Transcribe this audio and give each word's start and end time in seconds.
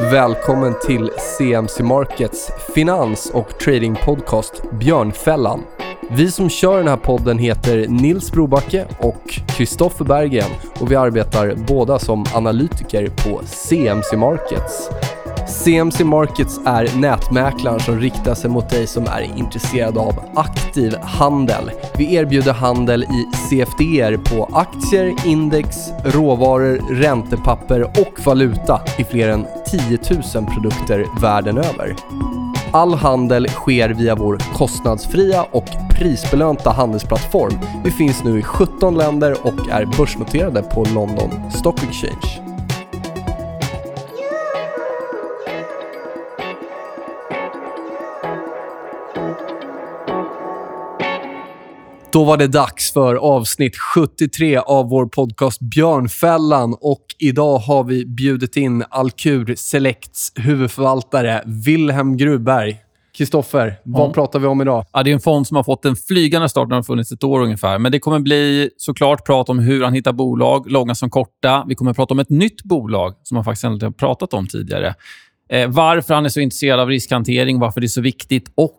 Välkommen 0.00 0.74
till 0.86 1.10
CMC 1.38 1.82
Markets 1.82 2.50
finans 2.74 3.30
och 3.34 3.58
tradingpodcast 3.58 4.62
Björnfällan. 4.72 5.62
Vi 6.10 6.30
som 6.30 6.50
kör 6.50 6.78
den 6.78 6.88
här 6.88 6.96
podden 6.96 7.38
heter 7.38 7.86
Nils 7.88 8.32
Brobacke 8.32 8.86
och 8.98 9.40
Kristoffer 9.46 10.04
Berggren 10.04 10.50
och 10.80 10.90
vi 10.90 10.96
arbetar 10.96 11.54
båda 11.68 11.98
som 11.98 12.24
analytiker 12.34 13.06
på 13.08 13.40
CMC 13.46 14.16
Markets. 14.16 14.90
CMC 15.48 16.04
Markets 16.04 16.60
är 16.66 16.96
nätmäklaren 16.96 17.80
som 17.80 18.00
riktar 18.00 18.34
sig 18.34 18.50
mot 18.50 18.70
dig 18.70 18.86
som 18.86 19.06
är 19.06 19.22
intresserad 19.36 19.98
av 19.98 20.14
aktiv 20.34 20.96
handel. 21.02 21.70
Vi 21.96 22.14
erbjuder 22.14 22.52
handel 22.52 23.02
i 23.02 23.36
CFDer 23.36 24.16
på 24.16 24.48
aktier, 24.52 25.14
index, 25.26 25.76
råvaror, 26.04 26.80
räntepapper 26.90 27.82
och 27.82 28.26
valuta 28.26 28.80
i 28.98 29.04
fler 29.04 29.28
än 29.28 29.46
10 29.70 29.98
000 30.34 30.46
produkter 30.46 31.20
världen 31.20 31.58
över. 31.58 31.96
All 32.72 32.94
handel 32.94 33.48
sker 33.48 33.88
via 33.88 34.14
vår 34.14 34.38
kostnadsfria 34.54 35.42
och 35.42 35.68
prisbelönta 35.90 36.70
handelsplattform. 36.70 37.58
Vi 37.84 37.90
finns 37.90 38.24
nu 38.24 38.38
i 38.38 38.42
17 38.42 38.94
länder 38.94 39.36
och 39.42 39.68
är 39.70 39.98
börsnoterade 39.98 40.62
på 40.62 40.84
London 40.84 41.50
Stock 41.50 41.82
Exchange. 41.82 42.57
Då 52.18 52.24
var 52.24 52.36
det 52.36 52.46
dags 52.46 52.92
för 52.92 53.14
avsnitt 53.14 53.76
73 53.76 54.56
av 54.56 54.88
vår 54.88 55.06
podcast 55.06 55.60
Björnfällan 55.60 56.76
och 56.80 57.04
idag 57.18 57.58
har 57.58 57.84
vi 57.84 58.06
bjudit 58.06 58.56
in 58.56 58.84
Alkur 58.90 59.54
Selects 59.56 60.32
huvudförvaltare 60.36 61.42
Wilhelm 61.46 62.16
Gruberg. 62.16 62.76
Kristoffer, 63.18 63.80
vad 63.84 64.02
Mm. 64.02 64.12
pratar 64.14 64.38
vi 64.38 64.46
om 64.46 64.60
idag? 64.60 64.84
Ja, 64.92 65.02
det 65.02 65.10
är 65.10 65.14
en 65.14 65.20
fond 65.20 65.46
som 65.46 65.56
har 65.56 65.64
fått 65.64 65.84
en 65.84 65.96
flygande 65.96 66.48
start. 66.48 66.68
Den 66.68 66.76
har 66.76 66.82
funnits 66.82 67.12
ett 67.12 67.24
år 67.24 67.40
ungefär. 67.40 67.78
Men 67.78 67.92
det 67.92 67.98
kommer 67.98 68.18
bli 68.20 68.70
såklart 68.76 69.26
prat 69.26 69.48
om 69.48 69.58
hur 69.58 69.84
han 69.84 69.92
hittar 69.92 70.12
bolag, 70.12 70.70
långa 70.70 70.94
som 70.94 71.10
korta. 71.10 71.64
Vi 71.68 71.74
kommer 71.74 71.94
prata 71.94 72.14
om 72.14 72.18
ett 72.18 72.30
nytt 72.30 72.62
bolag 72.62 73.14
som 73.22 73.36
han 73.36 73.44
faktiskt 73.44 73.64
inte 73.64 73.86
har 73.86 73.90
pratat 73.92 74.34
om 74.34 74.46
tidigare. 74.46 74.94
Eh, 75.50 75.68
varför 75.68 76.14
han 76.14 76.24
är 76.24 76.28
så 76.28 76.40
intresserad 76.40 76.80
av 76.80 76.88
riskhantering, 76.88 77.58
varför 77.58 77.80
det 77.80 77.86
är 77.86 77.88
så 77.88 78.00
viktigt 78.00 78.52
och 78.54 78.74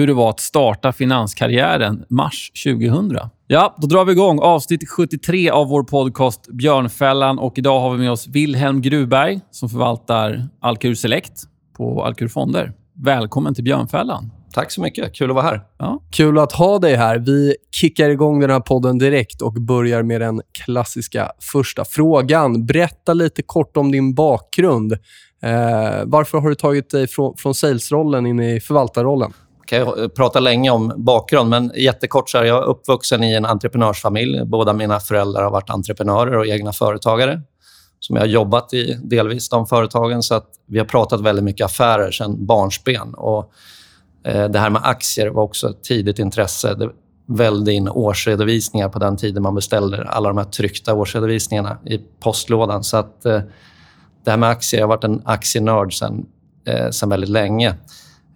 hur 0.00 0.06
det 0.06 0.14
var 0.14 0.30
att 0.30 0.40
starta 0.40 0.92
finanskarriären 0.92 2.04
mars 2.08 2.52
2000. 2.64 3.18
Ja, 3.46 3.74
då 3.78 3.86
drar 3.86 4.04
vi 4.04 4.12
igång 4.12 4.38
avsnitt 4.38 4.88
73 4.88 5.50
av 5.50 5.68
vår 5.68 5.82
podcast 5.82 6.48
Björnfällan. 6.52 7.38
Och 7.38 7.58
idag 7.58 7.80
har 7.80 7.90
vi 7.90 7.98
med 7.98 8.10
oss 8.10 8.26
Wilhelm 8.28 8.80
Gruberg 8.80 9.40
som 9.50 9.68
förvaltar 9.68 10.48
Alkur 10.60 10.94
Select 10.94 11.32
på 11.76 12.04
Alkur 12.04 12.28
Fonder. 12.28 12.72
Välkommen 13.04 13.54
till 13.54 13.64
Björnfällan. 13.64 14.30
Tack 14.52 14.70
så 14.70 14.80
mycket. 14.80 15.14
Kul 15.14 15.30
att 15.30 15.34
vara 15.34 15.44
här. 15.44 15.62
Ja. 15.78 16.02
Kul 16.10 16.38
att 16.38 16.52
ha 16.52 16.78
dig 16.78 16.94
här. 16.94 17.18
Vi 17.18 17.56
kickar 17.70 18.10
igång 18.10 18.40
den 18.40 18.50
här 18.50 18.60
podden 18.60 18.98
direkt 18.98 19.42
och 19.42 19.52
börjar 19.52 20.02
med 20.02 20.20
den 20.20 20.40
klassiska 20.64 21.32
första 21.52 21.84
frågan. 21.84 22.66
Berätta 22.66 23.14
lite 23.14 23.42
kort 23.42 23.76
om 23.76 23.92
din 23.92 24.14
bakgrund. 24.14 24.92
Eh, 25.42 26.02
varför 26.04 26.38
har 26.38 26.48
du 26.48 26.54
tagit 26.54 26.90
dig 26.90 27.06
från, 27.06 27.36
från 27.36 27.54
salesrollen 27.54 28.26
in 28.26 28.40
i 28.40 28.60
förvaltarrollen? 28.60 29.32
Kan 29.70 29.78
jag 29.78 30.02
eh, 30.02 30.08
prata 30.08 30.40
länge 30.40 30.70
om 30.70 30.92
bakgrund, 30.96 31.50
men 31.50 31.72
jättekort 31.74 32.30
så 32.30 32.38
är 32.38 32.44
jag 32.44 32.64
uppvuxen 32.64 33.24
i 33.24 33.34
en 33.34 33.44
entreprenörsfamilj. 33.44 34.44
Båda 34.44 34.72
mina 34.72 35.00
föräldrar 35.00 35.42
har 35.42 35.50
varit 35.50 35.70
entreprenörer 35.70 36.36
och 36.36 36.46
egna 36.46 36.72
företagare 36.72 37.42
som 38.00 38.16
jag 38.16 38.22
har 38.22 38.28
jobbat 38.28 38.74
i 38.74 38.98
delvis 39.02 39.48
de 39.48 39.66
företagen. 39.66 40.22
Så 40.22 40.34
att 40.34 40.46
vi 40.66 40.78
har 40.78 40.86
pratat 40.86 41.20
väldigt 41.20 41.44
mycket 41.44 41.64
affärer 41.64 42.10
sedan 42.10 42.46
barnsben. 42.46 43.14
Och, 43.14 43.52
eh, 44.24 44.48
det 44.48 44.58
här 44.58 44.70
med 44.70 44.82
aktier 44.84 45.28
var 45.28 45.42
också 45.42 45.70
ett 45.70 45.84
tidigt 45.84 46.18
intresse. 46.18 46.74
Det 46.74 46.90
välde 47.26 47.72
in 47.72 47.88
årsredovisningar 47.88 48.88
på 48.88 48.98
den 48.98 49.16
tiden 49.16 49.42
man 49.42 49.54
beställde 49.54 50.08
alla 50.08 50.28
de 50.28 50.38
här 50.38 50.44
tryckta 50.44 50.94
årsredovisningarna 50.94 51.78
i 51.86 51.98
postlådan. 52.20 52.84
Så 52.84 52.96
att, 52.96 53.24
eh, 53.24 53.40
det 54.24 54.30
här 54.30 54.38
med 54.38 54.48
aktier, 54.48 54.80
jag 54.80 54.86
har 54.86 54.96
varit 54.96 55.04
en 55.04 55.22
aktienörd 55.24 55.98
sedan 55.98 56.26
eh, 56.66 57.08
väldigt 57.08 57.30
länge. 57.30 57.76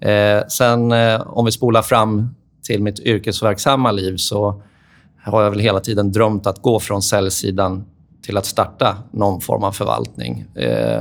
Eh, 0.05 0.47
sen 0.49 0.93
eh, 0.93 1.21
om 1.27 1.45
vi 1.45 1.53
spolar 1.53 1.83
fram 1.83 2.35
till 2.63 2.83
mitt 2.83 3.01
yrkesverksamma 3.01 3.93
liv 3.93 4.17
så 4.17 4.63
har 5.23 5.43
jag 5.43 5.51
väl 5.51 5.61
hela 5.61 5.81
tiden 5.81 6.13
drömt 6.13 6.47
att 6.47 6.63
gå 6.63 6.81
från 6.81 7.03
säljsidan 7.03 7.85
till 8.23 8.37
att 8.37 8.47
starta 8.47 8.97
någon 9.11 9.41
form 9.41 9.65
av 9.65 9.73
förvaltning. 9.73 10.45
Eh, 10.55 11.01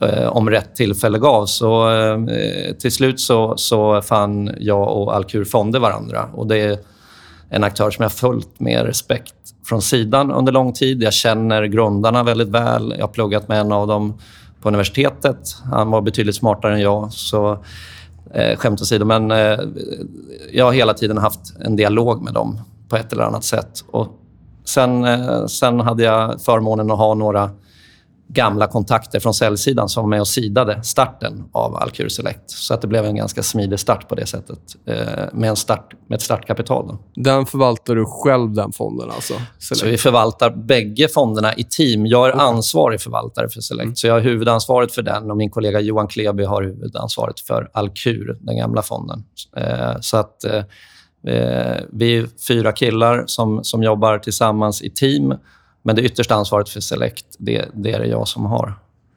eh 0.00 0.28
om 0.28 0.50
rätt 0.50 0.76
tillfälle 0.76 1.18
gavs. 1.18 1.52
Så, 1.52 1.90
eh, 1.90 2.18
till 2.78 2.92
slut 2.92 3.20
så, 3.20 3.56
så 3.56 4.02
fann 4.02 4.50
jag 4.58 4.96
och 4.96 5.14
Alkur 5.14 5.44
Fonder 5.44 5.80
varandra. 5.80 6.28
Och 6.34 6.46
det 6.46 6.58
är 6.58 6.78
en 7.50 7.64
aktör 7.64 7.90
som 7.90 8.02
jag 8.02 8.12
följt 8.12 8.60
med 8.60 8.86
respekt 8.86 9.34
från 9.68 9.82
sidan 9.82 10.30
under 10.30 10.52
lång 10.52 10.72
tid. 10.72 11.02
Jag 11.02 11.12
känner 11.12 11.64
grundarna 11.64 12.22
väldigt 12.22 12.48
väl. 12.48 12.94
Jag 12.96 13.06
har 13.06 13.12
pluggat 13.12 13.48
med 13.48 13.60
en 13.60 13.72
av 13.72 13.86
dem 13.86 14.18
på 14.60 14.68
universitetet. 14.68 15.38
Han 15.72 15.90
var 15.90 16.00
betydligt 16.00 16.36
smartare 16.36 16.74
än 16.74 16.80
jag. 16.80 17.12
Så 17.12 17.64
Eh, 18.34 18.56
skämt 18.56 18.80
åsido, 18.80 19.04
men 19.04 19.30
eh, 19.30 19.58
jag 20.52 20.64
har 20.64 20.72
hela 20.72 20.94
tiden 20.94 21.18
haft 21.18 21.40
en 21.60 21.76
dialog 21.76 22.22
med 22.22 22.34
dem 22.34 22.60
på 22.88 22.96
ett 22.96 23.12
eller 23.12 23.22
annat 23.22 23.44
sätt. 23.44 23.84
Och 23.90 24.08
sen, 24.64 25.04
eh, 25.04 25.46
sen 25.46 25.80
hade 25.80 26.02
jag 26.02 26.40
förmånen 26.40 26.90
att 26.90 26.98
ha 26.98 27.14
några 27.14 27.50
gamla 28.28 28.66
kontakter 28.66 29.20
från 29.20 29.34
säljsidan 29.34 29.88
som 29.88 30.02
var 30.02 30.10
med 30.10 30.20
och 30.20 30.28
sidade 30.28 30.82
starten 30.82 31.44
av 31.52 31.76
Alcur 31.76 32.08
Select. 32.08 32.50
Så 32.50 32.74
att 32.74 32.80
det 32.80 32.86
blev 32.86 33.04
en 33.04 33.16
ganska 33.16 33.42
smidig 33.42 33.78
start 33.78 34.08
på 34.08 34.14
det 34.14 34.26
sättet 34.26 34.58
eh, 34.86 34.94
med, 35.32 35.50
en 35.50 35.56
start, 35.56 35.92
med 36.08 36.16
ett 36.16 36.22
startkapital. 36.22 36.88
Då. 36.88 36.98
Den 37.22 37.46
förvaltar 37.46 37.94
du 37.94 38.04
själv, 38.06 38.54
den 38.54 38.72
fonden 38.72 39.10
alltså? 39.10 39.34
Så 39.58 39.86
vi 39.86 39.98
förvaltar 39.98 40.50
bägge 40.50 41.08
fonderna 41.08 41.54
i 41.54 41.64
team. 41.64 42.06
Jag 42.06 42.28
är 42.28 42.32
ansvarig 42.32 43.00
förvaltare 43.00 43.48
för 43.48 43.60
Select, 43.60 43.84
Mm. 43.84 43.96
så 43.96 44.06
jag 44.06 44.14
har 44.14 44.20
huvudansvaret 44.20 44.92
för 44.92 45.02
den 45.02 45.30
och 45.30 45.36
min 45.36 45.50
kollega 45.50 45.80
Johan 45.80 46.08
Kleby 46.08 46.44
har 46.44 46.62
huvudansvaret 46.62 47.40
för 47.40 47.70
Alkur, 47.72 48.38
den 48.40 48.56
gamla 48.56 48.82
fonden. 48.82 49.24
Eh, 49.56 50.00
så 50.00 50.16
att 50.16 50.44
eh, 50.44 50.62
vi 51.92 52.16
är 52.16 52.26
fyra 52.48 52.72
killar 52.72 53.24
som, 53.26 53.64
som 53.64 53.82
jobbar 53.82 54.18
tillsammans 54.18 54.82
i 54.82 54.90
team. 54.90 55.34
Men 55.82 55.96
det 55.96 56.02
yttersta 56.02 56.34
ansvaret 56.34 56.68
för 56.68 56.80
Select, 56.80 57.26
det, 57.38 57.68
det 57.74 57.92
är 57.92 57.98
det 57.98 58.06
jag 58.06 58.28
som 58.28 58.46
har. 58.46 58.74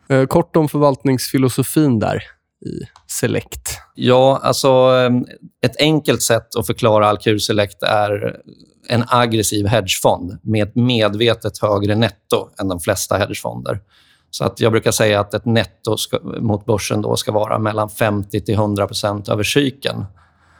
Eh, 0.09 0.25
kort 0.25 0.55
om 0.55 0.69
förvaltningsfilosofin 0.69 1.99
där 1.99 2.23
i 2.65 2.85
Select. 3.07 3.79
Ja, 3.95 4.39
alltså 4.43 4.67
eh, 4.67 5.11
ett 5.65 5.81
enkelt 5.81 6.21
sätt 6.21 6.55
att 6.55 6.67
förklara 6.67 7.07
Alcur 7.07 7.37
Select 7.37 7.83
är 7.83 8.41
en 8.87 9.03
aggressiv 9.07 9.67
hedgefond 9.67 10.37
med 10.43 10.67
ett 10.67 10.75
medvetet 10.75 11.57
högre 11.57 11.95
netto 11.95 12.49
än 12.59 12.67
de 12.67 12.79
flesta 12.79 13.17
hedgefonder. 13.17 13.79
Så 14.29 14.45
att 14.45 14.59
jag 14.59 14.71
brukar 14.71 14.91
säga 14.91 15.19
att 15.19 15.33
ett 15.33 15.45
netto 15.45 15.97
ska, 15.97 16.19
mot 16.19 16.65
börsen 16.65 17.01
då 17.01 17.15
ska 17.15 17.31
vara 17.31 17.59
mellan 17.59 17.89
50 17.89 18.41
till 18.41 18.55
100 18.55 18.87
över 19.27 19.43
cykeln. 19.43 20.05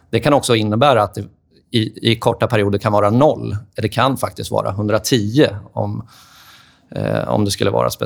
Det 0.10 0.20
kan 0.20 0.34
också 0.34 0.56
innebära 0.56 1.04
att 1.04 1.14
det 1.14 1.24
i, 1.72 2.12
i 2.12 2.16
korta 2.16 2.48
perioder 2.48 2.80
kan 2.80 2.92
vara 2.92 3.10
noll. 3.10 3.56
Det 3.76 3.90
kan 3.90 4.18
faktiskt 4.18 4.52
vara 4.52 4.70
110 4.70 5.48
om, 5.74 6.08
eh, 6.96 7.28
om 7.28 7.46
det 7.46 7.52
skulle 7.52 7.72
vara 7.72 7.90
spe, 7.90 8.06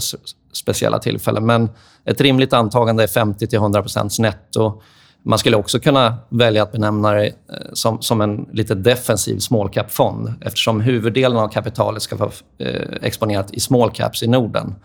speciella 0.52 1.00
tillfällen. 1.00 1.46
Men 1.46 1.70
ett 2.06 2.22
rimligt 2.22 2.54
antagande 2.54 3.04
är 3.04 3.08
50-100 3.08 4.22
netto. 4.22 4.82
Man 5.24 5.40
skulle 5.40 5.58
också 5.58 5.80
kunna 5.80 6.18
välja 6.30 6.64
att 6.64 6.72
benämna 6.72 7.12
det 7.12 7.26
eh, 7.26 7.34
som, 7.74 8.02
som 8.02 8.22
en 8.22 8.50
lite 8.52 8.76
defensiv 8.76 9.40
small 9.40 9.70
cap-fond 9.70 10.34
eftersom 10.42 10.82
huvuddelen 10.82 11.38
av 11.38 11.48
kapitalet 11.48 12.02
ska 12.02 12.16
vara 12.16 12.32
eh, 12.58 12.82
exponerat 13.02 13.54
i 13.54 13.60
small 13.60 13.92
caps 13.92 14.24
i 14.24 14.28
Norden. 14.28 14.76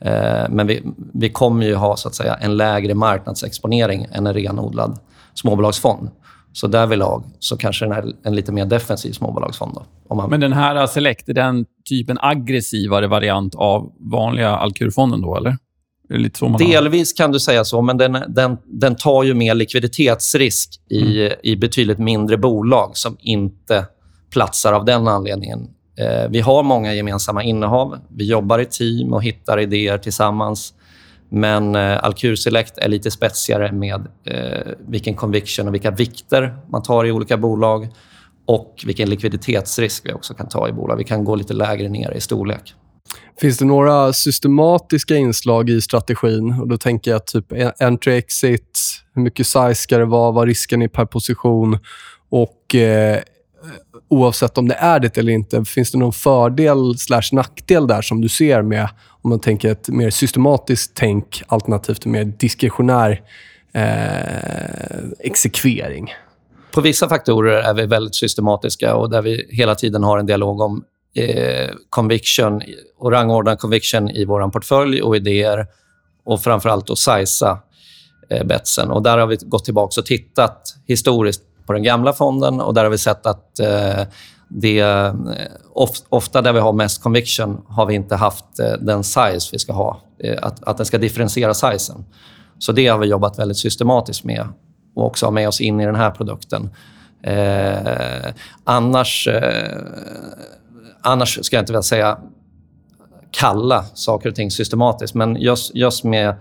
Eh, 0.00 0.48
men 0.48 0.66
vi, 0.66 0.82
vi 1.12 1.30
kommer 1.30 1.66
ju 1.66 1.74
ha 1.74 1.96
så 1.96 2.08
att 2.08 2.14
säga, 2.14 2.34
en 2.34 2.56
lägre 2.56 2.94
marknadsexponering 2.94 4.06
än 4.12 4.26
en 4.26 4.34
renodlad 4.34 4.98
småbolagsfond. 5.34 6.10
Så 6.52 6.66
därvidlag 6.66 7.24
så 7.38 7.56
kanske 7.56 7.84
den 7.84 7.92
är 7.92 8.12
en 8.22 8.34
lite 8.34 8.52
mer 8.52 8.64
defensiv 8.64 9.12
småbolagsfond. 9.12 9.78
Då, 10.08 10.14
man... 10.14 10.30
Men 10.30 10.40
den 10.40 10.52
här 10.52 10.86
Select, 10.86 11.28
är 11.28 11.34
den 11.34 11.66
typ 11.84 12.10
en 12.10 12.18
aggressivare 12.20 13.06
variant 13.06 13.54
av 13.54 13.92
vanliga 13.98 14.56
Alkur-fonden 14.56 15.20
då, 15.22 15.36
eller? 15.36 15.56
Delvis 16.58 17.12
kan 17.12 17.32
du 17.32 17.40
säga 17.40 17.64
så, 17.64 17.82
men 17.82 17.96
den, 17.96 18.18
den, 18.28 18.56
den 18.64 18.96
tar 18.96 19.22
ju 19.22 19.34
mer 19.34 19.54
likviditetsrisk 19.54 20.80
i, 20.90 21.30
i 21.42 21.56
betydligt 21.56 21.98
mindre 21.98 22.36
bolag 22.36 22.96
som 22.96 23.16
inte 23.20 23.86
platsar 24.32 24.72
av 24.72 24.84
den 24.84 25.08
anledningen. 25.08 25.68
Eh, 25.98 26.30
vi 26.30 26.40
har 26.40 26.62
många 26.62 26.94
gemensamma 26.94 27.42
innehav. 27.42 27.98
Vi 28.08 28.24
jobbar 28.24 28.58
i 28.58 28.64
team 28.64 29.12
och 29.12 29.24
hittar 29.24 29.60
idéer 29.60 29.98
tillsammans. 29.98 30.74
Men 31.30 31.74
eh, 31.74 32.04
Alcur 32.04 32.36
Select 32.36 32.78
är 32.78 32.88
lite 32.88 33.10
spetsigare 33.10 33.72
med 33.72 34.06
eh, 34.24 34.72
vilken 34.88 35.14
conviction 35.14 35.68
och 35.68 35.74
vilka 35.74 35.90
vikter 35.90 36.56
man 36.70 36.82
tar 36.82 37.04
i 37.04 37.12
olika 37.12 37.36
bolag 37.36 37.88
och 38.46 38.82
vilken 38.86 39.10
likviditetsrisk 39.10 40.06
vi 40.06 40.12
också 40.12 40.34
kan 40.34 40.48
ta 40.48 40.68
i 40.68 40.72
bolag. 40.72 40.96
Vi 40.96 41.04
kan 41.04 41.24
gå 41.24 41.34
lite 41.34 41.54
lägre 41.54 41.88
ner 41.88 42.12
i 42.12 42.20
storlek. 42.20 42.74
Finns 43.40 43.58
det 43.58 43.64
några 43.64 44.12
systematiska 44.12 45.16
inslag 45.16 45.70
i 45.70 45.80
strategin? 45.80 46.60
Och 46.60 46.68
Då 46.68 46.78
tänker 46.78 47.10
jag 47.10 47.26
typ 47.26 47.46
entry 47.78 48.12
exit, 48.12 48.78
hur 49.14 49.22
mycket 49.22 49.46
size 49.46 49.74
ska 49.74 49.98
det 49.98 50.04
vara, 50.04 50.30
vad 50.30 50.48
risken 50.48 50.82
är 50.82 50.88
per 50.88 51.04
position 51.04 51.78
och 52.30 52.74
eh, 52.74 53.20
oavsett 54.08 54.58
om 54.58 54.68
det 54.68 54.74
är 54.74 55.00
det 55.00 55.18
eller 55.18 55.32
inte, 55.32 55.64
finns 55.64 55.92
det 55.92 55.98
någon 55.98 56.12
fördel 56.12 56.98
slash 56.98 57.22
nackdel 57.32 57.86
där 57.86 58.02
som 58.02 58.20
du 58.20 58.28
ser 58.28 58.62
med 58.62 58.88
om 59.22 59.30
man 59.30 59.40
tänker 59.40 59.72
ett 59.72 59.88
mer 59.88 60.10
systematiskt 60.10 60.92
tänk 60.94 61.42
alternativt 61.46 62.06
mer 62.06 62.24
diskretionär 62.24 63.22
eh, 63.72 65.00
exekvering? 65.18 66.14
På 66.74 66.80
vissa 66.80 67.08
faktorer 67.08 67.62
är 67.62 67.74
vi 67.74 67.86
väldigt 67.86 68.14
systematiska 68.14 68.94
och 68.96 69.10
där 69.10 69.22
vi 69.22 69.46
hela 69.50 69.74
tiden 69.74 70.02
har 70.02 70.18
en 70.18 70.26
dialog 70.26 70.60
om 70.60 70.84
eh, 71.14 71.70
conviction 71.88 72.62
och 72.98 73.12
rangordna 73.12 73.56
conviction 73.56 74.10
i 74.10 74.24
vår 74.24 74.50
portfölj 74.50 75.02
och 75.02 75.16
idéer 75.16 75.66
och 76.24 76.42
framförallt 76.42 76.90
att 76.90 76.98
sizea 76.98 77.58
eh, 78.30 78.44
betsen. 78.46 78.90
Och 78.90 79.02
där 79.02 79.18
har 79.18 79.26
vi 79.26 79.36
gått 79.36 79.64
tillbaka 79.64 80.00
och 80.00 80.06
tittat 80.06 80.74
historiskt 80.86 81.42
på 81.66 81.72
den 81.72 81.82
gamla 81.82 82.12
fonden 82.12 82.60
och 82.60 82.74
där 82.74 82.84
har 82.84 82.90
vi 82.90 82.98
sett 82.98 83.26
att 83.26 83.60
eh, 83.60 84.02
det, 84.50 84.80
eh, 84.80 85.14
ofta 86.08 86.42
där 86.42 86.52
vi 86.52 86.60
har 86.60 86.72
mest 86.72 87.02
conviction 87.02 87.62
har 87.68 87.86
vi 87.86 87.94
inte 87.94 88.16
haft 88.16 88.58
eh, 88.58 88.72
den 88.80 89.04
size 89.04 89.48
vi 89.52 89.58
ska 89.58 89.72
ha. 89.72 90.00
Eh, 90.18 90.38
att, 90.42 90.64
att 90.64 90.76
den 90.76 90.86
ska 90.86 90.98
differentiera 90.98 91.54
sizen. 91.54 92.04
Så 92.58 92.72
det 92.72 92.86
har 92.86 92.98
vi 92.98 93.06
jobbat 93.06 93.38
väldigt 93.38 93.58
systematiskt 93.58 94.24
med 94.24 94.48
och 94.94 95.06
också 95.06 95.26
ha 95.26 95.30
med 95.30 95.48
oss 95.48 95.60
in 95.60 95.80
i 95.80 95.86
den 95.86 95.94
här 95.94 96.10
produkten. 96.10 96.70
Eh, 97.22 98.32
annars, 98.64 99.28
eh, 99.28 99.78
annars 101.00 101.44
ska 101.44 101.56
jag 101.56 101.62
inte 101.62 101.72
vilja 101.72 101.82
säga 101.82 102.18
kalla 103.30 103.84
saker 103.94 104.28
och 104.28 104.34
ting 104.34 104.50
systematiskt, 104.50 105.14
men 105.14 105.36
just, 105.36 105.74
just 105.74 106.04
med 106.04 106.34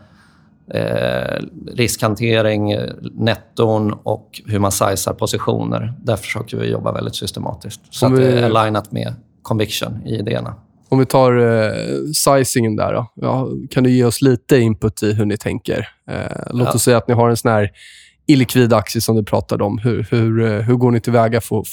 eh, 0.74 1.44
riskhantering, 1.74 2.76
netton 3.14 3.94
och 4.04 4.42
hur 4.46 4.60
man 4.60 4.72
sizar 4.72 5.14
positioner. 5.14 5.94
Där 6.04 6.16
försöker 6.16 6.58
vi 6.58 6.72
jobba 6.72 6.92
väldigt 6.92 7.16
systematiskt. 7.16 7.82
Så 7.90 8.08
vi... 8.08 8.14
att 8.14 8.20
det 8.20 8.40
är 8.40 8.44
alignat 8.44 8.92
med 8.92 9.14
conviction 9.42 10.02
i 10.06 10.16
idéerna. 10.16 10.54
Om 10.90 11.00
vi 11.00 11.06
tar 11.06 11.38
eh, 11.38 11.72
sizingen 12.14 12.76
där 12.76 12.94
då. 12.94 13.12
Ja, 13.16 13.48
kan 13.72 13.84
du 13.84 13.90
ge 13.90 14.04
oss 14.04 14.22
lite 14.22 14.58
input 14.58 15.04
i 15.04 15.14
hur 15.14 15.26
ni 15.26 15.38
tänker? 15.38 15.88
Eh, 16.10 16.16
låt 16.52 16.68
ja. 16.68 16.74
oss 16.74 16.84
säga 16.84 16.98
att 16.98 17.08
ni 17.08 17.14
har 17.14 17.30
en 17.30 17.38
sån 17.38 17.52
här 17.52 17.72
illikvid 18.28 18.74
aktie 18.74 19.02
som 19.02 19.16
du 19.16 19.24
pratade 19.24 19.64
om. 19.64 19.78
Hur, 19.78 20.08
hur, 20.12 20.42
eh, 20.42 20.62
hur 20.62 20.76
går 20.76 20.92
ni 20.92 21.00
tillväga 21.02 21.42
för 21.42 21.60
att 21.60 21.68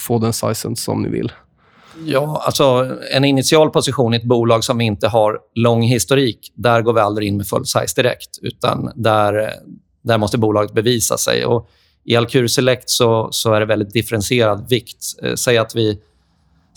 få 0.00 0.18
den 0.18 0.32
sizen 0.32 0.76
som 0.76 1.02
ni 1.02 1.08
vill? 1.08 1.32
Ja, 2.04 2.42
alltså 2.46 2.96
en 3.12 3.24
initial 3.24 3.70
position 3.70 4.14
i 4.14 4.16
ett 4.16 4.24
bolag 4.24 4.64
som 4.64 4.80
inte 4.80 5.08
har 5.08 5.38
lång 5.54 5.82
historik, 5.82 6.52
där 6.54 6.82
går 6.82 6.92
vi 6.92 7.00
aldrig 7.00 7.28
in 7.28 7.36
med 7.36 7.46
full 7.46 7.66
size 7.66 8.02
direkt. 8.02 8.38
Utan 8.42 8.92
där, 8.94 9.52
där 10.02 10.18
måste 10.18 10.38
bolaget 10.38 10.74
bevisa 10.74 11.18
sig. 11.18 11.46
Och 11.46 11.68
I 12.04 12.16
Alcur 12.16 12.46
Select 12.46 12.90
så, 12.90 13.28
så 13.30 13.52
är 13.52 13.60
det 13.60 13.66
väldigt 13.66 13.92
differentierad 13.92 14.68
vikt. 14.68 15.04
Eh, 15.22 15.34
säg 15.34 15.58
att 15.58 15.76
vi 15.76 15.98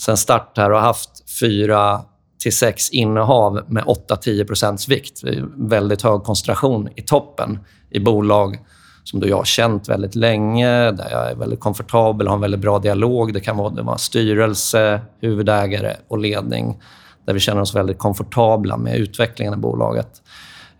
sen 0.01 0.17
start 0.17 0.57
här 0.57 0.69
har 0.69 0.79
haft 0.79 1.09
fyra 1.39 2.01
till 2.39 2.55
sex 2.55 2.89
innehav 2.89 3.65
med 3.67 3.83
8-10 3.83 4.47
procents 4.47 4.87
vikt. 4.87 5.21
Väldigt 5.57 6.01
hög 6.01 6.23
koncentration 6.23 6.89
i 6.95 7.01
toppen 7.01 7.59
i 7.91 7.99
bolag 7.99 8.59
som 9.09 9.21
jag 9.27 9.37
har 9.37 9.43
känt 9.43 9.89
väldigt 9.89 10.15
länge, 10.15 10.91
där 10.91 11.07
jag 11.11 11.31
är 11.31 11.35
väldigt 11.35 11.59
komfortabel, 11.59 12.27
har 12.27 12.35
en 12.35 12.41
väldigt 12.41 12.59
bra 12.59 12.79
dialog. 12.79 13.33
Det 13.33 13.39
kan 13.39 13.57
vara, 13.57 13.69
det 13.69 13.81
vara 13.81 13.97
styrelse, 13.97 15.01
huvudägare 15.21 15.95
och 16.07 16.17
ledning 16.17 16.81
där 17.25 17.33
vi 17.33 17.39
känner 17.39 17.61
oss 17.61 17.75
väldigt 17.75 17.97
komfortabla 17.97 18.77
med 18.77 18.97
utvecklingen 18.97 19.53
i 19.53 19.57
bolaget. 19.57 20.21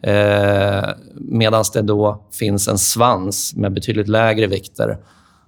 Eh, 0.01 0.89
Medan 1.15 1.63
det 1.73 1.81
då 1.81 2.23
finns 2.39 2.67
en 2.67 2.77
svans 2.77 3.55
med 3.55 3.73
betydligt 3.73 4.07
lägre 4.07 4.47
vikter 4.47 4.97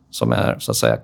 som 0.09 0.31
är 0.31 0.59
så 0.59 0.71
att 0.71 0.77
säga 0.77 0.97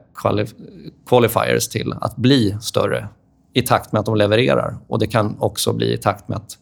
qualifiers 1.06 1.68
till 1.68 1.94
att 2.02 2.16
bli 2.16 2.58
större 2.62 3.08
i 3.54 3.62
takt 3.62 3.92
med 3.92 4.00
att 4.00 4.06
de 4.06 4.16
levererar. 4.16 4.78
Och 4.88 5.00
Det 5.00 5.08
kan 5.08 5.36
också 5.40 5.74
bli 5.74 5.94
i 5.94 5.98
takt 5.98 6.28
med 6.28 6.38
att 6.38 6.58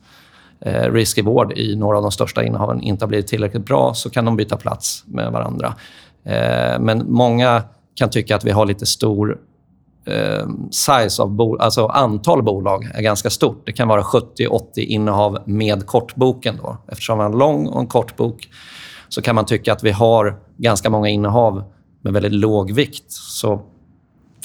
eh, 0.65 0.91
risk 0.91 1.23
vård 1.23 1.57
i 1.57 1.75
några 1.75 1.97
av 1.97 2.03
de 2.03 2.11
största 2.11 2.43
innehaven 2.43 2.81
inte 2.81 3.05
har 3.05 3.07
blivit 3.07 3.27
tillräckligt 3.27 3.65
bra 3.65 3.93
så 3.93 4.09
kan 4.09 4.25
de 4.25 4.35
byta 4.35 4.57
plats 4.57 5.03
med 5.07 5.31
varandra. 5.31 5.73
Eh, 6.23 6.79
men 6.79 7.05
många 7.07 7.63
kan 7.95 8.09
tycka 8.09 8.35
att 8.35 8.45
vi 8.45 8.51
har 8.51 8.65
lite 8.65 8.85
stor 8.85 9.37
eh, 10.05 10.47
size 10.71 11.21
av 11.21 11.29
bo 11.29 11.57
alltså 11.57 11.85
antal 11.85 12.43
bolag 12.43 12.91
är 12.93 13.01
ganska 13.01 13.29
stort. 13.29 13.65
Det 13.65 13.71
kan 13.71 13.87
vara 13.87 14.01
70-80 14.01 14.59
innehav 14.75 15.37
med 15.45 15.85
kortboken. 15.85 16.59
Då. 16.61 16.77
Eftersom 16.87 17.17
vi 17.17 17.23
har 17.23 17.31
en 17.31 17.37
lång 17.37 17.67
och 17.67 17.79
en 17.79 17.87
kort 17.87 18.15
bok 18.15 18.49
så 19.09 19.21
kan 19.21 19.35
man 19.35 19.45
tycka 19.45 19.73
att 19.73 19.83
vi 19.83 19.91
har 19.91 20.35
ganska 20.57 20.89
många 20.89 21.09
innehav 21.09 21.63
med 22.01 22.13
väldigt 22.13 22.33
låg 22.33 22.71
vikt. 22.71 23.11
Så 23.11 23.61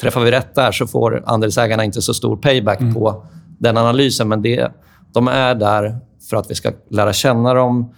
träffar 0.01 0.21
vi 0.21 0.31
rätt 0.31 0.55
där 0.55 0.71
så 0.71 0.87
får 0.87 1.23
andelsägarna 1.25 1.83
inte 1.83 2.01
så 2.01 2.13
stor 2.13 2.37
payback 2.37 2.81
mm. 2.81 2.93
på 2.93 3.25
den 3.57 3.77
analysen. 3.77 4.27
Men 4.27 4.41
det, 4.41 4.71
de 5.13 5.27
är 5.27 5.55
där 5.55 5.99
för 6.29 6.37
att 6.37 6.51
vi 6.51 6.55
ska 6.55 6.71
lära 6.89 7.13
känna 7.13 7.53
dem, 7.53 7.93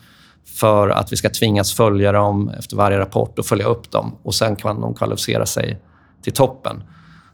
för 0.59 0.89
att 0.89 1.11
vi 1.11 1.15
ska 1.15 1.29
tvingas 1.29 1.73
följa 1.73 2.11
dem 2.11 2.51
efter 2.59 2.75
varje 2.75 2.99
rapport 2.99 3.39
och 3.39 3.45
följa 3.45 3.65
upp 3.65 3.91
dem. 3.91 4.15
Och 4.23 4.35
Sen 4.35 4.55
kan 4.55 4.81
de 4.81 4.93
kvalificera 4.93 5.45
sig 5.45 5.81
till 6.23 6.33
toppen. 6.33 6.83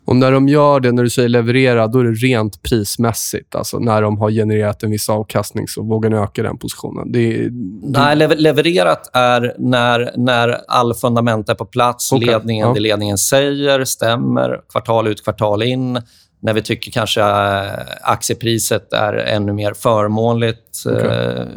Och 0.10 0.16
när 0.16 0.32
de 0.32 0.48
gör 0.48 0.80
det, 0.80 0.92
när 0.92 1.04
du 1.04 1.10
säger 1.10 1.30
leverera, 1.30 1.88
då 1.88 2.00
är 2.00 2.04
det 2.04 2.12
rent 2.12 2.64
prismässigt. 2.64 3.56
Alltså 3.56 3.80
när 3.80 4.02
de 4.02 4.18
har 4.18 4.32
genererat 4.32 4.84
en 4.84 4.92
viss 4.92 5.10
avkastning 5.10 5.68
så 5.68 5.84
vågar 5.84 6.10
ni 6.10 6.16
öka 6.16 6.44
den 6.44 6.58
positionen. 6.58 7.12
Det 7.12 7.20
är, 7.20 7.50
det... 7.50 8.16
Nej, 8.16 8.16
levererat 8.38 9.10
är 9.14 9.56
när, 9.58 10.12
när 10.18 10.58
all 10.68 10.94
fundament 10.94 11.50
är 11.50 11.56
på 11.56 11.66
plats, 11.66 12.12
okay. 12.12 12.28
ledningen, 12.28 12.68
ja. 12.68 12.74
det 12.74 12.80
ledningen 12.80 13.18
säger 13.18 13.86
stämmer, 13.86 14.62
kvartal 14.72 15.08
ut, 15.08 15.24
kvartal 15.24 15.64
in 15.64 16.02
när 16.42 16.54
vi 16.54 16.62
tycker 16.62 16.92
kanske 16.92 17.22
äh, 17.22 17.72
aktiepriset 18.02 18.94
är 18.94 19.14
ännu 19.14 19.54
mer 19.54 19.74
förmånligt. 19.74 20.86
Okay. 20.86 21.08
Äh, 21.08 21.48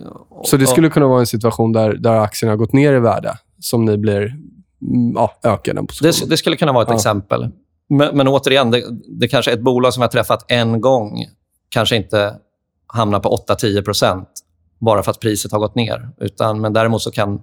så 0.45 0.57
det 0.57 0.67
skulle 0.67 0.91
kunna 0.91 1.07
vara 1.07 1.21
en 1.21 1.27
situation 1.27 1.73
där, 1.73 1.95
där 1.95 2.17
aktierna 2.17 2.53
har 2.53 2.57
gått 2.57 2.73
ner 2.73 2.93
i 2.93 2.99
värde 2.99 3.39
som 3.61 3.85
ni 3.85 3.97
blir 3.99 4.21
mm, 4.21 5.13
ja, 5.15 5.33
ökar 5.45 5.75
den 5.75 5.87
positionen? 5.87 6.13
Det, 6.21 6.31
det 6.31 6.37
skulle 6.37 6.57
kunna 6.57 6.73
vara 6.73 6.83
ett 6.83 6.89
ja. 6.91 6.95
exempel. 6.95 7.49
Men, 7.89 8.17
men 8.17 8.29
återigen, 8.29 8.71
det, 8.71 8.85
det 9.21 9.29
kanske 9.29 9.51
är 9.51 9.55
ett 9.57 9.63
bolag 9.63 9.95
som 9.95 10.01
har 10.01 10.09
träffat 10.09 10.45
en 10.49 10.81
gång 10.81 11.27
kanske 11.69 11.97
inte 11.97 12.35
hamnar 12.87 13.21
på 13.21 13.45
8-10% 13.49 14.25
bara 14.81 15.03
för 15.03 15.11
att 15.11 15.21
priset 15.21 15.53
har 15.53 15.59
gått 15.59 15.75
ner. 15.75 16.11
Utan, 16.21 16.61
men 16.61 16.73
däremot 16.73 17.03
så 17.03 17.11
kan, 17.11 17.41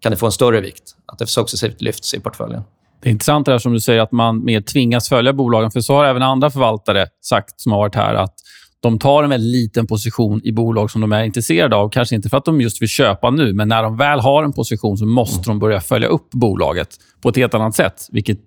kan 0.00 0.10
det 0.10 0.16
få 0.16 0.26
en 0.26 0.32
större 0.32 0.60
vikt. 0.60 0.96
Att 1.06 1.18
det 1.18 1.26
successivt 1.26 1.80
lyfts 1.82 2.14
i 2.14 2.20
portföljen. 2.20 2.62
Det 3.06 3.10
är 3.10 3.12
intressant 3.12 3.46
det 3.46 3.52
här 3.52 3.58
som 3.58 3.72
du 3.72 3.80
säger 3.80 4.00
att 4.00 4.12
man 4.12 4.44
mer 4.44 4.60
tvingas 4.60 5.08
följa 5.08 5.32
bolagen. 5.32 5.70
För 5.70 5.80
så 5.80 5.94
har 5.94 6.04
även 6.04 6.22
andra 6.22 6.50
förvaltare 6.50 7.06
sagt 7.24 7.60
som 7.60 7.72
har 7.72 7.78
varit 7.78 7.94
här 7.94 8.14
att 8.14 8.34
de 8.80 8.98
tar 8.98 9.24
en 9.24 9.30
väldigt 9.30 9.52
liten 9.52 9.86
position 9.86 10.40
i 10.44 10.52
bolag 10.52 10.90
som 10.90 11.00
de 11.00 11.12
är 11.12 11.24
intresserade 11.24 11.76
av. 11.76 11.88
Kanske 11.88 12.14
inte 12.14 12.28
för 12.28 12.36
att 12.36 12.44
de 12.44 12.60
just 12.60 12.82
vill 12.82 12.88
köpa 12.88 13.30
nu, 13.30 13.52
men 13.52 13.68
när 13.68 13.82
de 13.82 13.96
väl 13.96 14.20
har 14.20 14.44
en 14.44 14.52
position 14.52 14.98
så 14.98 15.06
måste 15.06 15.50
de 15.50 15.58
börja 15.58 15.80
följa 15.80 16.08
upp 16.08 16.30
bolaget 16.30 16.88
på 17.22 17.28
ett 17.28 17.36
helt 17.36 17.54
annat 17.54 17.74
sätt. 17.74 18.08
Vilket 18.12 18.38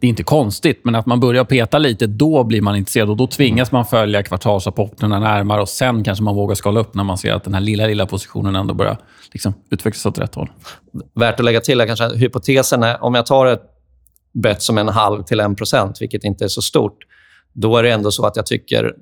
det 0.00 0.06
är 0.06 0.08
inte 0.08 0.22
konstigt, 0.22 0.80
men 0.84 0.94
att 0.94 1.06
man 1.06 1.20
börjar 1.20 1.44
peta 1.44 1.78
lite, 1.78 2.06
då 2.06 2.44
blir 2.44 2.60
man 2.60 2.76
intresserad 2.76 3.10
och 3.10 3.16
då 3.16 3.26
tvingas 3.26 3.72
man 3.72 3.84
följa 3.84 4.22
kvartalsrapporterna 4.22 5.18
närmare 5.18 5.60
och 5.60 5.68
sen 5.68 6.04
kanske 6.04 6.24
man 6.24 6.34
vågar 6.34 6.54
skala 6.54 6.80
upp 6.80 6.94
när 6.94 7.04
man 7.04 7.18
ser 7.18 7.32
att 7.32 7.44
den 7.44 7.54
här 7.54 7.60
lilla, 7.60 7.86
lilla 7.86 8.06
positionen 8.06 8.56
ändå 8.56 8.74
börjar 8.74 8.98
liksom, 9.32 9.54
utvecklas 9.70 10.06
åt 10.06 10.18
rätt 10.18 10.34
håll. 10.34 10.50
Värt 11.14 11.40
att 11.40 11.44
lägga 11.44 11.60
till 11.60 11.80
är 11.80 11.86
kanske 11.86 12.16
hypotesen 12.16 12.82
är, 12.82 13.04
om 13.04 13.14
jag 13.14 13.26
tar 13.26 13.46
ett 13.46 13.71
bett 14.32 14.62
som 14.62 14.78
en 14.78 14.88
halv 14.88 15.22
till 15.22 15.40
en 15.40 15.56
procent, 15.56 16.02
vilket 16.02 16.24
inte 16.24 16.44
är 16.44 16.48
så 16.48 16.62
stort, 16.62 16.98
då 17.52 17.76
är 17.76 17.82
det 17.82 17.90
ändå 17.90 18.10
så 18.10 18.26
att 18.26 18.36
jag 18.36 18.46
tycker 18.46 18.94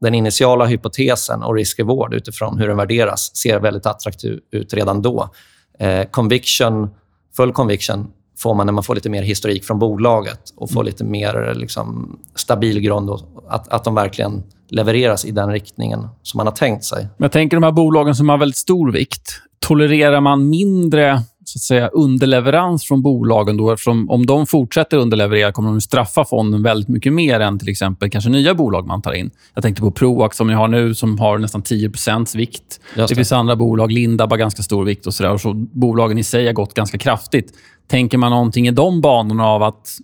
den 0.00 0.14
initiala 0.14 0.66
hypotesen 0.66 1.42
och 1.42 1.54
risk-reward 1.54 2.14
utifrån 2.14 2.58
hur 2.58 2.68
den 2.68 2.76
värderas 2.76 3.36
ser 3.36 3.60
väldigt 3.60 3.86
attraktiv 3.86 4.40
ut 4.50 4.74
redan 4.74 5.02
då. 5.02 5.30
Eh, 5.78 6.04
conviction, 6.04 6.90
full 7.36 7.52
conviction 7.52 8.10
får 8.38 8.54
man 8.54 8.66
när 8.66 8.72
man 8.72 8.84
får 8.84 8.94
lite 8.94 9.10
mer 9.10 9.22
historik 9.22 9.64
från 9.64 9.78
bolaget 9.78 10.40
och 10.56 10.70
får 10.70 10.80
mm. 10.80 10.86
lite 10.86 11.04
mer 11.04 11.54
liksom, 11.54 12.18
stabil 12.34 12.80
grund 12.80 13.10
och 13.10 13.20
att, 13.48 13.68
att 13.68 13.84
de 13.84 13.94
verkligen 13.94 14.42
levereras 14.68 15.24
i 15.24 15.30
den 15.30 15.52
riktningen 15.52 16.08
som 16.22 16.38
man 16.38 16.46
har 16.46 16.54
tänkt 16.54 16.84
sig. 16.84 17.08
Jag 17.16 17.32
tänker 17.32 17.56
de 17.56 17.62
här 17.62 17.72
bolagen 17.72 18.14
som 18.14 18.28
har 18.28 18.38
väldigt 18.38 18.56
stor 18.56 18.92
vikt. 18.92 19.42
Tolererar 19.58 20.20
man 20.20 20.48
mindre 20.48 21.22
så 21.48 21.56
att 21.56 21.62
säga, 21.62 21.88
underleverans 21.88 22.84
från 22.84 23.02
bolagen. 23.02 23.56
Då, 23.56 23.70
eftersom 23.70 24.10
om 24.10 24.26
de 24.26 24.46
fortsätter 24.46 24.96
underleverera 24.96 25.52
kommer 25.52 25.68
de 25.68 25.80
straffa 25.80 26.24
fonden 26.24 26.62
väldigt 26.62 26.88
mycket 26.88 27.12
mer 27.12 27.40
än 27.40 27.58
till 27.58 27.68
exempel 27.68 28.10
kanske 28.10 28.30
nya 28.30 28.54
bolag 28.54 28.86
man 28.86 29.02
tar 29.02 29.12
in. 29.12 29.30
Jag 29.54 29.62
tänkte 29.62 29.82
på 29.82 29.90
Proax 29.90 30.36
som 30.36 30.46
ni 30.46 30.54
har 30.54 30.68
nu, 30.68 30.94
som 30.94 31.18
har 31.18 31.38
nästan 31.38 31.62
10 31.62 31.90
vikt. 32.34 32.80
Det. 32.94 33.06
det. 33.06 33.14
finns 33.14 33.32
andra 33.32 33.56
bolag, 33.56 33.92
Lindab 33.92 34.30
har 34.30 34.38
ganska 34.38 34.62
stor 34.62 34.84
vikt 34.84 35.06
och 35.06 35.14
så, 35.14 35.22
där, 35.22 35.32
och 35.32 35.40
så 35.40 35.54
Bolagen 35.54 36.18
i 36.18 36.24
sig 36.24 36.46
har 36.46 36.52
gått 36.52 36.74
ganska 36.74 36.98
kraftigt. 36.98 37.52
Tänker 37.86 38.18
man 38.18 38.30
någonting 38.30 38.68
i 38.68 38.70
de 38.70 39.00
banorna 39.00 39.46
av 39.46 39.62
att 39.62 39.98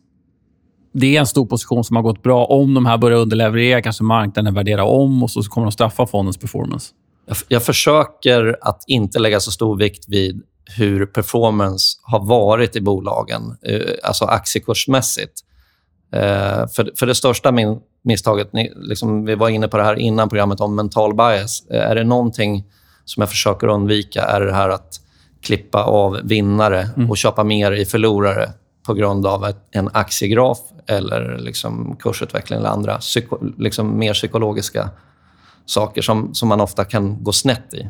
det 0.93 1.17
är 1.17 1.21
en 1.21 1.27
stor 1.27 1.47
position 1.47 1.85
som 1.85 1.97
har 1.97 2.03
gått 2.03 2.23
bra. 2.23 2.45
Om 2.45 2.75
de 2.75 2.87
här 2.87 2.99
börjar 2.99 3.19
underleverera 3.19 3.83
kanske 3.83 4.05
marknaden 4.05 4.55
värderar 4.55 4.83
om 4.83 5.23
och 5.23 5.31
så 5.31 5.43
kommer 5.43 5.65
de 5.65 5.73
straffa 5.73 6.07
fondens 6.07 6.37
performance. 6.37 6.93
Jag, 7.27 7.37
jag 7.49 7.63
försöker 7.63 8.57
att 8.61 8.85
inte 8.87 9.19
lägga 9.19 9.41
så 9.41 9.51
stor 9.51 9.77
vikt 9.77 10.05
vid 10.09 10.43
hur 10.77 11.07
performance 11.07 11.99
har 12.03 12.27
varit 12.27 12.77
i 12.77 12.81
bolagen, 12.81 13.57
eh, 13.63 13.81
alltså 14.03 14.25
aktiekursmässigt. 14.25 15.41
Eh, 16.13 16.67
för, 16.67 16.99
för 16.99 17.07
det 17.07 17.15
största 17.15 17.53
min, 17.53 17.81
misstaget, 18.03 18.51
liksom 18.77 19.25
vi 19.25 19.35
var 19.35 19.49
inne 19.49 19.69
på 19.69 19.77
det 19.77 19.85
här 19.85 19.99
innan 19.99 20.29
programmet 20.29 20.61
om 20.61 20.75
mental 20.75 21.15
bias. 21.15 21.67
Eh, 21.71 21.91
är 21.91 21.95
det 21.95 22.05
någonting 22.05 22.65
som 23.05 23.21
jag 23.21 23.31
försöker 23.31 23.67
undvika 23.67 24.23
är 24.23 24.41
det 24.41 24.55
här 24.55 24.69
att 24.69 25.01
klippa 25.43 25.85
av 25.85 26.21
vinnare 26.25 26.89
mm. 26.97 27.11
och 27.11 27.17
köpa 27.17 27.45
mer 27.45 27.73
i 27.73 27.85
förlorare 27.85 28.53
på 28.87 28.95
grund 28.95 29.27
av 29.27 29.53
en 29.71 29.91
aktiegraf 29.93 30.59
eller 30.87 31.39
liksom 31.39 31.97
kursutveckling 31.97 32.59
eller 32.59 32.69
andra 32.69 32.99
psyko, 32.99 33.39
liksom 33.59 33.99
mer 33.99 34.15
psykologiska 34.15 34.91
saker 35.67 36.03
som, 36.03 36.35
som 36.35 36.49
man 36.49 36.61
ofta 36.61 36.85
kan 36.85 37.25
gå 37.25 37.33
snett 37.33 37.75
i. 37.75 37.89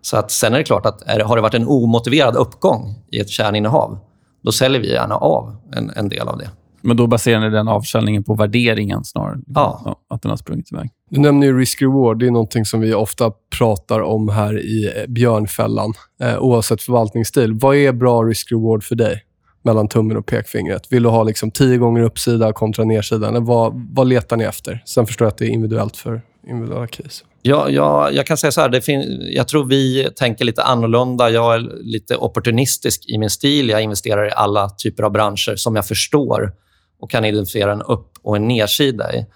Så 0.00 0.16
att 0.16 0.30
sen 0.30 0.54
är 0.54 0.58
det 0.58 0.64
klart 0.64 0.86
att 0.86 1.02
är, 1.02 1.20
har 1.20 1.36
det 1.36 1.42
varit 1.42 1.54
en 1.54 1.68
omotiverad 1.68 2.36
uppgång 2.36 2.94
i 3.10 3.18
ett 3.18 3.28
kärninnehav, 3.28 3.98
då 4.42 4.52
säljer 4.52 4.80
vi 4.80 4.92
gärna 4.92 5.14
av 5.14 5.56
en, 5.76 5.90
en 5.96 6.08
del 6.08 6.28
av 6.28 6.38
det. 6.38 6.50
Men 6.80 6.96
då 6.96 7.06
baserar 7.06 7.40
ni 7.40 7.50
den 7.50 7.68
avsäljningen 7.68 8.24
på 8.24 8.34
värderingen 8.34 9.04
snarare? 9.04 9.38
Ja. 9.46 9.96
Att 10.10 10.22
den 10.22 10.30
har 10.30 10.36
sprungit 10.36 10.72
iväg. 10.72 10.90
Du 11.10 11.20
nämner 11.20 11.46
ju 11.46 11.58
risk-reward. 11.58 12.18
Det 12.18 12.26
är 12.26 12.30
någonting 12.30 12.64
som 12.64 12.80
vi 12.80 12.94
ofta 12.94 13.32
pratar 13.58 14.00
om 14.00 14.28
här 14.28 14.58
i 14.60 14.92
eh, 14.96 15.06
Björnfällan, 15.08 15.92
eh, 16.22 16.38
oavsett 16.38 16.82
förvaltningsstil. 16.82 17.52
Vad 17.52 17.76
är 17.76 17.92
bra 17.92 18.22
risk-reward 18.22 18.82
för 18.82 18.94
dig? 18.94 19.24
mellan 19.64 19.88
tummen 19.88 20.16
och 20.16 20.26
pekfingret? 20.26 20.92
Vill 20.92 21.02
du 21.02 21.08
ha 21.08 21.22
liksom 21.22 21.50
tio 21.50 21.78
gånger 21.78 22.02
uppsida 22.02 22.52
kontra 22.52 22.84
nedsida? 22.84 23.28
Eller 23.28 23.40
vad, 23.40 23.88
vad 23.94 24.06
letar 24.06 24.36
ni 24.36 24.44
efter? 24.44 24.82
Sen 24.86 25.06
förstår 25.06 25.24
jag 25.24 25.32
att 25.32 25.38
det 25.38 25.44
är 25.44 25.50
individuellt 25.50 25.96
för 25.96 26.22
individuella 26.48 26.86
case. 26.86 27.24
Ja, 27.42 27.70
ja, 27.70 28.10
jag 28.10 28.26
kan 28.26 28.36
säga 28.36 28.50
så 28.50 28.60
här. 28.60 28.68
Det 28.68 28.88
jag 29.34 29.48
tror 29.48 29.64
vi 29.64 30.08
tänker 30.16 30.44
lite 30.44 30.62
annorlunda. 30.62 31.30
Jag 31.30 31.54
är 31.54 31.58
lite 31.82 32.16
opportunistisk 32.16 33.04
i 33.08 33.18
min 33.18 33.30
stil. 33.30 33.68
Jag 33.68 33.82
investerar 33.82 34.28
i 34.28 34.30
alla 34.30 34.70
typer 34.70 35.02
av 35.02 35.12
branscher 35.12 35.56
som 35.56 35.76
jag 35.76 35.86
förstår 35.86 36.52
och 37.00 37.10
kan 37.10 37.24
identifiera 37.24 37.72
en 37.72 37.82
upp 37.82 38.12
och 38.22 38.36
en 38.36 38.48
nedsida 38.48 39.14
i. 39.14 39.26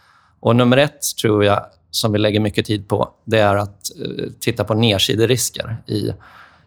Och 0.40 0.56
nummer 0.56 0.76
ett, 0.76 1.00
tror 1.22 1.44
jag, 1.44 1.66
som 1.90 2.12
vi 2.12 2.18
lägger 2.18 2.40
mycket 2.40 2.66
tid 2.66 2.88
på, 2.88 3.08
det 3.24 3.38
är 3.38 3.56
att 3.56 3.90
eh, 4.00 4.24
titta 4.40 4.64
på 4.64 4.74
nedsiderisker 4.74 5.76
i, 5.86 6.12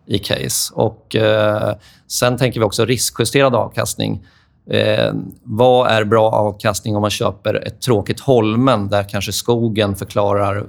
i 0.06 0.20
case. 0.20 0.74
Och, 0.74 1.16
eh, 1.16 1.76
sen 2.08 2.38
tänker 2.38 2.60
vi 2.60 2.66
också 2.66 2.86
riskjusterad 2.86 3.56
avkastning. 3.56 4.28
Eh, 4.70 5.14
vad 5.44 5.92
är 5.92 6.04
bra 6.04 6.32
avkastning 6.32 6.96
om 6.96 7.02
man 7.02 7.12
köper 7.12 7.68
ett 7.68 7.82
tråkigt 7.82 8.20
Holmen 8.20 8.90
där 8.90 9.10
kanske 9.10 9.32
skogen 9.32 9.96
förklarar 9.96 10.68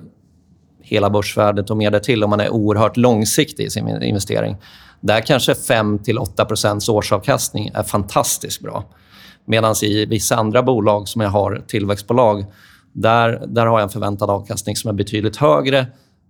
hela 0.83 1.11
börsvärdet 1.11 1.71
och 1.71 1.77
mer 1.77 1.91
därtill 1.91 2.25
om 2.25 2.31
man 2.31 2.41
är 2.41 2.51
oerhört 2.51 2.97
långsiktig 2.97 3.65
i 3.65 3.71
sin 3.71 4.03
investering. 4.03 4.57
Där 5.01 5.21
kanske 5.21 5.53
5-8 5.53 6.91
årsavkastning 6.91 7.71
är 7.75 7.83
fantastiskt 7.83 8.61
bra. 8.61 8.85
Medan 9.45 9.75
i 9.83 10.07
vissa 10.07 10.37
andra 10.37 10.63
bolag 10.63 11.09
som 11.09 11.21
jag 11.21 11.31
har, 11.31 11.65
tillväxtbolag, 11.67 12.45
där, 12.93 13.43
där 13.47 13.67
har 13.67 13.79
jag 13.79 13.83
en 13.83 13.89
förväntad 13.89 14.31
avkastning 14.31 14.77
som 14.77 14.89
är 14.89 14.95
betydligt 14.95 15.37
högre 15.37 15.87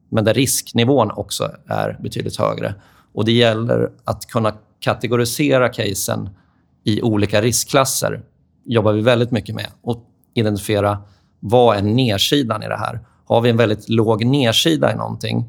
men 0.08 0.24
där 0.24 0.34
risknivån 0.34 1.10
också 1.10 1.50
är 1.66 1.98
betydligt 2.02 2.36
högre. 2.36 2.74
Och 3.14 3.24
Det 3.24 3.32
gäller 3.32 3.90
att 4.04 4.26
kunna 4.26 4.52
kategorisera 4.80 5.68
casen 5.68 6.28
i 6.86 7.02
olika 7.02 7.42
riskklasser. 7.42 8.22
jobbar 8.64 8.92
vi 8.92 9.00
väldigt 9.00 9.30
mycket 9.30 9.54
med. 9.54 9.66
Och 9.82 10.04
identifiera 10.34 10.98
vad 11.40 11.76
är 11.76 11.82
nedsidan 11.82 12.62
i 12.62 12.68
det 12.68 12.76
här. 12.76 13.00
Har 13.26 13.40
vi 13.40 13.50
en 13.50 13.56
väldigt 13.56 13.88
låg 13.88 14.24
nedsida 14.24 14.92
i 14.92 14.96
någonting 14.96 15.44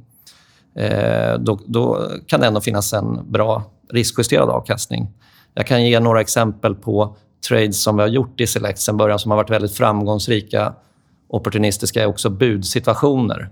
eh, 0.76 1.34
då, 1.40 1.60
då, 1.66 2.10
kan 2.28 2.40
det 2.40 2.48
ändå 2.48 2.62
finnas 2.62 2.94
en 2.94 3.32
bra 3.32 3.64
riskjusterad 3.90 4.50
avkastning. 4.50 5.08
Jag 5.54 5.68
kan 5.68 5.86
ge 5.86 6.00
några 6.00 6.22
exempel 6.22 6.76
på 6.76 7.16
trades 7.50 7.82
som 7.82 7.96
vi 7.96 8.02
har 8.02 8.10
gjort 8.10 8.42
i 8.42 8.48
Select 8.48 8.80
sen 8.80 8.98
början 8.98 9.20
som 9.20 9.32
har 9.32 9.36
varit 9.36 9.50
väldigt 9.50 9.74
framgångsrika. 9.74 10.74
Opportunistiska 11.28 12.02
är 12.02 12.06
också 12.06 12.30
budsituationer 12.30 13.50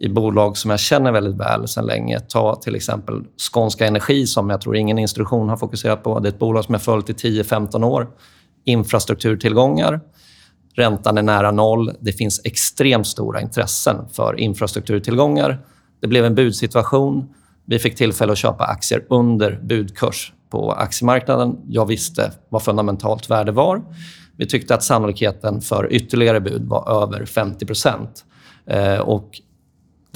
i 0.00 0.08
bolag 0.08 0.56
som 0.56 0.70
jag 0.70 0.80
känner 0.80 1.12
väldigt 1.12 1.36
väl 1.36 1.68
sedan 1.68 1.86
länge. 1.86 2.20
Ta 2.20 2.56
till 2.56 2.74
exempel 2.74 3.24
Skånska 3.52 3.86
Energi 3.86 4.26
som 4.26 4.50
jag 4.50 4.60
tror 4.60 4.76
ingen 4.76 4.98
institution 4.98 5.48
har 5.48 5.56
fokuserat 5.56 6.02
på. 6.02 6.18
Det 6.18 6.28
är 6.28 6.32
ett 6.32 6.38
bolag 6.38 6.64
som 6.64 6.74
jag 6.74 6.82
följt 6.82 7.10
i 7.10 7.12
10-15 7.12 7.84
år. 7.84 8.08
Infrastrukturtillgångar. 8.64 10.00
Räntan 10.74 11.18
är 11.18 11.22
nära 11.22 11.50
noll. 11.50 11.92
Det 12.00 12.12
finns 12.12 12.40
extremt 12.44 13.06
stora 13.06 13.40
intressen 13.40 13.96
för 14.12 14.40
infrastrukturtillgångar. 14.40 15.60
Det 16.00 16.06
blev 16.06 16.24
en 16.24 16.34
budsituation. 16.34 17.28
Vi 17.64 17.78
fick 17.78 17.96
tillfälle 17.96 18.32
att 18.32 18.38
köpa 18.38 18.64
aktier 18.64 19.04
under 19.08 19.60
budkurs 19.62 20.32
på 20.50 20.72
aktiemarknaden. 20.72 21.56
Jag 21.68 21.86
visste 21.86 22.32
vad 22.48 22.62
fundamentalt 22.62 23.30
värde 23.30 23.52
var. 23.52 23.82
Vi 24.36 24.46
tyckte 24.46 24.74
att 24.74 24.82
sannolikheten 24.82 25.60
för 25.60 25.92
ytterligare 25.92 26.40
bud 26.40 26.64
var 26.64 27.02
över 27.02 27.24
50 27.24 27.66
eh, 28.66 28.98
och 28.98 29.40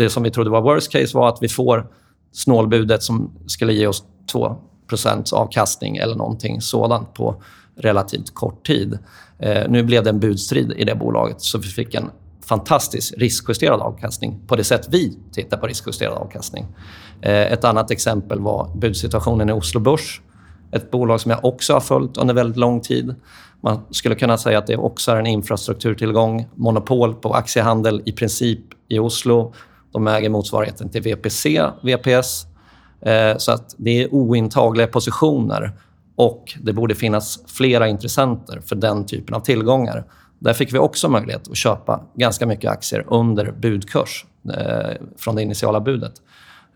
det 0.01 0.11
som 0.11 0.23
vi 0.23 0.31
trodde 0.31 0.51
var 0.51 0.63
worst 0.63 0.93
case 0.93 1.17
var 1.17 1.29
att 1.29 1.39
vi 1.41 1.49
får 1.49 1.87
snålbudet 2.33 3.03
som 3.03 3.31
skulle 3.47 3.73
ge 3.73 3.87
oss 3.87 4.05
2% 4.33 5.35
avkastning 5.35 5.97
eller 5.97 6.15
någonting 6.15 6.61
sådant 6.61 7.15
på 7.15 7.43
relativt 7.77 8.35
kort 8.35 8.67
tid. 8.67 8.99
Eh, 9.39 9.69
nu 9.69 9.83
blev 9.83 10.05
det 10.05 10.11
en 10.11 10.21
budstrid 10.21 10.73
i 10.77 10.85
det 10.85 10.95
bolaget, 10.95 11.41
så 11.41 11.59
vi 11.59 11.69
fick 11.69 11.95
en 11.95 12.11
fantastisk 12.47 13.15
riskjusterad 13.17 13.81
avkastning 13.81 14.41
på 14.47 14.57
det 14.57 14.65
sätt 14.65 14.89
vi 14.91 15.19
tittar 15.33 15.57
på 15.57 15.67
riskjusterad 15.67 16.13
avkastning. 16.13 16.67
Eh, 17.21 17.53
ett 17.53 17.65
annat 17.65 17.91
exempel 17.91 18.41
var 18.41 18.71
budsituationen 18.77 19.49
i 19.49 19.53
Oslo 19.53 19.81
Börs. 19.81 20.21
Ett 20.73 20.91
bolag 20.91 21.21
som 21.21 21.31
jag 21.31 21.45
också 21.45 21.73
har 21.73 21.81
följt 21.81 22.17
under 22.17 22.35
väldigt 22.35 22.57
lång 22.57 22.81
tid. 22.81 23.15
Man 23.61 23.81
skulle 23.91 24.15
kunna 24.15 24.39
säga 24.39 24.59
att 24.59 24.67
det 24.67 24.77
också 24.77 25.13
är 25.13 25.17
en 25.17 25.27
infrastrukturtillgång. 25.27 26.47
Monopol 26.55 27.15
på 27.15 27.35
aktiehandel 27.35 28.03
i 28.05 28.13
princip 28.13 28.61
i 28.89 28.99
Oslo. 28.99 29.53
De 29.93 30.07
äger 30.07 30.29
motsvarigheten 30.29 30.89
till 30.89 31.03
VPC, 31.03 31.63
VPS. 31.83 32.47
Eh, 33.01 33.37
så 33.37 33.53
att 33.53 33.75
det 33.79 34.03
är 34.03 34.15
ointagliga 34.15 34.87
positioner 34.87 35.73
och 36.17 36.59
det 36.63 36.73
borde 36.73 36.95
finnas 36.95 37.39
flera 37.47 37.89
intressenter 37.89 38.61
för 38.61 38.77
den 38.77 39.07
typen 39.07 39.35
av 39.35 39.41
tillgångar. 39.41 40.05
Där 40.39 40.53
fick 40.53 40.75
vi 40.75 40.79
också 40.79 41.09
möjlighet 41.09 41.49
att 41.49 41.57
köpa 41.57 42.01
ganska 42.15 42.47
mycket 42.47 42.71
aktier 42.71 43.05
under 43.09 43.53
budkurs 43.53 44.27
eh, 44.57 45.07
från 45.19 45.35
det 45.35 45.43
initiala 45.43 45.81
budet. 45.81 46.13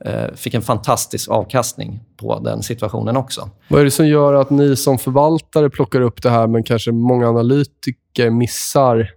Eh, 0.05 0.35
fick 0.35 0.55
en 0.55 0.63
fantastisk 0.63 1.31
avkastning 1.31 2.01
på 2.17 2.39
den 2.39 2.63
situationen 2.63 3.17
också. 3.17 3.51
Vad 3.69 3.81
är 3.81 3.85
det 3.85 3.91
som 3.91 4.09
gör 4.09 4.35
att 4.35 4.51
ni 4.51 4.77
som 4.77 4.99
förvaltare 4.99 5.71
plockar 5.71 6.01
upp 6.01 6.23
det 6.23 6.31
här 6.31 6.47
men 6.47 6.63
kanske 6.63 6.93
många 6.93 7.29
analytiker 7.29 8.31
missar 8.31 9.11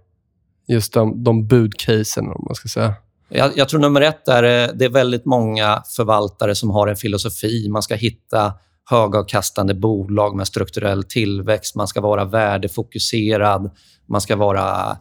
just 0.68 0.92
de, 0.92 1.24
de 1.24 1.46
budcasen, 1.46 2.26
om 2.26 2.44
man 2.48 2.54
ska 2.54 2.68
säga? 2.68 2.94
Jag, 3.28 3.56
jag, 3.56 3.68
tror 3.68 3.80
nummer 3.80 4.00
ett 4.00 4.28
är 4.28 4.42
eh, 4.42 4.74
det 4.74 4.84
är 4.84 4.88
väldigt 4.88 5.24
många 5.24 5.82
förvaltare 5.96 6.54
som 6.54 6.70
har 6.70 6.86
en 6.86 6.96
filosofi. 6.96 7.68
Man 7.68 7.82
ska 7.82 7.94
hitta 7.94 8.52
högavkastande 8.90 9.74
bolag 9.74 10.36
med 10.36 10.46
strukturell 10.46 11.04
tillväxt. 11.04 11.74
Man 11.74 11.88
ska 11.88 12.00
vara 12.00 12.24
värdefokuserad. 12.24 13.70
Man 14.08 14.20
ska 14.20 14.36
vara 14.36 14.96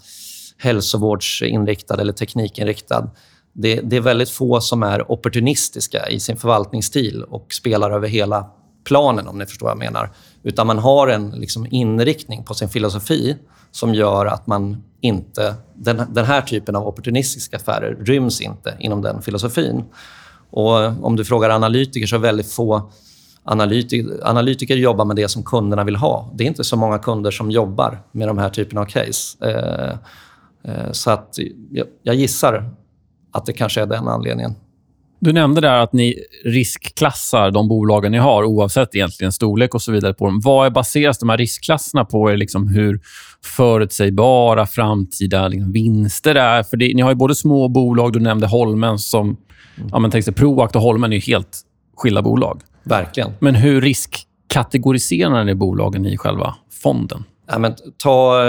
hälsovårdsinriktad 0.57 2.01
eller 2.01 2.13
teknikinriktad. 2.13 3.09
Det, 3.53 3.81
det, 3.83 3.95
är 3.95 4.01
väldigt 4.01 4.29
få 4.29 4.61
som 4.61 4.83
är 4.83 5.11
opportunistiska 5.11 6.09
i 6.09 6.19
sin 6.19 6.37
förvaltningsstil 6.37 7.23
och 7.23 7.53
spelar 7.53 7.91
över 7.91 8.07
hela 8.07 8.45
planen, 8.85 9.27
om 9.27 9.37
ni 9.37 9.45
förstår 9.45 9.65
vad 9.65 9.71
jag 9.71 9.79
menar. 9.79 10.11
Utan 10.43 10.67
man 10.67 10.77
har 10.77 11.07
en 11.07 11.29
liksom, 11.29 11.67
inriktning 11.71 12.43
på 12.43 12.53
sin 12.53 12.69
filosofi 12.69 13.37
som 13.71 13.93
gör 13.93 14.25
att 14.25 14.47
man 14.47 14.83
inte... 15.01 15.55
Den, 15.73 16.01
den 16.09 16.25
här 16.25 16.41
typen 16.41 16.75
av 16.75 16.87
opportunistiska 16.87 17.57
affärer 17.57 17.97
ryms 17.99 18.41
inte 18.41 18.77
inom 18.79 19.01
den 19.01 19.21
filosofin. 19.21 19.83
Och 20.49 21.05
om 21.05 21.15
du 21.15 21.25
frågar 21.25 21.49
analytiker 21.49 22.07
så 22.07 22.15
är 22.15 22.19
väldigt 22.19 22.51
få 22.51 22.91
analytiker, 23.43 24.19
analytiker 24.23 24.75
jobbar 24.75 25.05
med 25.05 25.15
det 25.15 25.27
som 25.27 25.43
kunderna 25.43 25.83
vill 25.83 25.95
ha. 25.95 26.29
Det 26.33 26.43
är 26.43 26.47
inte 26.47 26.63
så 26.63 26.77
många 26.77 26.99
kunder 26.99 27.31
som 27.31 27.51
jobbar 27.51 27.99
med 28.11 28.27
de 28.27 28.37
här 28.37 28.49
typerna 28.49 28.81
av 28.81 28.85
case. 28.85 29.37
Eh, 29.41 29.89
eh, 30.71 30.91
så 30.91 31.11
att 31.11 31.37
jag, 31.71 31.87
jag 32.03 32.15
gissar 32.15 32.69
att 33.31 33.45
det 33.45 33.53
kanske 33.53 33.81
är 33.81 33.85
den 33.85 34.07
anledningen. 34.07 34.55
Du 35.19 35.33
nämnde 35.33 35.61
där 35.61 35.79
att 35.79 35.93
ni 35.93 36.23
riskklassar 36.45 37.51
de 37.51 37.67
bolagen 37.67 38.11
ni 38.11 38.17
har 38.17 38.43
oavsett 38.43 38.95
egentligen 38.95 39.31
storlek 39.31 39.75
och 39.75 39.81
så 39.81 39.91
vidare 39.91 40.13
på 40.13 40.25
dem. 40.25 40.39
Vad 40.43 40.73
baseras 40.73 41.19
de 41.19 41.29
här 41.29 41.37
riskklasserna 41.37 42.05
på? 42.05 42.29
Är 42.29 42.37
liksom 42.37 42.67
hur 42.67 42.99
förutsägbara 43.43 44.65
framtida 44.65 45.47
liksom 45.47 45.71
vinster 45.71 46.35
är? 46.35 46.63
För 46.63 46.77
det, 46.77 46.93
Ni 46.93 47.01
har 47.01 47.09
ju 47.09 47.15
både 47.15 47.35
små 47.35 47.67
bolag, 47.67 48.13
du 48.13 48.19
nämnde 48.19 48.47
Holmen 48.47 48.99
som... 48.99 49.25
Mm. 49.27 49.89
Ja, 49.91 49.99
men 49.99 50.11
tänk 50.11 50.25
sig, 50.25 50.33
Proact 50.33 50.75
och 50.75 50.81
Holmen 50.81 51.13
är 51.13 51.19
helt 51.19 51.61
skilda 51.95 52.21
bolag. 52.21 52.61
Verkligen. 52.83 53.31
Men 53.39 53.55
hur 53.55 53.81
riskkategoriserar 53.81 55.43
ni 55.43 55.55
bolagen 55.55 56.05
i 56.05 56.17
själva 56.17 56.55
fonden? 56.83 57.23
Ja, 57.47 57.59
men 57.59 57.75
ta, 58.03 58.43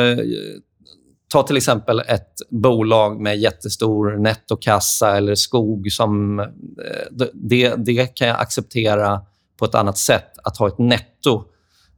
ta 1.28 1.42
till 1.42 1.56
exempel 1.56 2.02
ett 2.06 2.34
bolag 2.50 3.20
med 3.20 3.38
jättestor 3.38 4.16
nettokassa 4.16 5.16
eller 5.16 5.34
skog. 5.34 5.92
som 5.92 6.40
eh, 6.40 6.46
det, 7.32 7.74
det 7.76 8.06
kan 8.06 8.28
jag 8.28 8.40
acceptera 8.40 9.20
på 9.58 9.64
ett 9.64 9.74
annat 9.74 9.98
sätt, 9.98 10.38
att 10.42 10.56
ha 10.56 10.68
ett 10.68 10.78
netto 10.78 11.44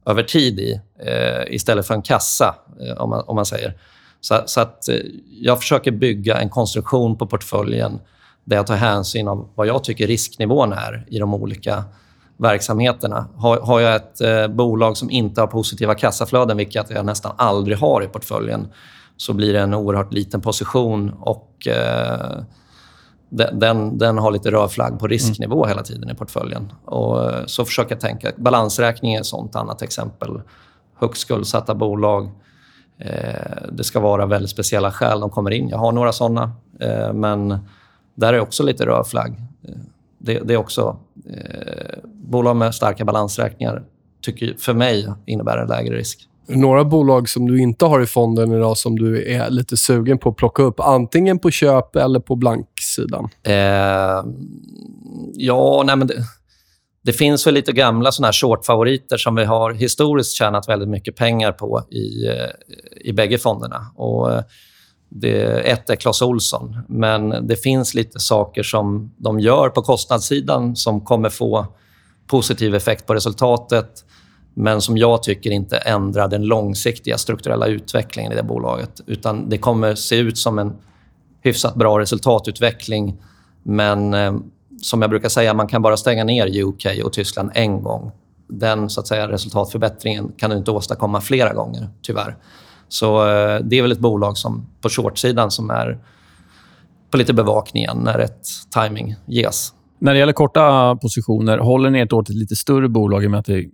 över 0.05 0.23
tid 0.23 0.59
i 0.59 0.81
eh, 0.99 1.53
istället 1.53 1.87
för 1.87 1.93
en 1.93 2.01
kassa, 2.01 2.55
eh, 2.81 3.01
om, 3.01 3.09
man, 3.09 3.23
om 3.27 3.35
man 3.35 3.45
säger. 3.45 3.77
Så, 4.21 4.41
så 4.45 4.61
att 4.61 4.89
eh, 4.89 4.95
jag 5.41 5.59
försöker 5.59 5.91
bygga 5.91 6.37
en 6.37 6.49
konstruktion 6.49 7.17
på 7.17 7.27
portföljen 7.27 7.99
där 8.43 8.55
jag 8.55 8.67
tar 8.67 8.75
hänsyn 8.75 9.27
av 9.27 9.49
vad 9.55 9.67
jag 9.67 9.83
tycker 9.83 10.07
risknivån 10.07 10.73
är 10.73 11.05
i 11.07 11.19
de 11.19 11.33
olika 11.33 11.83
verksamheterna. 12.37 13.27
Har, 13.35 13.59
har 13.59 13.79
jag 13.79 13.95
ett 13.95 14.21
eh, 14.21 14.47
bolag 14.47 14.97
som 14.97 15.09
inte 15.09 15.41
har 15.41 15.47
positiva 15.47 15.95
kassaflöden, 15.95 16.57
vilket 16.57 16.89
jag 16.89 17.05
nästan 17.05 17.31
aldrig 17.37 17.77
har 17.77 18.03
i 18.03 18.07
portföljen, 18.07 18.67
så 19.21 19.33
blir 19.33 19.53
det 19.53 19.59
en 19.59 19.73
oerhört 19.73 20.13
liten 20.13 20.41
position 20.41 21.13
och 21.19 21.67
eh, 21.67 22.43
den, 23.29 23.97
den, 23.97 24.17
har 24.17 24.31
lite 24.31 24.51
röd 24.51 24.71
flagg 24.71 24.99
på 24.99 25.07
risknivå 25.07 25.63
mm. 25.63 25.69
hela 25.69 25.83
tiden 25.83 26.09
i 26.09 26.15
portföljen. 26.15 26.71
Och 26.85 27.31
eh, 27.31 27.45
så 27.45 27.65
försöker 27.65 27.91
jag 27.91 27.99
tänka. 27.99 28.31
Balansräkning 28.37 29.13
är 29.13 29.19
ett 29.19 29.25
sånt 29.25 29.55
annat 29.55 29.81
exempel. 29.81 30.41
Högt 30.95 31.17
skuldsatta 31.17 31.75
bolag. 31.75 32.29
Eh, 32.97 33.67
det 33.71 33.83
ska 33.83 33.99
vara 33.99 34.25
väldigt 34.25 34.51
speciella 34.51 34.91
skäl 34.91 35.19
de 35.19 35.29
kommer 35.29 35.51
in. 35.51 35.69
Jag 35.69 35.77
har 35.77 35.91
några 35.91 36.11
såna. 36.11 36.51
Eh, 36.79 37.13
men 37.13 37.57
där 38.15 38.33
är 38.33 38.39
också 38.39 38.63
lite 38.63 38.85
röd 38.85 39.07
flagg. 39.07 39.31
Eh, 39.67 39.75
det, 40.17 40.39
det, 40.39 40.53
är 40.53 40.57
också... 40.57 40.97
Eh, 41.29 41.97
bolag 42.03 42.55
med 42.55 42.75
starka 42.75 43.05
balansräkningar 43.05 43.83
tycker 44.21 44.55
för 44.57 44.73
mig 44.73 45.13
innebär 45.25 45.57
en 45.57 45.67
lägre 45.67 45.95
risk 45.95 46.27
några 46.47 46.83
bolag 46.83 47.29
som 47.29 47.47
du 47.47 47.61
inte 47.61 47.85
har 47.85 48.01
i 48.01 48.05
fonden 48.05 48.51
idag 48.51 48.77
som 48.77 48.99
du 48.99 49.33
är 49.33 49.49
lite 49.49 49.77
sugen 49.77 50.17
på 50.17 50.29
att 50.29 50.35
plocka 50.35 50.63
upp? 50.63 50.79
Antingen 50.79 51.39
på 51.39 51.51
köp 51.51 51.95
eller 51.95 52.19
på 52.19 52.35
blanksidan? 52.35 53.29
Eh, 53.43 54.23
ja, 55.33 55.83
nej 55.85 55.95
men 55.95 56.07
det, 56.07 56.15
det, 57.03 57.13
finns 57.13 57.47
väl 57.47 57.53
lite 57.53 57.71
gamla 57.71 58.11
såna 58.11 58.27
här 58.27 58.33
short-favoriter 58.33 59.17
som 59.17 59.35
vi 59.35 59.45
har 59.45 59.71
historiskt 59.71 60.31
tjänat 60.31 60.69
väldigt 60.69 60.89
mycket 60.89 61.15
pengar 61.15 61.51
på 61.51 61.83
i, 61.89 62.27
eh, 62.27 62.49
i 63.01 63.13
bägge 63.13 63.37
fonderna. 63.37 63.91
Och 63.95 64.33
eh, 64.33 64.43
det, 65.09 65.43
ett 65.71 65.89
är 65.89 65.95
Clas 65.95 66.21
Olsson, 66.21 66.77
men 66.87 67.47
det 67.47 67.55
finns 67.55 67.93
lite 67.93 68.19
saker 68.19 68.63
som 68.63 69.13
de 69.17 69.39
gör 69.39 69.69
på 69.69 69.81
kostnadssidan 69.81 70.75
som 70.75 71.01
kommer 71.01 71.29
få 71.29 71.67
positiv 72.27 72.75
effekt 72.75 73.07
på 73.07 73.13
resultatet 73.13 74.05
men 74.53 74.81
som 74.81 74.97
jag 74.97 75.23
tycker 75.23 75.51
inte 75.51 75.77
ändrar 75.77 76.27
den 76.27 76.45
långsiktiga 76.45 77.17
strukturella 77.17 77.67
utvecklingen 77.67 78.31
i 78.31 78.35
det 78.35 78.43
bolaget. 78.43 79.01
Utan 79.05 79.49
det 79.49 79.57
kommer 79.57 79.95
se 79.95 80.15
ut 80.15 80.37
som 80.37 80.59
en 80.59 80.73
hyfsat 81.41 81.75
bra 81.75 81.99
resultatutveckling. 81.99 83.17
Men 83.63 84.13
eh, 84.13 84.33
som 84.81 85.01
jag 85.01 85.09
brukar 85.09 85.29
säga, 85.29 85.53
man 85.53 85.67
kan 85.67 85.81
bara 85.81 85.97
stänga 85.97 86.23
ner 86.23 86.63
UK 86.63 86.85
och 87.03 87.13
Tyskland 87.13 87.51
en 87.53 87.83
gång. 87.83 88.11
Den 88.47 88.89
så 88.89 88.99
att 88.99 89.07
säga, 89.07 89.27
resultatförbättringen 89.27 90.31
kan 90.37 90.49
du 90.49 90.57
inte 90.57 90.71
åstadkomma 90.71 91.21
flera 91.21 91.53
gånger, 91.53 91.89
tyvärr. 92.01 92.35
Så 92.87 93.29
eh, 93.29 93.59
det 93.63 93.77
är 93.77 93.81
väl 93.81 93.91
ett 93.91 93.99
bolag 93.99 94.37
som 94.37 94.67
på 94.81 94.89
shortsidan 94.89 95.51
som 95.51 95.69
är 95.69 95.99
på 97.11 97.17
lite 97.17 97.33
bevakningen 97.33 97.97
när 97.97 98.17
rätt 98.17 98.47
timing 98.75 99.15
ges. 99.25 99.73
När 99.99 100.13
det 100.13 100.19
gäller 100.19 100.33
korta 100.33 100.95
positioner, 100.95 101.57
håller 101.57 101.89
ni 101.89 101.99
ert 101.99 102.13
åt 102.13 102.29
ett 102.29 102.35
lite 102.35 102.55
större 102.55 102.89
bolag 102.89 103.23
i 103.23 103.27
och 103.27 103.31
med 103.31 103.39
att 103.39 103.45
det 103.45 103.65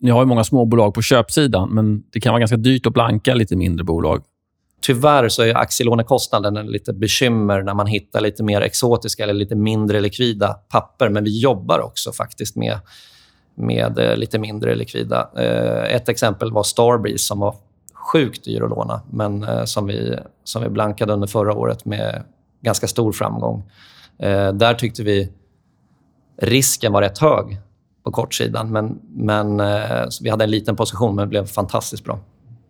ni 0.00 0.10
har 0.10 0.20
ju 0.20 0.26
många 0.26 0.44
småbolag 0.44 0.94
på 0.94 1.02
köpsidan, 1.02 1.68
men 1.74 2.02
det 2.12 2.20
kan 2.20 2.32
vara 2.32 2.40
ganska 2.40 2.56
dyrt 2.56 2.86
att 2.86 2.92
blanka 2.92 3.34
lite 3.34 3.56
mindre 3.56 3.84
bolag. 3.84 4.22
Tyvärr 4.80 5.28
så 5.28 5.42
är 5.42 5.54
aktielånekostnaden 5.54 6.56
en 6.56 6.66
lite 6.66 6.92
bekymmer 6.92 7.62
när 7.62 7.74
man 7.74 7.86
hittar 7.86 8.20
lite 8.20 8.42
mer 8.42 8.60
exotiska 8.60 9.22
eller 9.22 9.34
lite 9.34 9.54
mindre 9.54 10.00
likvida 10.00 10.54
papper. 10.68 11.08
Men 11.08 11.24
vi 11.24 11.40
jobbar 11.40 11.80
också 11.80 12.12
faktiskt 12.12 12.56
med, 12.56 12.78
med 13.54 13.98
eh, 13.98 14.16
lite 14.16 14.38
mindre 14.38 14.74
likvida. 14.74 15.30
Eh, 15.36 15.94
ett 15.94 16.08
exempel 16.08 16.52
var 16.52 16.62
Starbreeze 16.62 17.24
som 17.24 17.40
var 17.40 17.54
sjukt 17.94 18.44
dyr 18.44 18.62
att 18.62 18.70
låna, 18.70 19.00
men 19.10 19.42
eh, 19.42 19.64
som 19.64 19.86
vi, 19.86 20.16
som 20.44 20.62
vi 20.62 20.68
blankade 20.68 21.12
under 21.12 21.26
förra 21.26 21.54
året 21.54 21.84
med 21.84 22.22
ganska 22.62 22.86
stor 22.86 23.12
framgång. 23.12 23.70
Där 24.52 24.74
tyckte 24.74 25.02
vi 25.02 25.32
risken 26.42 26.92
var 26.92 27.02
rätt 27.02 27.18
hög 27.18 27.60
på 28.06 28.12
kortsidan. 28.12 28.72
Men, 28.72 28.98
men 29.08 29.60
eh, 29.60 30.06
vi 30.20 30.30
hade 30.30 30.44
en 30.44 30.50
liten 30.50 30.76
position, 30.76 31.14
men 31.14 31.24
det 31.24 31.28
blev 31.28 31.46
fantastiskt 31.46 32.04
bra. 32.04 32.18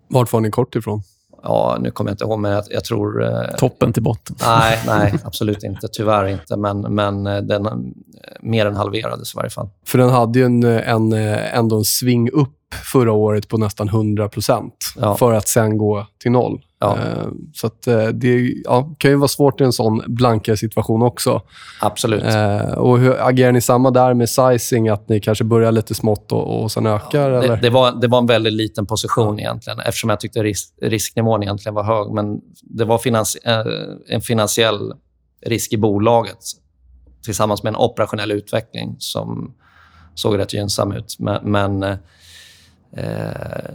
Vart 0.09 0.33
var 0.33 0.41
ni 0.41 0.51
kort 0.51 0.77
ifrån? 0.77 1.03
Ja, 1.43 1.77
nu 1.81 1.91
kommer 1.91 2.11
jag 2.11 2.15
inte 2.15 2.25
ihåg, 2.25 2.39
men 2.39 2.53
jag, 2.53 2.65
jag 2.71 2.85
tror... 2.85 3.25
Eh, 3.25 3.55
Toppen 3.59 3.93
till 3.93 4.03
botten? 4.03 4.37
Nej, 4.47 4.79
nej 4.87 5.15
absolut 5.25 5.65
inte. 5.65 5.89
Tyvärr 5.93 6.27
inte. 6.27 6.57
Men, 6.57 6.81
men 6.81 7.27
eh, 7.27 7.39
den 7.39 7.95
mer 8.41 8.67
än 8.67 8.77
halverades 8.77 9.35
i 9.35 9.37
varje 9.37 9.51
fall. 9.51 9.69
För 9.87 9.99
den 9.99 10.11
hade 10.11 10.39
ju 10.39 10.45
en, 10.45 10.65
en, 10.65 11.13
ändå 11.13 11.77
en 11.77 11.85
sving 11.85 12.31
upp 12.31 12.75
förra 12.93 13.13
året 13.13 13.49
på 13.49 13.59
nästan 13.59 13.89
100 13.89 14.31
ja. 14.97 15.17
för 15.17 15.33
att 15.33 15.49
sen 15.49 15.79
gå 15.79 16.07
till 16.19 16.31
noll. 16.31 16.61
Ja. 16.79 16.99
Eh, 16.99 17.27
så 17.55 17.67
eh, 17.67 18.09
det 18.09 18.55
ja, 18.65 18.95
kan 18.99 19.11
ju 19.11 19.17
vara 19.17 19.29
svårt 19.29 19.61
i 19.61 19.65
en 19.65 19.73
sån 19.73 20.03
blankare 20.07 20.57
situation 20.57 21.03
också. 21.03 21.43
Absolut. 21.81 22.25
Eh, 22.25 22.73
och 22.73 22.99
hur 22.99 23.27
Agerar 23.29 23.53
ni 23.53 23.61
samma 23.61 23.91
där 23.91 24.15
med 24.15 24.29
sizing, 24.29 24.89
att 24.89 25.09
ni 25.09 25.21
kanske 25.21 25.45
börjar 25.45 25.73
lite 25.73 25.95
smått 25.95 26.33
och, 26.33 26.63
och 26.63 26.73
sen 26.73 26.87
ökar? 26.87 27.31
Ja, 27.31 27.41
det, 27.41 27.57
det, 27.57 27.71
var, 27.71 27.93
det 28.01 28.09
var 28.09 28.19
en 28.19 28.27
väldigt 28.27 28.53
liten 28.53 28.87
position 28.87 29.41
egentligen, 29.41 29.79
eftersom 29.81 30.11
jag 30.11 30.21
tyckte 30.21 30.43
risk, 30.43 30.75
risknivån 30.83 31.43
egentligen 31.43 31.75
var 31.75 31.85
hög. 31.85 32.11
Men 32.13 32.41
det 32.63 32.85
var 32.85 32.99
finans, 32.99 33.37
en 34.09 34.21
finansiell 34.21 34.93
risk 35.47 35.73
i 35.73 35.77
bolaget 35.77 36.39
tillsammans 37.25 37.63
med 37.63 37.71
en 37.71 37.77
operationell 37.77 38.33
utveckling 38.33 38.97
som 38.99 39.55
såg 40.15 40.39
rätt 40.39 40.53
gynnsam 40.53 40.93
ut. 40.93 41.17
Men, 41.19 41.51
men 41.51 41.99
Eh, 42.97 43.71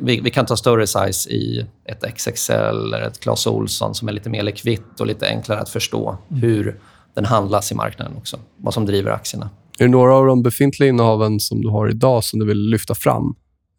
vi, 0.00 0.20
vi, 0.20 0.30
kan 0.30 0.46
ta 0.46 0.56
större 0.56 0.86
size 0.86 1.30
i 1.30 1.66
ett 1.84 2.16
XXL 2.16 2.52
eller 2.52 3.00
ett 3.00 3.20
Clas 3.20 3.46
Olsson 3.46 3.94
som 3.94 4.08
är 4.08 4.12
lite 4.12 4.30
mer 4.30 4.42
likvitt 4.42 5.00
och 5.00 5.06
lite 5.06 5.28
enklare 5.28 5.60
att 5.60 5.68
förstå 5.68 6.18
mm. 6.30 6.42
hur 6.42 6.80
den 7.14 7.24
handlas 7.24 7.72
i 7.72 7.74
marknaden 7.74 8.16
också. 8.16 8.38
Vad 8.56 8.74
som 8.74 8.86
driver 8.86 9.10
aktierna. 9.10 9.50
Är 9.78 9.84
det 9.84 9.90
några 9.90 10.14
av 10.14 10.26
de 10.26 10.42
befintliga 10.42 10.88
innehaven 10.88 11.40
som 11.40 11.62
du 11.62 11.68
har 11.68 11.90
idag 11.90 12.24
som 12.24 12.38
du 12.38 12.46
vill 12.46 12.58
lyfta 12.58 12.94
fram? 12.94 13.34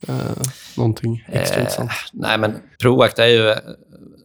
Eh, 0.08 0.16
någonting 0.78 1.26
extra 1.28 1.62
eh, 1.62 1.90
Nej, 2.14 2.38
men 2.38 2.56
Proact 2.82 3.20
är 3.20 3.26
ju, 3.26 3.56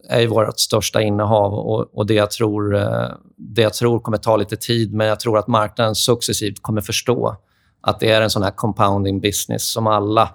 är 0.09 0.19
ju 0.19 0.27
vårt 0.27 0.59
största 0.59 1.01
innehav 1.01 1.53
och, 1.53 1.97
och 1.97 2.05
det, 2.05 2.13
jag 2.13 2.31
tror, 2.31 2.75
eh, 2.75 3.09
det 3.37 3.61
jag 3.61 3.73
tror 3.73 3.99
kommer 3.99 4.17
ta 4.17 4.37
lite 4.37 4.55
tid, 4.55 4.93
men 4.93 5.07
jag 5.07 5.19
tror 5.19 5.37
att 5.37 5.47
marknaden 5.47 5.95
successivt 5.95 6.61
kommer 6.61 6.81
förstå 6.81 7.37
att 7.81 7.99
det 7.99 8.11
är 8.11 8.21
en 8.21 8.29
sån 8.29 8.43
här 8.43 8.51
compounding 8.51 9.21
business 9.21 9.71
som 9.71 9.87
alla 9.87 10.29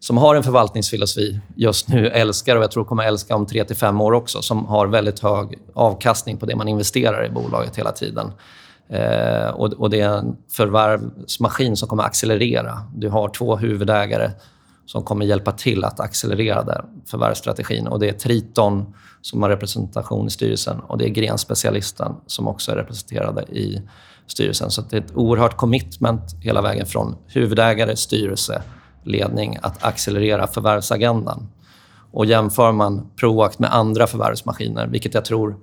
som 0.00 0.16
har 0.18 0.34
en 0.34 0.42
förvaltningsfilosofi 0.42 1.40
just 1.56 1.88
nu 1.88 2.08
älskar 2.08 2.56
och 2.56 2.62
jag 2.62 2.70
tror 2.70 2.84
kommer 2.84 3.04
älska 3.04 3.36
om 3.36 3.46
tre 3.46 3.64
till 3.64 3.76
fem 3.76 4.00
år 4.00 4.12
också. 4.12 4.42
Som 4.42 4.66
har 4.66 4.86
väldigt 4.86 5.20
hög 5.20 5.58
avkastning 5.74 6.36
på 6.36 6.46
det 6.46 6.56
man 6.56 6.68
investerar 6.68 7.26
i 7.26 7.30
bolaget 7.30 7.76
hela 7.76 7.92
tiden. 7.92 8.32
Eh, 8.88 9.48
och, 9.48 9.72
och, 9.72 9.90
Det 9.90 10.00
är 10.00 10.18
en 10.18 10.36
förvärvsmaskin 10.50 11.76
som 11.76 11.88
kommer 11.88 12.02
accelerera. 12.02 12.82
Du 12.94 13.08
har 13.08 13.28
två 13.28 13.56
huvudägare 13.56 14.30
som 14.86 15.02
kommer 15.02 15.26
hjälpa 15.26 15.52
till 15.52 15.84
att 15.84 16.00
accelerera 16.00 16.62
den 16.62 16.84
förvärvsstrategin. 17.06 17.86
Och 17.86 18.00
det 18.00 18.08
är 18.08 18.12
Triton 18.12 18.94
som 19.22 19.42
har 19.42 19.50
representation 19.50 20.26
i 20.26 20.30
styrelsen 20.30 20.80
och 20.80 20.98
det 20.98 21.04
är 21.04 21.08
Grenspecialisten 21.08 22.12
som 22.26 22.48
också 22.48 22.72
är 22.72 22.76
representerade 22.76 23.42
i 23.42 23.82
styrelsen. 24.26 24.70
Så 24.70 24.82
det 24.82 24.96
är 24.96 25.00
ett 25.00 25.16
oerhört 25.16 25.56
commitment 25.56 26.22
hela 26.40 26.62
vägen 26.62 26.86
från 26.86 27.16
huvudägare, 27.26 27.96
styrelse, 27.96 28.62
ledning 29.06 29.58
att 29.62 29.84
accelerera 29.84 30.46
förvärvsagendan. 30.46 31.48
Och 32.10 32.26
jämför 32.26 32.72
man 32.72 33.10
Proact 33.20 33.58
med 33.58 33.74
andra 33.74 34.06
förvärvsmaskiner, 34.06 34.86
vilket 34.86 35.14
jag 35.14 35.24
tror, 35.24 35.56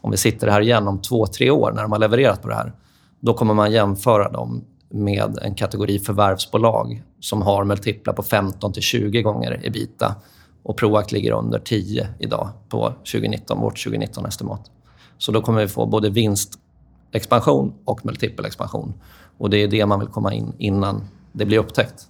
om 0.00 0.10
vi 0.10 0.16
sitter 0.16 0.48
här 0.48 0.60
igen 0.60 0.88
om 0.88 1.02
två, 1.02 1.26
tre 1.26 1.50
år 1.50 1.72
när 1.72 1.82
de 1.82 1.92
har 1.92 1.98
levererat 1.98 2.42
på 2.42 2.48
det 2.48 2.54
här, 2.54 2.72
då 3.20 3.34
kommer 3.34 3.54
man 3.54 3.72
jämföra 3.72 4.30
dem 4.30 4.64
med 4.88 5.38
en 5.42 5.54
kategori 5.54 5.98
förvärvsbolag 5.98 7.02
som 7.20 7.42
har 7.42 7.64
multiplar 7.64 8.14
på 8.14 8.22
15 8.22 8.72
till 8.72 8.82
20 8.82 9.22
gånger 9.22 9.60
ebita. 9.64 10.14
Och 10.62 10.76
Proact 10.76 11.12
ligger 11.12 11.32
under 11.32 11.58
10 11.58 12.08
idag 12.18 12.48
på 12.68 12.88
2019, 12.88 13.60
vårt 13.60 13.86
2019-estimat. 13.86 14.70
Så 15.18 15.32
då 15.32 15.42
kommer 15.42 15.60
vi 15.60 15.68
få 15.68 15.86
både 15.86 16.10
vinstexpansion 16.10 17.72
och 17.84 18.06
multipelexpansion. 18.06 18.94
Och 19.38 19.50
det 19.50 19.56
är 19.56 19.68
det 19.68 19.86
man 19.86 20.00
vill 20.00 20.08
komma 20.08 20.32
in 20.32 20.52
innan 20.58 21.04
det 21.32 21.44
blir 21.44 21.58
upptäckt. 21.58 22.08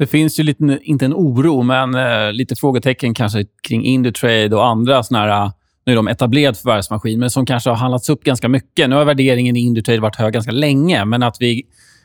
Det 0.00 0.06
finns 0.06 0.40
ju 0.40 0.42
lite, 0.42 0.78
inte 0.82 1.04
en 1.04 1.14
oro, 1.14 1.62
men 1.62 1.94
eh, 1.94 2.32
lite 2.32 2.56
frågetecken 2.56 3.14
kanske 3.14 3.44
kring 3.62 3.84
Indutrade 3.84 4.56
och 4.56 4.66
andra 4.66 5.02
såna 5.02 5.20
här, 5.20 5.44
eh, 5.44 5.50
nu 5.86 5.92
är 5.92 5.96
de 5.96 6.08
etablerad 6.08 6.56
förvärvsmaskin, 6.56 7.20
men 7.20 7.30
som 7.30 7.46
kanske 7.46 7.70
har 7.70 7.76
handlats 7.76 8.08
upp 8.08 8.24
ganska 8.24 8.48
mycket. 8.48 8.90
Nu 8.90 8.96
har 8.96 9.04
värderingen 9.04 9.56
i 9.56 9.60
Indutrade 9.60 10.00
varit 10.00 10.16
hög 10.16 10.32
ganska 10.32 10.52
länge, 10.52 11.04
men 11.04 11.22
att 11.22 11.36
vi 11.40 11.62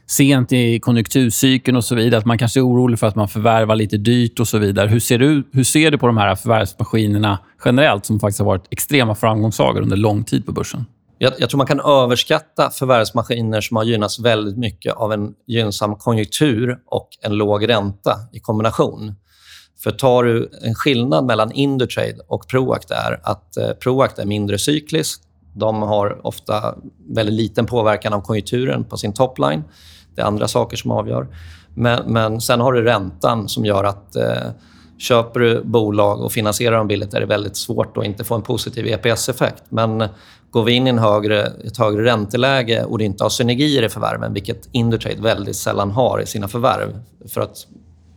sent 0.08 0.54
i 0.54 0.80
konjunkturcykeln 0.80 1.78
och 1.78 1.86
så 1.86 1.96
vidare. 1.96 2.20
Att 2.20 2.26
man 2.26 2.38
kanske 2.38 2.60
är 2.60 2.68
orolig 2.68 3.00
för 3.00 3.08
att 3.08 3.16
man 3.16 3.28
förvärvar 3.28 3.76
lite 3.76 3.98
dyrt 3.98 4.40
och 4.40 4.48
så 4.48 4.58
vidare. 4.58 4.90
Hur 4.90 5.00
ser 5.00 5.20
du, 5.20 5.44
hur 5.52 5.64
ser 5.64 5.92
du 5.92 5.98
på 5.98 6.08
de 6.08 6.18
här 6.18 6.36
förvärvsmaskinerna 6.36 7.40
generellt 7.66 8.06
som 8.06 8.20
faktiskt 8.20 8.40
har 8.40 8.46
varit 8.46 8.68
extrema 8.70 9.16
framgångssagor 9.16 9.82
under 9.82 9.98
lång 9.98 10.24
tid 10.24 10.46
på 10.46 10.52
börsen? 10.52 10.86
Jag, 11.18 11.34
jag, 11.38 11.50
tror 11.50 11.58
man 11.58 11.68
kan 11.68 11.80
överskatta 11.80 12.70
förvärvsmaskiner 12.70 13.62
som 13.62 13.78
har 13.78 13.84
gynnats 13.84 14.20
väldigt 14.20 14.58
mycket 14.58 14.94
av 14.94 15.14
en 15.14 15.34
gynnsam 15.48 15.96
konjunktur 15.96 16.80
och 16.86 17.10
en 17.22 17.34
låg 17.34 17.70
ränta 17.70 18.16
i 18.34 18.40
kombination. 18.40 19.16
För 19.84 19.92
tar 19.92 20.24
du 20.24 20.50
en 20.62 20.76
skillnad 20.76 21.26
mellan 21.26 21.52
Indutrade 21.52 22.20
och 22.28 22.48
Proact 22.48 22.92
är 22.92 23.20
att 23.24 23.58
eh, 23.58 23.70
Proact 23.70 24.20
är 24.20 24.26
mindre 24.26 24.58
cykliskt. 24.58 25.24
De 25.54 25.82
har 25.82 26.28
ofta 26.28 26.76
väldigt 27.10 27.36
liten 27.36 27.66
påverkan 27.66 28.14
av 28.14 28.22
konjunkturen 28.22 28.84
på 28.84 28.98
sin 28.98 29.14
topline. 29.14 29.64
Det 30.16 30.22
är 30.22 30.26
andra 30.26 30.48
saker 30.48 30.78
som 30.78 30.92
avgör. 30.92 31.28
Men, 31.74 32.14
men 32.14 32.42
sen 32.42 32.60
har 32.60 32.74
du 32.74 32.84
räntan 32.84 33.50
som 33.50 33.66
gör 33.66 33.84
att 33.84 34.16
eh, 34.16 34.48
köper 34.98 35.40
du 35.40 35.64
bolag 35.64 36.22
och 36.22 36.32
finansierar 36.32 36.78
dem 36.78 36.88
billigt 36.88 37.14
är 37.14 37.20
det 37.20 37.26
väldigt 37.26 37.58
svårt 37.58 37.98
att 37.98 38.06
inte 38.06 38.24
få 38.24 38.36
en 38.36 38.42
positiv 38.42 38.88
EPS-effekt. 38.88 39.64
Men 39.70 40.04
går 40.52 40.64
vi 40.64 40.72
in 40.72 40.88
i 40.88 40.90
en 40.90 41.00
högre, 41.00 41.42
ett 41.42 41.78
högre 41.78 42.06
ränteläge 42.06 42.84
och 42.84 42.98
det 42.98 43.04
inte 43.04 43.24
har 43.24 43.30
synergier 43.30 43.84
i 43.84 43.90
förvärven, 43.90 44.34
vilket 44.34 44.70
Indutrade 44.72 45.22
väldigt 45.22 45.56
sällan 45.56 45.92
har 45.92 46.22
i 46.22 46.26
sina 46.26 46.48
förvärv, 46.48 47.00
för 47.28 47.42
att 47.42 47.68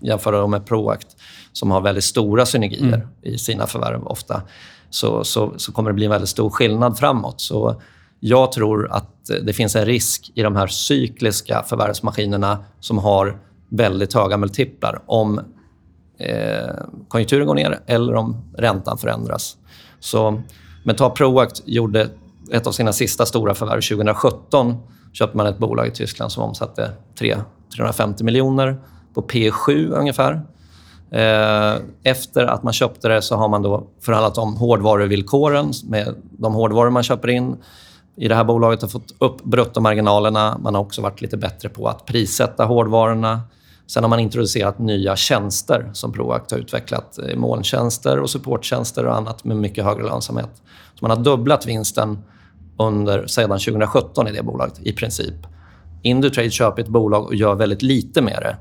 jämföra 0.01 0.39
dem 0.39 0.51
med 0.51 0.67
Proact 0.67 1.07
som 1.53 1.71
har 1.71 1.81
väldigt 1.81 2.05
stora 2.05 2.47
synergier 2.47 2.95
mm. 2.95 3.09
i 3.23 3.39
sina 3.39 3.67
förvärv 3.67 4.07
ofta, 4.07 4.43
så, 4.91 5.25
så, 5.25 5.55
så, 5.57 5.73
kommer 5.73 5.91
det 5.91 5.95
bli 5.95 6.05
en 6.05 6.11
väldigt 6.11 6.29
stor 6.29 6.51
skillnad 6.51 6.99
framåt. 6.99 7.41
Så 7.41 7.83
jag 8.21 8.53
tror 8.53 8.93
att 8.93 9.31
det 9.43 9.53
finns 9.53 9.77
en 9.77 9.85
risk 9.87 10.33
i 10.35 10.43
de 10.43 10.57
här 10.57 10.67
cykliska 10.67 11.63
förvärvsmaskinerna 11.69 12.65
som 12.81 12.99
har 12.99 13.39
väldigt 13.69 14.15
höga 14.15 14.37
multiplar 14.37 15.03
om 15.07 15.41
Eh, 16.19 16.75
konjunkturen 17.09 17.47
går 17.47 17.55
ner 17.55 17.81
eller 17.87 18.15
om 18.15 18.37
räntan 18.57 18.99
förändras. 18.99 19.57
Så, 20.01 20.43
men 20.85 20.97
ta 20.97 21.11
Proact 21.11 21.63
gjorde 21.65 22.09
ett 22.53 22.67
av 22.67 22.73
sina 22.73 22.93
sista 22.93 23.27
stora 23.27 23.55
förvärv 23.55 23.81
2017. 23.81 24.77
köpte 25.13 25.37
man 25.37 25.47
ett 25.47 25.59
bolag 25.59 25.87
i 25.87 25.91
Tyskland 25.91 26.33
som 26.33 26.43
omsatte 26.43 26.91
3, 27.19 27.37
350 27.77 28.25
miljoner 28.25 28.81
på 29.15 29.23
P7 29.23 29.93
ungefär. 29.93 30.43
Eh, 31.11 31.81
efter 32.03 32.45
att 32.45 32.63
man 32.63 32.73
köpte 32.73 33.09
det 33.09 33.23
så 33.23 33.37
har 33.37 33.49
man 33.49 33.63
då 33.63 33.87
förhandlat 34.01 34.39
om 34.39 34.57
hårdvaruvillkoren 34.57 35.73
med 35.85 36.15
de 36.31 36.55
hårdvaror 36.55 36.91
man 36.91 37.03
köper 37.03 37.29
in. 37.29 37.57
I 38.17 38.29
det 38.29 38.35
här 38.35 38.45
bolaget 38.45 38.83
har 38.83 38.89
fått 38.89 39.15
upp 39.19 39.45
bruttomarginalerna. 39.45 40.59
Man 40.63 40.75
har 40.75 40.83
också 40.83 41.03
varit 41.03 41.21
lite 41.21 41.37
bättre 41.37 41.69
på 41.69 41.89
att 41.89 42.07
prissätta 42.07 42.65
hårdvarorna. 42.65 43.41
Sen 43.91 44.05
har 44.05 44.09
man 44.09 44.21
introducerat 44.21 44.79
nya 44.79 45.17
tjänster 45.17 45.91
som 45.93 46.13
Proact 46.13 46.51
har 46.51 46.59
utvecklat. 46.59 47.19
Molntjänster 47.37 48.19
och 48.19 48.31
supporttjänster 48.31 49.07
och 49.07 49.17
annat 49.17 49.45
med 49.45 49.57
mycket 49.57 49.85
högre 49.85 50.03
lönsamhet. 50.03 50.51
Så 50.95 51.05
man 51.07 51.11
har 51.11 51.25
dubblat 51.25 51.67
vinsten 51.67 52.19
under, 52.79 53.27
sedan 53.27 53.59
2017 53.59 54.29
i 54.29 54.33
det 54.33 54.43
bolaget, 54.43 54.81
i 54.83 54.93
princip. 54.93 55.35
Indutrade 56.03 56.51
köper 56.51 56.83
ett 56.83 56.89
bolag 56.89 57.25
och 57.25 57.35
gör 57.35 57.55
väldigt 57.55 57.83
lite 57.83 58.23
med 58.23 58.39
det. 58.43 58.57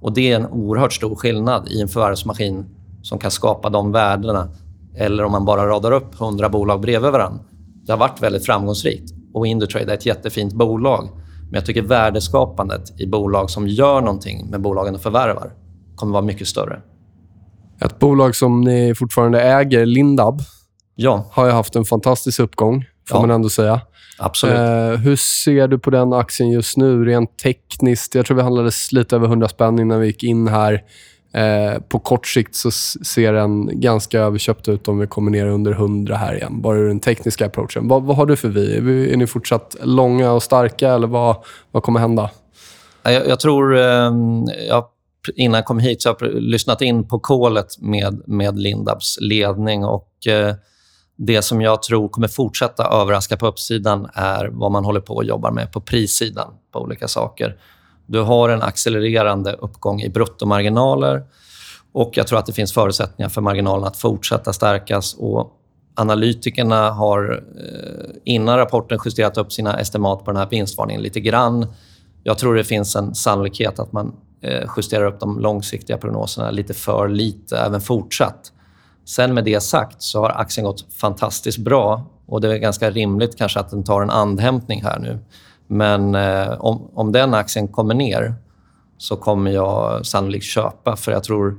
Och 0.00 0.12
Det 0.12 0.32
är 0.32 0.36
en 0.36 0.46
oerhört 0.46 0.92
stor 0.92 1.14
skillnad 1.14 1.68
i 1.68 1.80
en 1.80 1.88
förvärvsmaskin 1.88 2.64
som 3.02 3.18
kan 3.18 3.30
skapa 3.30 3.70
de 3.70 3.92
värdena. 3.92 4.48
Eller 4.96 5.24
om 5.24 5.32
man 5.32 5.44
bara 5.44 5.66
radar 5.66 5.92
upp 5.92 6.20
100 6.20 6.48
bolag 6.48 6.80
bredvid 6.80 7.12
varandra. 7.12 7.44
Det 7.86 7.92
har 7.92 7.98
varit 7.98 8.22
väldigt 8.22 8.46
framgångsrikt. 8.46 9.14
Och 9.32 9.46
Indutrade 9.46 9.92
är 9.92 9.96
ett 9.96 10.06
jättefint 10.06 10.52
bolag. 10.52 11.08
Men 11.44 11.54
jag 11.54 11.66
tycker 11.66 11.82
värdeskapandet 11.82 13.00
i 13.00 13.06
bolag 13.06 13.50
som 13.50 13.68
gör 13.68 14.00
någonting 14.00 14.50
med 14.50 14.60
bolagen 14.60 14.94
och 14.94 15.00
förvärvar 15.00 15.52
kommer 15.96 16.12
vara 16.12 16.22
mycket 16.22 16.48
större. 16.48 16.82
Ett 17.80 17.98
bolag 17.98 18.36
som 18.36 18.60
ni 18.60 18.94
fortfarande 18.94 19.42
äger, 19.42 19.86
Lindab, 19.86 20.42
ja. 20.94 21.26
har 21.32 21.46
ju 21.46 21.52
haft 21.52 21.76
en 21.76 21.84
fantastisk 21.84 22.40
uppgång, 22.40 22.84
får 23.08 23.16
ja. 23.16 23.20
man 23.20 23.30
ändå 23.30 23.48
säga. 23.48 23.80
Absolut. 24.18 24.56
Eh, 24.56 25.00
hur 25.00 25.16
ser 25.16 25.68
du 25.68 25.78
på 25.78 25.90
den 25.90 26.12
aktien 26.12 26.50
just 26.50 26.76
nu, 26.76 27.04
rent 27.04 27.38
tekniskt? 27.38 28.14
Jag 28.14 28.26
tror 28.26 28.36
vi 28.36 28.42
handlades 28.42 28.92
lite 28.92 29.16
över 29.16 29.26
100 29.26 29.48
spänn 29.48 29.78
innan 29.78 30.00
vi 30.00 30.06
gick 30.06 30.22
in 30.24 30.48
här. 30.48 30.82
Eh, 31.34 31.80
på 31.88 31.98
kort 31.98 32.26
sikt 32.26 32.54
så 32.54 32.70
ser 32.70 33.32
den 33.32 33.80
ganska 33.80 34.20
överköpt 34.20 34.68
ut 34.68 34.88
om 34.88 34.98
vi 34.98 35.06
kommer 35.06 35.30
ner 35.30 35.46
under 35.46 35.72
100 35.72 36.16
här 36.16 36.34
igen. 36.34 36.62
Bara 36.62 36.78
ur 36.78 36.88
den 36.88 37.00
tekniska 37.00 37.46
approachen. 37.46 37.88
Vad, 37.88 38.02
vad 38.02 38.16
har 38.16 38.26
du 38.26 38.36
för 38.36 38.48
vi? 38.48 39.12
Är 39.12 39.16
ni 39.16 39.26
fortsatt 39.26 39.76
långa 39.82 40.32
och 40.32 40.42
starka 40.42 40.88
eller 40.88 41.06
vad, 41.06 41.36
vad 41.70 41.82
kommer 41.82 42.00
hända? 42.00 42.30
Jag, 43.02 43.28
jag 43.28 43.40
tror... 43.40 43.76
Eh, 43.76 44.12
jag, 44.68 44.84
innan 45.34 45.58
jag 45.58 45.64
kom 45.64 45.78
hit 45.78 46.02
så 46.02 46.08
har 46.08 46.16
jag 46.20 46.34
lyssnat 46.34 46.82
in 46.82 47.08
på 47.08 47.18
kolet 47.18 47.78
med, 47.78 48.22
med 48.26 48.58
Lindabs 48.58 49.18
ledning. 49.20 49.84
och... 49.84 50.26
Eh, 50.26 50.54
det 51.16 51.42
som 51.42 51.60
jag 51.60 51.82
tror 51.82 52.08
kommer 52.08 52.28
fortsätta 52.28 52.84
överraska 52.84 53.36
på 53.36 53.46
uppsidan 53.46 54.08
är 54.14 54.50
vad 54.52 54.72
man 54.72 54.84
håller 54.84 55.00
på 55.00 55.14
och 55.14 55.24
jobbar 55.24 55.50
med 55.50 55.72
på 55.72 55.80
prissidan 55.80 56.54
på 56.72 56.80
olika 56.80 57.08
saker. 57.08 57.56
Du 58.06 58.20
har 58.20 58.48
en 58.48 58.62
accelererande 58.62 59.52
uppgång 59.52 60.00
i 60.00 60.08
bruttomarginaler 60.08 61.22
och 61.92 62.10
jag 62.16 62.26
tror 62.26 62.38
att 62.38 62.46
det 62.46 62.52
finns 62.52 62.72
förutsättningar 62.72 63.28
för 63.28 63.40
marginalen 63.40 63.84
att 63.84 63.96
fortsätta 63.96 64.52
stärkas. 64.52 65.14
Och 65.14 65.52
analytikerna 65.94 66.90
har 66.90 67.44
eh, 67.58 68.10
innan 68.24 68.58
rapporten 68.58 68.98
justerat 69.04 69.38
upp 69.38 69.52
sina 69.52 69.80
estimat 69.80 70.24
på 70.24 70.30
den 70.30 70.36
här 70.36 70.48
vinstvarningen 70.50 71.02
lite 71.02 71.20
grann. 71.20 71.66
Jag 72.22 72.38
tror 72.38 72.54
det 72.54 72.64
finns 72.64 72.96
en 72.96 73.14
sannolikhet 73.14 73.78
att 73.78 73.92
man 73.92 74.14
eh, 74.42 74.70
justerar 74.76 75.06
upp 75.06 75.20
de 75.20 75.40
långsiktiga 75.40 75.98
prognoserna 75.98 76.50
lite 76.50 76.74
för 76.74 77.08
lite 77.08 77.58
även 77.58 77.80
fortsatt. 77.80 78.52
Sen 79.04 79.34
med 79.34 79.44
det 79.44 79.60
sagt 79.60 80.02
så 80.02 80.20
har 80.20 80.30
aktien 80.30 80.64
gått 80.64 80.86
fantastiskt 80.92 81.58
bra 81.58 82.06
och 82.26 82.40
det 82.40 82.52
är 82.52 82.58
ganska 82.58 82.90
rimligt 82.90 83.38
kanske 83.38 83.60
att 83.60 83.70
den 83.70 83.84
tar 83.84 84.02
en 84.02 84.10
andhämtning 84.10 84.82
här 84.82 84.98
nu. 84.98 85.18
Men 85.66 86.14
eh, 86.14 86.50
om, 86.60 86.90
om 86.94 87.12
den 87.12 87.34
aktien 87.34 87.68
kommer 87.68 87.94
ner 87.94 88.34
så 88.98 89.16
kommer 89.16 89.50
jag 89.50 90.06
sannolikt 90.06 90.44
köpa 90.44 90.96
för 90.96 91.12
jag 91.12 91.24
tror 91.24 91.58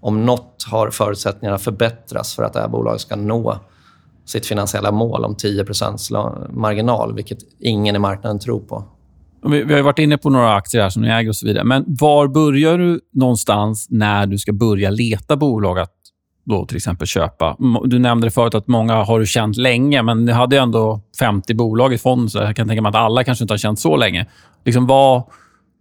om 0.00 0.26
nåt 0.26 0.64
har 0.70 0.90
förutsättningarna 0.90 1.58
förbättras 1.58 2.34
för 2.34 2.42
att 2.42 2.52
det 2.52 2.60
här 2.60 2.68
bolaget 2.68 3.00
ska 3.00 3.16
nå 3.16 3.58
sitt 4.24 4.46
finansiella 4.46 4.92
mål 4.92 5.24
om 5.24 5.34
10% 5.34 6.52
marginal, 6.52 7.14
vilket 7.14 7.38
ingen 7.60 7.96
i 7.96 7.98
marknaden 7.98 8.38
tror 8.38 8.60
på. 8.60 8.84
Vi, 9.42 9.74
har 9.74 9.82
varit 9.82 9.98
inne 9.98 10.18
på 10.18 10.30
några 10.30 10.54
aktier 10.54 10.82
här 10.82 10.90
som 10.90 11.02
ni 11.02 11.08
äger 11.08 11.28
och 11.28 11.36
så 11.36 11.46
vidare. 11.46 11.64
Men 11.64 11.84
var 11.86 12.28
börjar 12.28 12.78
du 12.78 13.00
någonstans 13.12 13.86
när 13.90 14.26
du 14.26 14.38
ska 14.38 14.52
börja 14.52 14.90
leta 14.90 15.36
bolag 15.36 15.78
att 15.78 15.92
då 16.48 16.66
till 16.66 16.76
exempel 16.76 17.06
köpa. 17.06 17.56
Du 17.84 17.98
nämnde 17.98 18.26
det 18.26 18.30
förut 18.30 18.54
att 18.54 18.68
många 18.68 18.94
har 18.94 19.20
du 19.20 19.26
känt 19.26 19.56
länge, 19.56 20.02
men 20.02 20.24
ni 20.24 20.32
hade 20.32 20.58
ändå 20.58 21.00
50 21.18 21.54
bolag 21.54 21.92
i 21.92 21.98
fonden, 21.98 22.30
så 22.30 22.38
jag 22.38 22.56
kan 22.56 22.68
tänka 22.68 22.82
mig 22.82 22.88
att 22.88 22.94
alla 22.94 23.24
kanske 23.24 23.44
inte 23.44 23.52
har 23.52 23.58
känt 23.58 23.80
så 23.80 23.96
länge. 23.96 24.26
Liksom 24.64 24.86
vad, 24.86 25.22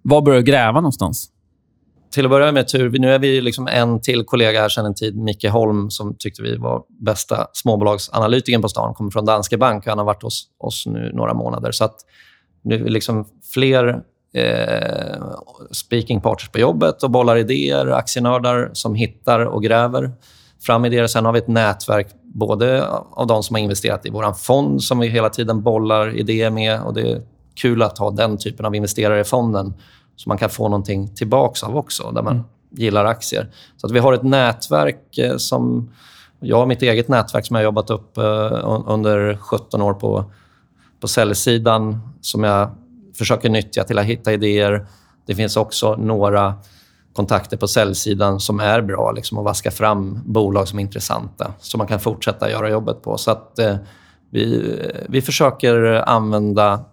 vad 0.02 0.24
börjar 0.24 0.42
gräva 0.42 0.82
någonstans? 0.82 1.30
Till 2.12 2.26
att 2.26 2.32
börja 2.32 2.52
med 2.52 2.68
tur, 2.68 3.00
nu 3.00 3.14
är 3.14 3.20
vi 3.20 3.42
liksom 3.42 3.68
en 3.68 4.02
till 4.02 4.24
kollega 4.24 4.62
här 4.62 4.70
sedan 4.70 4.86
en 4.86 4.96
tid, 4.96 5.18
Micke 5.18 5.50
Holm, 5.50 5.90
som 5.90 6.16
tyckte 6.20 6.42
vi 6.42 6.58
var 6.58 6.84
bästa 7.02 7.48
småbolagsanalytikern 7.54 8.62
på 8.62 8.70
stan. 8.70 8.94
kommer 8.94 9.12
från 9.12 9.26
Danske 9.26 9.58
Bank 9.58 9.84
och 9.84 9.90
han 9.90 9.98
har 9.98 10.06
varit 10.06 10.24
hos 10.24 10.48
oss 10.60 10.86
nu 10.86 11.12
några 11.14 11.34
månader. 11.34 11.72
Så 11.72 11.86
att 11.86 11.96
nu 12.64 12.76
är 12.76 12.84
vi 12.84 12.90
liksom 12.90 13.26
fler 13.54 14.02
eh, 14.34 15.22
speaking 15.72 16.22
partners 16.22 16.50
på 16.50 16.60
jobbet 16.60 17.04
och 17.04 17.12
bollar 17.12 17.38
idéer, 17.38 17.88
aktienördar 17.88 18.70
som 18.74 18.96
hittar 18.96 19.40
och 19.40 19.64
gräver 19.64 20.12
fram 20.62 20.86
idéer. 20.86 21.08
Sen 21.08 21.26
har 21.26 21.34
vi 21.34 21.40
ett 21.40 21.48
nätverk 21.48 22.08
både 22.24 22.88
av 23.12 23.28
de 23.28 23.44
som 23.44 23.56
har 23.56 23.62
investerat 23.62 24.06
i 24.06 24.10
vår 24.10 24.34
fond 24.34 24.84
som 24.84 25.00
vi 25.00 25.08
hela 25.08 25.30
tiden 25.30 25.62
bollar 25.62 26.18
idéer 26.18 26.50
med. 26.50 26.82
Och 26.82 26.94
Det 26.94 27.12
är 27.12 27.22
kul 27.56 27.84
att 27.84 27.98
ha 27.98 28.12
den 28.12 28.38
typen 28.38 28.66
av 28.66 28.76
investerare 28.76 29.20
i 29.20 29.24
fonden 29.24 29.74
så 30.16 30.30
man 30.30 30.38
kan 30.38 30.50
få 30.50 30.64
någonting 30.64 31.16
tillbaka 31.16 31.66
av 31.66 31.78
också, 31.78 32.12
där 32.12 32.22
man 32.22 32.34
mm. 32.34 32.46
gillar 32.72 33.06
aktier. 33.06 33.52
Så 33.78 33.88
att 33.88 33.94
vi 33.94 34.00
har 34.00 34.14
ett 34.14 34.24
nätverk 34.24 35.18
eh, 35.18 35.38
som... 35.38 35.92
Jag 36.40 36.58
har 36.58 36.66
mitt 36.66 36.82
eget 36.82 37.08
nätverk 37.08 37.46
som 37.46 37.56
jag 37.56 37.60
har 37.60 37.64
jobbat 37.66 37.90
upp 37.90 38.18
eh, 38.18 38.84
under 38.88 39.38
17 39.38 39.82
år 39.82 39.94
på, 39.94 40.32
på 41.00 41.08
säljsidan 41.08 42.00
som 42.22 42.44
jag 42.44 42.70
försöker 43.18 43.50
nyttja 43.50 43.84
till 43.84 44.00
att 44.00 44.06
hitta 44.06 44.34
idéer. 44.34 44.88
Det 45.26 45.36
finns 45.36 45.58
också 45.58 45.96
några 45.96 46.54
kontakter 47.18 47.58
på 47.58 47.68
säljsidan 47.68 48.40
som 48.40 48.60
är 48.60 48.82
bra 48.82 49.12
liksom, 49.12 49.38
och 49.38 49.44
vaska 49.44 49.72
fram 49.72 50.20
bolag 50.26 50.68
som 50.68 50.80
är 50.80 50.84
intressanta 50.84 51.54
som 51.60 51.78
man 51.78 51.88
kan 51.88 52.00
fortsätta 52.00 52.50
göra 52.50 52.70
jobbet 52.70 53.02
på. 53.02 53.18
Så 53.18 53.32
att, 53.32 53.60
eh, 53.60 53.76
vi, 54.30 54.58
eh, 54.82 55.02
vi 55.10 55.22
försöker 55.22 56.04
använda 56.10 56.86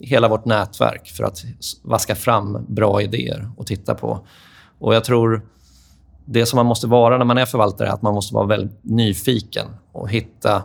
hela 0.00 0.28
vårt 0.28 0.44
nätverk 0.44 1.12
för 1.16 1.24
att 1.24 1.44
vaska 1.82 2.14
fram 2.14 2.64
bra 2.68 3.02
idéer 3.02 3.50
och 3.56 3.66
titta 3.66 3.94
på. 3.94 4.20
Och 4.78 4.94
Jag 4.94 5.04
tror 5.04 5.46
det 6.24 6.46
som 6.46 6.56
man 6.56 6.66
måste 6.66 6.86
vara 6.86 7.18
när 7.18 7.24
man 7.24 7.38
är 7.38 7.46
förvaltare 7.46 7.88
är 7.88 7.92
att 7.92 8.02
man 8.02 8.14
måste 8.14 8.34
vara 8.34 8.46
väldigt 8.46 8.78
nyfiken 8.82 9.66
och 9.92 10.10
hitta 10.10 10.62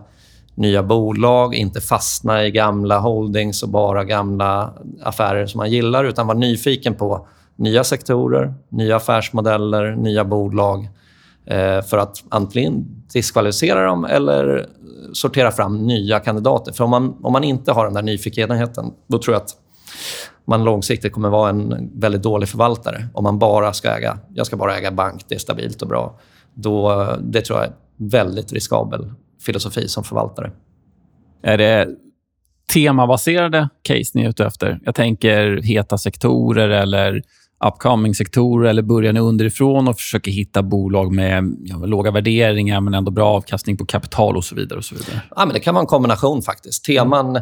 nya 0.56 0.84
bolag, 0.84 1.56
inte 1.56 1.82
fastna 1.82 2.46
i 2.46 2.52
gamla 2.52 3.00
holdings 3.00 3.64
och 3.64 3.70
bara 3.70 4.04
gamla 4.04 4.74
affärer 5.04 5.46
som 5.46 5.58
man 5.58 5.72
gillar, 5.72 6.04
utan 6.04 6.28
vara 6.28 6.38
nyfiken 6.38 6.96
på 6.96 7.28
nya 7.56 7.84
sektorer, 7.84 8.54
nya 8.70 8.96
affärsmodeller, 8.96 9.96
nya 9.96 10.26
bolag 10.26 10.90
eh, 11.46 11.82
för 11.82 11.98
att 11.98 12.24
antingen 12.30 13.04
diskvalificera 13.14 13.86
dem 13.86 14.06
eller 14.06 14.66
sortera 15.14 15.52
fram 15.52 15.88
nya 15.88 16.20
kandidater. 16.20 16.72
För 16.72 16.84
om 16.84 16.90
man, 16.90 17.16
om 17.24 17.34
man 17.34 17.44
inte 17.44 17.72
har 17.72 17.86
den 17.86 17.94
där 17.94 18.02
nyfikenheten, 18.02 18.94
då 19.08 19.18
tror 19.18 19.34
jag 19.34 19.42
att 19.42 19.56
man 20.46 20.64
långsiktigt 20.64 21.14
kommer 21.14 21.30
vara 21.30 21.50
en 21.50 21.90
väldigt 21.94 22.24
dålig 22.24 22.50
förvaltare. 22.50 23.08
Om 23.14 23.24
man 23.24 23.40
bara 23.40 23.74
ska 23.74 23.90
äga, 23.90 24.18
jag 24.34 24.46
ska 24.46 24.58
bara 24.58 24.78
äga 24.78 24.92
bank, 24.92 25.26
det 25.28 25.36
är 25.36 25.40
stabilt 25.40 25.82
och 25.82 25.88
bra. 25.88 26.20
Då, 26.54 27.06
det 27.22 27.42
tror 27.42 27.60
jag 27.60 27.68
är 27.68 27.74
väldigt 27.98 28.54
riskabel 28.54 29.12
filosofi 29.46 29.88
som 29.88 30.04
förvaltare. 30.04 30.52
Är 31.44 31.58
det 31.58 31.88
temabaserade 32.74 33.70
case 33.82 34.12
ni 34.14 34.24
är 34.24 34.30
ute 34.30 34.46
efter? 34.46 34.80
Jag 34.86 34.96
tänker 34.96 35.62
heta 35.62 35.98
sektorer 35.98 36.70
eller 36.70 37.22
upcoming-sektorer 37.68 38.70
eller 38.70 38.82
börjar 38.82 39.14
ni 39.14 39.20
underifrån 39.20 39.88
och 39.88 39.96
försöker 39.96 40.32
hitta 40.32 40.64
bolag 40.64 41.12
med 41.12 41.58
ja, 41.64 41.78
låga 41.78 42.12
värderingar 42.12 42.82
men 42.82 42.94
ändå 42.94 43.12
bra 43.12 43.28
avkastning 43.28 43.78
på 43.78 43.86
kapital 43.86 44.38
och 44.38 44.44
så 44.44 44.56
vidare? 44.56 44.78
Och 44.78 44.86
så 44.86 44.96
vidare? 44.96 45.22
Ja, 45.36 45.46
men 45.46 45.54
det 45.54 45.60
kan 45.60 45.74
vara 45.76 45.82
en 45.82 45.88
kombination 45.88 46.42
faktiskt. 46.42 46.86
Teman... 46.86 47.42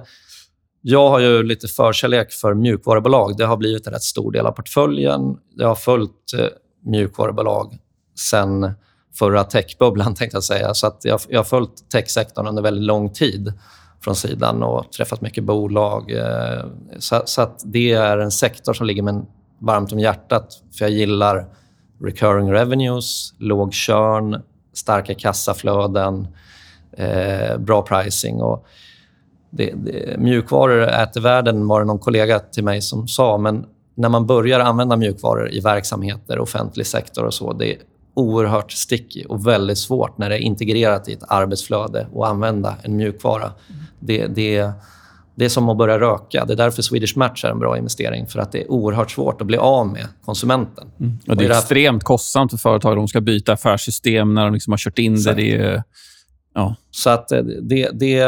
Jag 0.81 1.09
har 1.09 1.19
ju 1.19 1.43
lite 1.43 1.67
förkärlek 1.67 2.31
för 2.31 2.53
mjukvarubolag. 2.53 3.37
Det 3.37 3.45
har 3.45 3.57
blivit 3.57 3.87
en 3.87 3.93
rätt 3.93 4.03
stor 4.03 4.31
del 4.31 4.45
av 4.45 4.51
portföljen. 4.51 5.37
Jag 5.55 5.67
har 5.67 5.75
följt 5.75 6.33
eh, 6.37 6.45
mjukvarubolag 6.85 7.77
sen 8.19 8.71
förra 9.19 9.43
techbubblan, 9.43 10.15
tänkte 10.15 10.35
jag 10.35 10.43
säga. 10.43 10.73
Så 10.73 10.87
att 10.87 11.01
jag, 11.03 11.19
jag 11.29 11.39
har 11.39 11.43
följt 11.43 11.89
techsektorn 11.91 12.47
under 12.47 12.61
väldigt 12.61 12.83
lång 12.83 13.13
tid 13.13 13.53
från 14.01 14.15
sidan 14.15 14.63
och 14.63 14.91
träffat 14.91 15.21
mycket 15.21 15.43
bolag. 15.43 16.11
Eh, 16.11 16.65
så, 16.99 17.21
så, 17.25 17.41
att 17.41 17.61
det 17.65 17.91
är 17.91 18.17
en 18.17 18.31
sektor 18.31 18.73
som 18.73 18.87
ligger 18.87 19.03
mig 19.03 19.13
varmt 19.59 19.91
om 19.91 19.99
hjärtat. 19.99 20.61
För 20.77 20.85
jag 20.85 20.91
gillar 20.91 21.45
recurring 22.01 22.51
revenues, 22.51 23.33
låg 23.37 23.73
churn, 23.73 24.41
starka 24.73 25.13
kassaflöden, 25.13 26.27
eh, 26.91 27.57
bra 27.57 27.81
pricing. 27.81 28.41
Och 28.41 28.65
det, 29.49 29.73
det, 29.75 30.19
mjukvaror 30.19 30.81
äter 30.81 31.21
världen, 31.21 31.67
var 31.67 31.79
det 31.79 31.85
någon 31.85 31.99
kollega 31.99 32.39
till 32.39 32.63
mig 32.63 32.81
som 32.81 33.07
sa. 33.07 33.37
Men 33.37 33.65
när 33.95 34.09
man 34.09 34.25
börjar 34.25 34.59
använda 34.59 34.95
mjukvaror 34.95 35.51
i 35.51 35.59
verksamheter, 35.59 36.39
offentlig 36.39 36.87
sektor 36.87 37.25
och 37.25 37.33
så, 37.33 37.53
det 37.53 37.73
är 37.73 37.77
oerhört 38.13 38.71
sticky 38.71 39.25
och 39.25 39.47
väldigt 39.47 39.77
svårt 39.77 40.17
när 40.17 40.29
det 40.29 40.35
är 40.35 40.39
integrerat 40.39 41.09
i 41.09 41.13
ett 41.13 41.23
arbetsflöde 41.27 42.07
att 42.15 42.27
använda 42.27 42.75
en 42.83 42.95
mjukvara. 42.95 43.43
Mm. 43.43 43.81
Det, 43.99 44.27
det, 44.27 44.71
det 45.39 45.45
är 45.45 45.49
som 45.49 45.69
att 45.69 45.77
börja 45.77 45.99
röka. 45.99 46.45
Det 46.45 46.53
är 46.53 46.57
därför 46.57 46.81
Swedish 46.81 47.17
Match 47.17 47.45
är 47.45 47.49
en 47.49 47.59
bra 47.59 47.77
investering. 47.77 48.27
För 48.27 48.39
att 48.39 48.51
det 48.51 48.61
är 48.61 48.71
oerhört 48.71 49.11
svårt 49.11 49.41
att 49.41 49.47
bli 49.47 49.57
av 49.57 49.87
med 49.87 50.07
konsumenten. 50.25 50.91
Mm. 50.99 51.19
Och 51.27 51.37
det 51.37 51.45
är 51.45 51.49
extremt 51.49 52.03
kostsamt 52.03 52.51
för 52.51 52.57
företag. 52.57 52.95
De 52.95 53.07
ska 53.07 53.21
byta 53.21 53.53
affärssystem 53.53 54.33
när 54.33 54.43
de 54.43 54.53
liksom 54.53 54.73
har 54.73 54.77
kört 54.77 54.99
in 54.99 55.13
Exakt. 55.13 55.37
det. 55.37 55.57
det 55.57 55.63
är, 55.63 55.83
ja. 56.55 56.75
Så 56.91 57.09
att 57.09 57.31
eh, 57.31 57.41
det, 57.41 57.89
det, 57.93 58.19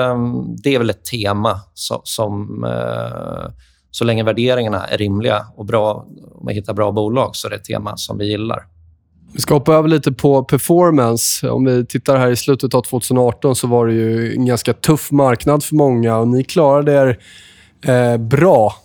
det 0.63 0.75
är 0.75 0.77
väl 0.77 0.89
ett 0.89 1.05
tema 1.05 1.59
som... 1.73 2.01
som 2.03 2.63
eh, 2.63 3.51
så 3.93 4.03
länge 4.03 4.23
värderingarna 4.23 4.85
är 4.85 4.97
rimliga 4.97 5.45
och 5.55 5.65
bra, 5.65 6.07
om 6.31 6.45
man 6.45 6.53
hittar 6.53 6.73
bra 6.73 6.91
bolag, 6.91 7.35
så 7.35 7.47
är 7.47 7.49
det 7.49 7.55
ett 7.55 7.65
tema 7.65 7.97
som 7.97 8.17
vi 8.17 8.25
gillar. 8.25 8.63
Vi 9.33 9.41
ska 9.41 9.53
hoppa 9.53 9.73
över 9.73 9.89
lite 9.89 10.11
på 10.11 10.43
performance. 10.43 11.49
Om 11.49 11.65
vi 11.65 11.85
tittar 11.85 12.17
här 12.17 12.31
i 12.31 12.35
slutet 12.35 12.73
av 12.73 12.81
2018 12.81 13.55
så 13.55 13.67
var 13.67 13.87
det 13.87 13.93
ju 13.93 14.33
en 14.35 14.45
ganska 14.45 14.73
tuff 14.73 15.11
marknad 15.11 15.63
för 15.63 15.75
många 15.75 16.17
och 16.17 16.27
ni 16.27 16.43
klarade 16.43 16.93
er 16.93 17.19
eh, 17.85 18.17
bra 18.17 18.75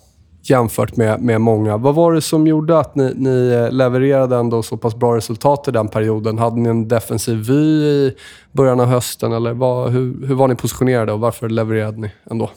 jämfört 0.49 0.95
med, 0.95 1.21
med 1.21 1.41
många. 1.41 1.77
Vad 1.77 1.95
var 1.95 2.13
det 2.13 2.21
som 2.21 2.47
gjorde 2.47 2.79
att 2.79 2.95
ni, 2.95 3.13
ni 3.15 3.47
eh, 3.47 3.71
levererade 3.71 4.35
ändå 4.35 4.63
så 4.63 4.77
pass 4.77 4.95
bra 4.95 5.15
resultat 5.15 5.67
i 5.67 5.71
den 5.71 5.87
perioden? 5.87 6.37
Hade 6.37 6.59
ni 6.59 6.69
en 6.69 6.87
defensiv 6.87 7.37
vy 7.37 7.83
i 7.85 8.15
början 8.51 8.79
av 8.79 8.87
hösten? 8.87 9.31
Eller 9.31 9.53
vad, 9.53 9.91
hur, 9.91 10.27
hur 10.27 10.35
var 10.35 10.47
ni 10.47 10.55
positionerade 10.55 11.11
och 11.11 11.19
varför 11.19 11.49
levererade 11.49 11.97
ni 11.97 12.11
ändå? 12.31 12.49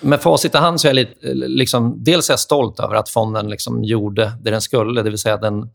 Med 0.00 0.20
facit 0.20 0.54
i 0.54 0.58
hand 0.58 0.80
så 0.80 0.86
är 0.86 0.90
jag 0.90 0.94
lite, 0.94 1.34
liksom, 1.34 1.94
dels 1.96 2.28
är 2.28 2.32
jag 2.32 2.40
stolt 2.40 2.80
över 2.80 2.94
att 2.94 3.08
fonden 3.08 3.50
liksom 3.50 3.84
gjorde 3.84 4.32
det 4.42 4.50
den 4.50 4.60
skulle. 4.60 5.02
Det 5.02 5.10
vill 5.10 5.18
säga 5.18 5.36
den 5.36 5.68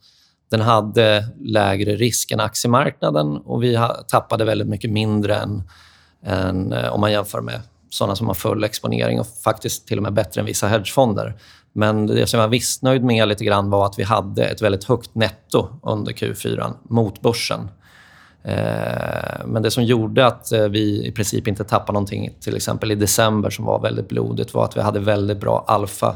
den 0.49 0.61
hade 0.61 1.25
lägre 1.39 1.95
risk 1.95 2.31
än 2.31 2.39
aktiemarknaden 2.39 3.37
och 3.37 3.63
vi 3.63 3.79
tappade 4.07 4.45
väldigt 4.45 4.67
mycket 4.67 4.91
mindre 4.91 5.35
än, 5.35 5.63
än 6.25 6.73
eh, 6.73 6.93
om 6.93 7.01
man 7.01 7.11
jämför 7.11 7.41
med 7.41 7.61
såna 7.89 8.15
som 8.15 8.27
har 8.27 8.33
full 8.33 8.63
exponering 8.63 9.19
och 9.19 9.27
faktiskt 9.27 9.87
till 9.87 9.97
och 9.97 10.03
med 10.03 10.13
bättre 10.13 10.41
än 10.41 10.45
vissa 10.45 10.67
hedgefonder. 10.67 11.37
Men 11.73 12.07
det 12.07 12.27
som 12.27 12.39
jag 12.39 12.47
var 12.47 12.51
missnöjd 12.51 13.03
med 13.03 13.27
lite 13.27 13.45
grann 13.45 13.69
var 13.69 13.85
att 13.85 13.99
vi 13.99 14.03
hade 14.03 14.45
ett 14.45 14.61
väldigt 14.61 14.83
högt 14.83 15.15
netto 15.15 15.67
under 15.83 16.11
Q4 16.13 16.73
mot 16.83 17.21
börsen. 17.21 17.69
Eh, 18.43 19.45
men 19.45 19.61
det 19.61 19.71
som 19.71 19.83
gjorde 19.83 20.25
att 20.25 20.51
eh, 20.51 20.63
vi 20.63 21.07
i 21.07 21.11
princip 21.11 21.47
inte 21.47 21.63
tappade 21.63 21.93
någonting, 21.93 22.33
till 22.39 22.55
exempel 22.55 22.91
i 22.91 22.95
december 22.95 23.49
som 23.49 23.65
var 23.65 23.81
väldigt 23.81 24.09
blodigt, 24.09 24.53
var 24.53 24.65
att 24.65 24.77
vi 24.77 24.81
hade 24.81 24.99
väldigt 24.99 25.39
bra 25.39 25.65
alfa 25.67 26.15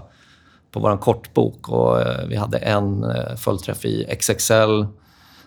på 0.72 0.80
vår 0.80 0.98
kortbok. 0.98 1.70
Och, 1.70 2.02
eh, 2.02 2.28
vi 2.28 2.36
hade 2.36 2.58
en 2.58 3.04
eh, 3.04 3.36
fullträff 3.36 3.86
i 3.86 4.16
XXL. 4.20 4.86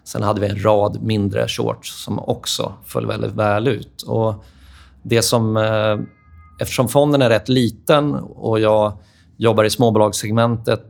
Sen 0.05 0.23
hade 0.23 0.41
vi 0.41 0.47
en 0.47 0.65
rad 0.65 1.03
mindre 1.03 1.49
shorts 1.49 2.05
som 2.05 2.19
också 2.19 2.73
föll 2.87 3.07
väldigt 3.07 3.33
väl 3.33 3.69
ut. 3.69 4.03
Och 4.03 4.45
det 5.03 5.23
som, 5.23 5.57
eh, 5.57 5.99
eftersom 6.61 6.89
fonden 6.89 7.23
är 7.23 7.31
rätt 7.31 7.49
liten 7.49 8.15
och 8.15 8.61
jag 8.61 8.99
jobbar 9.37 9.65
i 9.65 9.71
småbolagssegmentet 9.71 10.87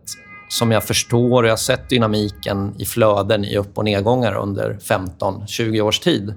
som 0.48 0.72
jag 0.72 0.84
förstår 0.84 1.42
och 1.42 1.48
jag 1.48 1.52
har 1.52 1.56
sett 1.56 1.88
dynamiken 1.88 2.74
i 2.78 2.84
flöden 2.84 3.44
i 3.44 3.56
upp 3.56 3.78
och 3.78 3.84
nedgångar 3.84 4.34
under 4.34 4.78
15-20 4.80 5.80
års 5.80 6.00
tid 6.00 6.34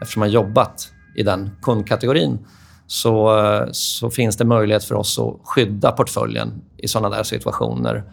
eftersom 0.00 0.22
jag 0.22 0.30
jobbat 0.30 0.92
i 1.16 1.22
den 1.22 1.50
kundkategorin 1.62 2.38
så, 2.90 3.38
eh, 3.38 3.68
så 3.72 4.10
finns 4.10 4.36
det 4.36 4.44
möjlighet 4.44 4.84
för 4.84 4.94
oss 4.94 5.18
att 5.18 5.36
skydda 5.44 5.92
portföljen 5.92 6.62
i 6.76 6.88
såna 6.88 7.08
där 7.10 7.22
situationer. 7.22 8.04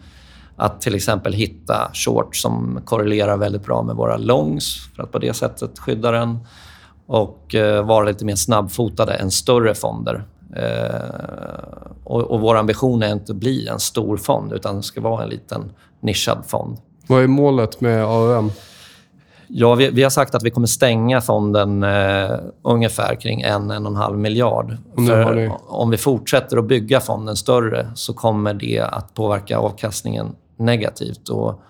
Att 0.56 0.80
till 0.80 0.94
exempel 0.94 1.32
hitta 1.32 1.90
short 1.94 2.36
som 2.36 2.80
korrelerar 2.84 3.36
väldigt 3.36 3.64
bra 3.64 3.82
med 3.82 3.96
våra 3.96 4.16
longs 4.16 4.90
för 4.96 5.02
att 5.02 5.12
på 5.12 5.18
det 5.18 5.34
sättet 5.34 5.78
skydda 5.78 6.10
den 6.10 6.38
och 7.06 7.54
eh, 7.54 7.86
vara 7.86 8.04
lite 8.04 8.24
mer 8.24 8.34
snabbfotade 8.34 9.14
än 9.14 9.30
större 9.30 9.74
fonder. 9.74 10.24
Eh, 10.56 11.90
och, 12.04 12.22
och 12.22 12.40
Vår 12.40 12.56
ambition 12.56 13.02
är 13.02 13.12
inte 13.12 13.32
att 13.32 13.38
bli 13.38 13.68
en 13.68 13.80
stor 13.80 14.16
fond 14.16 14.52
utan 14.52 14.76
det 14.76 14.82
ska 14.82 15.00
vara 15.00 15.22
en 15.22 15.28
liten 15.28 15.72
nischad 16.00 16.44
fond. 16.46 16.78
Vad 17.06 17.22
är 17.22 17.26
målet 17.26 17.80
med 17.80 18.04
AUM? 18.04 18.50
Ja, 19.48 19.74
vi, 19.74 19.90
vi, 19.90 20.02
har 20.02 20.10
sagt 20.10 20.34
att 20.34 20.42
vi 20.42 20.50
kommer 20.50 20.66
stänga 20.66 21.20
fonden 21.20 21.82
eh, 21.82 22.30
ungefär 22.62 23.14
kring 23.14 23.40
en, 23.40 23.70
en 23.70 23.86
och 23.86 23.92
en 23.92 23.96
halv 23.96 24.18
miljard. 24.18 24.76
För 25.06 25.52
om 25.68 25.90
vi 25.90 25.96
fortsätter 25.96 26.56
att 26.56 26.64
bygga 26.64 27.00
fonden 27.00 27.36
större 27.36 27.90
så 27.94 28.14
kommer 28.14 28.54
det 28.54 28.80
att 28.80 29.14
påverka 29.14 29.58
avkastningen 29.58 30.26
negativt. 30.56 31.28
Och, 31.28 31.60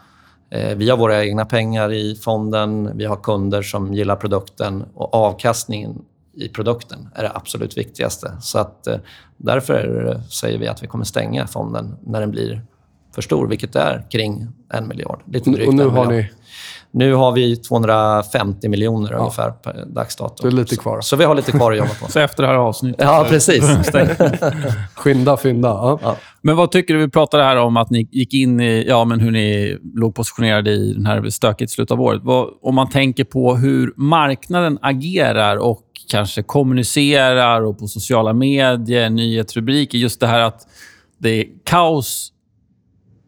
eh, 0.51 0.77
vi 0.77 0.91
har 0.91 0.97
våra 0.97 1.25
egna 1.25 1.45
pengar 1.45 1.93
i 1.93 2.15
fonden, 2.15 2.91
vi 2.95 3.05
har 3.05 3.17
kunder 3.17 3.63
som 3.63 3.95
gillar 3.95 4.17
produkten 4.17 4.85
och 4.95 5.15
avkastningen 5.15 6.03
i 6.35 6.49
produkten 6.49 7.09
är 7.15 7.23
det 7.23 7.33
absolut 7.35 7.79
viktigaste. 7.79 8.37
Så 8.41 8.59
att, 8.59 8.87
eh, 8.87 8.97
därför 9.37 10.21
säger 10.31 10.59
vi 10.59 10.69
att 10.69 10.83
vi 10.83 10.87
kommer 10.87 11.05
stänga 11.05 11.47
fonden 11.47 11.97
när 12.05 12.21
den 12.21 12.31
blir 12.31 12.63
för 13.15 13.23
stor, 13.23 13.49
vilket 13.49 13.77
är 13.77 14.07
kring 14.11 14.47
en 14.73 14.89
miljard. 14.89 15.23
Lite 15.25 15.51
drygt 15.51 15.69
och 15.69 15.75
nu 15.75 15.85
har 15.85 16.07
ni 16.07 16.31
nu 16.97 17.15
har 17.15 17.33
vi 17.33 17.57
250 17.57 18.69
miljoner 18.69 19.13
ja. 19.13 19.19
ungefär 19.19 19.51
per 19.51 19.85
dagsdato. 19.87 20.43
Det 20.43 20.49
är 20.49 20.53
lite 20.53 20.77
kvar. 20.77 21.01
Så, 21.01 21.09
så, 21.09 21.17
vi 21.17 21.25
har 21.25 21.35
lite 21.35 21.53
kvar 21.53 21.73
att 21.73 21.79
jobba 21.79 21.91
på. 22.01 22.07
så 22.13 22.21
efter 22.21 22.43
det 22.43 22.49
här 22.49 22.55
avsnittet? 22.55 23.01
Ja, 23.01 23.27
precis. 23.29 23.65
skynda, 24.95 25.37
fynda. 25.37 25.69
Ja. 25.69 25.99
Ja. 26.03 26.17
Men 26.43 26.57
vad 26.57 26.71
tycker 26.71 26.95
du? 26.95 27.01
Vi 27.01 27.09
pratade 27.09 27.43
här 27.43 27.57
om 27.57 27.77
att 27.77 27.91
ni 27.91 28.09
gick 28.13 28.35
in 28.35 28.61
i 28.61 28.85
ja, 28.89 29.05
men 29.05 29.21
hur 29.21 29.31
ni 29.31 29.79
låg 29.95 30.15
positionerade 30.15 30.71
i 30.71 30.93
den 30.93 31.07
här 31.07 31.31
stökigt 31.31 31.73
slutet 31.73 31.91
av 31.91 32.01
året. 32.01 32.21
Vad, 32.25 32.49
om 32.63 32.75
man 32.75 32.91
tänker 32.91 33.25
på 33.25 33.57
hur 33.57 33.93
marknaden 33.97 34.79
agerar 34.83 35.57
och 35.57 35.83
kanske 36.11 36.43
kommunicerar 36.43 37.63
och 37.63 37.79
på 37.79 37.87
sociala 37.87 38.33
medier, 38.33 39.11
nyhetsrubriker. 39.11 39.99
Just 39.99 40.21
det 40.21 40.27
här 40.27 40.41
att 40.41 40.61
det 41.19 41.31
är 41.31 41.47
kaos 41.65 42.33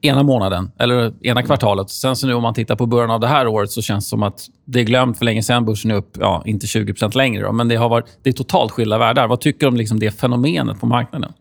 ena 0.00 0.22
månaden 0.22 0.70
eller 0.78 1.26
ena 1.26 1.42
kvartalet. 1.42 1.90
Sen 1.90 2.16
så 2.16 2.26
nu 2.26 2.34
om 2.34 2.42
man 2.42 2.54
tittar 2.54 2.76
på 2.76 2.86
början 2.86 3.10
av 3.10 3.20
det 3.20 3.26
här 3.26 3.46
året 3.46 3.70
så 3.70 3.82
känns 3.82 4.04
det 4.04 4.08
som 4.08 4.22
att 4.22 4.46
det 4.64 4.80
är 4.80 4.84
glömt 4.84 5.18
för 5.18 5.24
länge 5.24 5.42
sedan. 5.42 5.64
Börsen 5.64 5.90
är 5.90 5.94
upp, 5.94 6.16
ja, 6.20 6.42
inte 6.46 6.66
20% 6.66 7.16
längre, 7.16 7.42
då, 7.42 7.52
men 7.52 7.68
det, 7.68 7.76
har 7.76 7.88
varit, 7.88 8.06
det 8.22 8.30
är 8.30 8.34
totalt 8.34 8.72
skilda 8.72 8.98
världar. 8.98 9.28
Vad 9.28 9.40
tycker 9.40 9.60
du 9.60 9.66
om 9.66 9.76
liksom 9.76 9.98
det 9.98 10.10
fenomenet 10.10 10.80
på 10.80 10.86
marknaden? 10.86 11.32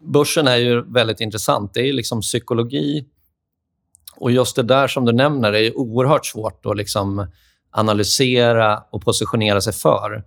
Börsen 0.00 0.46
är 0.48 0.56
ju 0.56 0.92
väldigt 0.92 1.20
intressant. 1.20 1.74
Det 1.74 1.88
är 1.88 1.92
liksom 1.92 2.20
psykologi. 2.20 3.04
Och 4.16 4.30
just 4.30 4.56
det 4.56 4.62
där 4.62 4.88
som 4.88 5.04
du 5.04 5.12
nämner 5.12 5.52
är 5.52 5.78
oerhört 5.78 6.26
svårt 6.26 6.66
att 6.66 6.76
liksom 6.76 7.26
analysera 7.70 8.82
och 8.90 9.02
positionera 9.02 9.60
sig 9.60 9.72
för. 9.72 10.24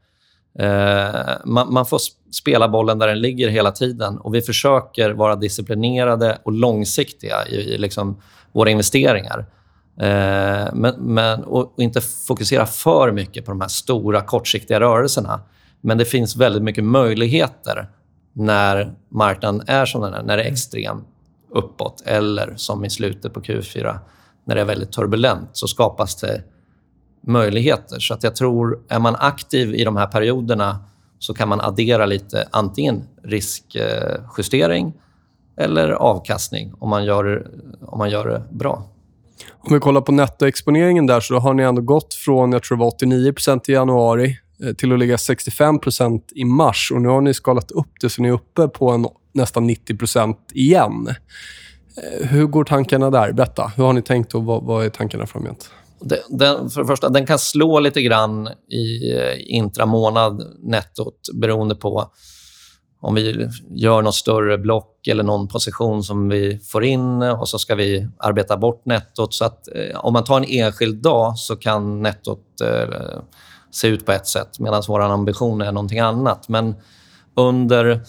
Eh, 0.59 1.31
man, 1.45 1.73
man, 1.73 1.85
får 1.85 1.99
spela 2.31 2.69
bollen 2.69 2.99
där 2.99 3.07
den 3.07 3.21
ligger 3.21 3.49
hela 3.49 3.71
tiden. 3.71 4.17
och 4.17 4.35
Vi 4.35 4.41
försöker 4.41 5.09
vara 5.09 5.35
disciplinerade 5.35 6.37
och 6.43 6.51
långsiktiga 6.51 7.47
i, 7.47 7.55
i 7.55 7.77
liksom 7.77 8.21
våra 8.51 8.69
investeringar. 8.69 9.45
Eh, 9.99 10.73
men, 10.73 10.95
men, 10.97 11.43
och 11.43 11.73
inte 11.77 12.01
fokusera 12.01 12.65
för 12.65 13.11
mycket 13.11 13.45
på 13.45 13.51
de 13.51 13.61
här 13.61 13.67
stora, 13.67 14.21
kortsiktiga 14.21 14.79
rörelserna. 14.79 15.41
Men 15.81 15.97
det 15.97 16.05
finns 16.05 16.35
väldigt 16.35 16.63
mycket 16.63 16.83
möjligheter 16.83 17.89
när 18.33 18.93
marknaden 19.09 19.61
är 19.67 19.85
som 19.85 20.01
den 20.01 20.13
är, 20.13 20.23
när 20.23 20.37
det 20.37 20.43
är 20.43 20.51
extremt 20.51 21.07
uppåt 21.51 22.03
eller 22.05 22.53
som 22.55 22.85
i 22.85 22.89
slutet 22.89 23.33
på 23.33 23.41
Q4, 23.41 23.99
när 24.45 24.55
det 24.55 24.61
är 24.61 24.65
väldigt 24.65 24.91
turbulent, 24.91 25.49
så 25.53 25.67
skapas 25.67 26.15
det 26.15 26.43
möjligheter. 27.21 27.99
Så 27.99 28.13
att 28.13 28.23
jag 28.23 28.35
tror, 28.35 28.79
är 28.87 28.99
man 28.99 29.15
aktiv 29.15 29.75
i 29.75 29.83
de 29.83 29.97
här 29.97 30.07
perioderna 30.07 30.79
så 31.19 31.33
kan 31.33 31.49
man 31.49 31.61
addera 31.61 32.05
lite 32.05 32.47
antingen 32.51 33.03
riskjustering 33.23 34.93
eller 35.57 35.89
avkastning 35.89 36.73
om 36.79 36.89
man 36.89 37.05
gör, 37.05 37.47
om 37.81 37.97
man 37.97 38.09
gör 38.09 38.27
det 38.27 38.43
bra. 38.49 38.83
Om 39.51 39.73
vi 39.73 39.79
kollar 39.79 40.01
på 40.01 40.11
nettoexponeringen 40.11 41.07
där 41.07 41.19
så 41.19 41.39
har 41.39 41.53
ni 41.53 41.63
ändå 41.63 41.81
gått 41.81 42.13
från, 42.13 42.51
jag 42.51 42.63
tror 42.63 42.77
det 42.77 42.83
var 42.83 42.91
89% 42.91 43.61
i 43.67 43.71
januari 43.71 44.39
eh, 44.63 44.73
till 44.73 44.93
att 44.93 44.99
ligga 44.99 45.15
65% 45.15 46.21
i 46.35 46.45
mars. 46.45 46.91
Och 46.93 47.01
Nu 47.01 47.09
har 47.09 47.21
ni 47.21 47.33
skalat 47.33 47.71
upp 47.71 47.91
det 48.01 48.09
så 48.09 48.21
ni 48.21 48.27
är 48.27 48.33
uppe 48.33 48.67
på 48.67 48.89
en, 48.91 49.07
nästan 49.33 49.69
90% 49.69 50.35
igen. 50.53 51.07
Eh, 51.07 52.27
hur 52.27 52.45
går 52.45 52.63
tankarna 52.63 53.09
där? 53.09 53.31
Berätta. 53.31 53.71
Hur 53.75 53.83
har 53.83 53.93
ni 53.93 54.01
tänkt 54.01 54.35
och 54.35 54.43
vad, 54.43 54.63
vad 54.63 54.85
är 54.85 54.89
tankarna 54.89 55.25
framgent? 55.25 55.71
Den, 56.29 56.69
för 56.69 56.81
det 56.81 56.87
första, 56.87 57.09
den 57.09 57.25
kan 57.25 57.39
slå 57.39 57.79
lite 57.79 58.01
grann 58.01 58.47
i 58.71 59.13
eh, 59.13 59.55
intramånad 59.55 60.43
nettot 60.59 61.19
beroende 61.33 61.75
på 61.75 62.11
om 63.01 63.15
vi 63.15 63.49
gör 63.75 64.01
något 64.01 64.15
större 64.15 64.57
block 64.57 65.07
eller 65.07 65.23
någon 65.23 65.47
position 65.47 66.03
som 66.03 66.29
vi 66.29 66.59
får 66.59 66.83
in 66.83 67.21
och 67.21 67.49
så 67.49 67.59
ska 67.59 67.75
vi 67.75 68.07
arbeta 68.17 68.57
bort 68.57 68.85
nettot. 68.85 69.33
Så 69.33 69.45
att, 69.45 69.67
eh, 69.75 69.99
om 69.99 70.13
man 70.13 70.23
tar 70.23 70.37
en 70.37 70.45
enskild 70.49 71.01
dag 71.01 71.37
så 71.37 71.55
kan 71.55 72.01
nettot 72.01 72.61
eh, 72.63 73.19
se 73.71 73.87
ut 73.87 74.05
på 74.05 74.11
ett 74.11 74.27
sätt 74.27 74.59
medan 74.59 74.83
vår 74.87 74.99
ambition 74.99 75.61
är 75.61 75.71
någonting 75.71 75.99
annat. 75.99 76.49
Men 76.49 76.75
under 77.35 78.01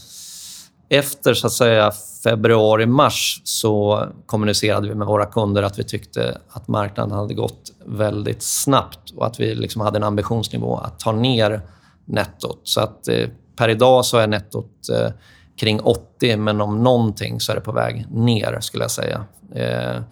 efter 0.91 1.35
så 1.35 1.47
att 1.47 1.53
säga 1.53 1.93
februari-mars 2.25 3.41
så 3.45 4.05
kommunicerade 4.27 4.89
vi 4.89 4.95
med 4.95 5.07
våra 5.07 5.27
kunder 5.27 5.63
att 5.63 5.79
vi 5.79 5.85
tyckte 5.85 6.39
att 6.49 6.69
marknaden 6.69 7.19
hade 7.19 7.35
gått 7.35 7.73
väldigt 7.87 8.43
snabbt 8.43 9.11
och 9.17 9.27
att 9.27 9.41
vi 9.41 9.55
liksom 9.55 9.81
hade 9.81 9.97
en 9.97 10.03
ambitionsnivå 10.03 10.77
att 10.77 10.99
ta 10.99 11.13
ner 11.13 11.63
nettot. 12.05 12.61
Så 12.65 12.81
att 12.81 13.09
eh, 13.09 13.29
per 13.57 13.69
idag 13.69 14.05
så 14.05 14.19
är 14.19 14.27
nettot 14.27 14.89
eh, 14.93 15.13
kring 15.61 15.81
80, 15.81 16.37
men 16.37 16.61
om 16.61 16.83
någonting 16.83 17.41
så 17.41 17.53
är 17.53 17.57
det 17.57 17.63
på 17.63 17.73
väg 17.73 18.07
ner, 18.11 18.59
skulle 18.61 18.85
jag 18.85 18.91
säga. 18.91 19.25
Eh, 19.55 20.03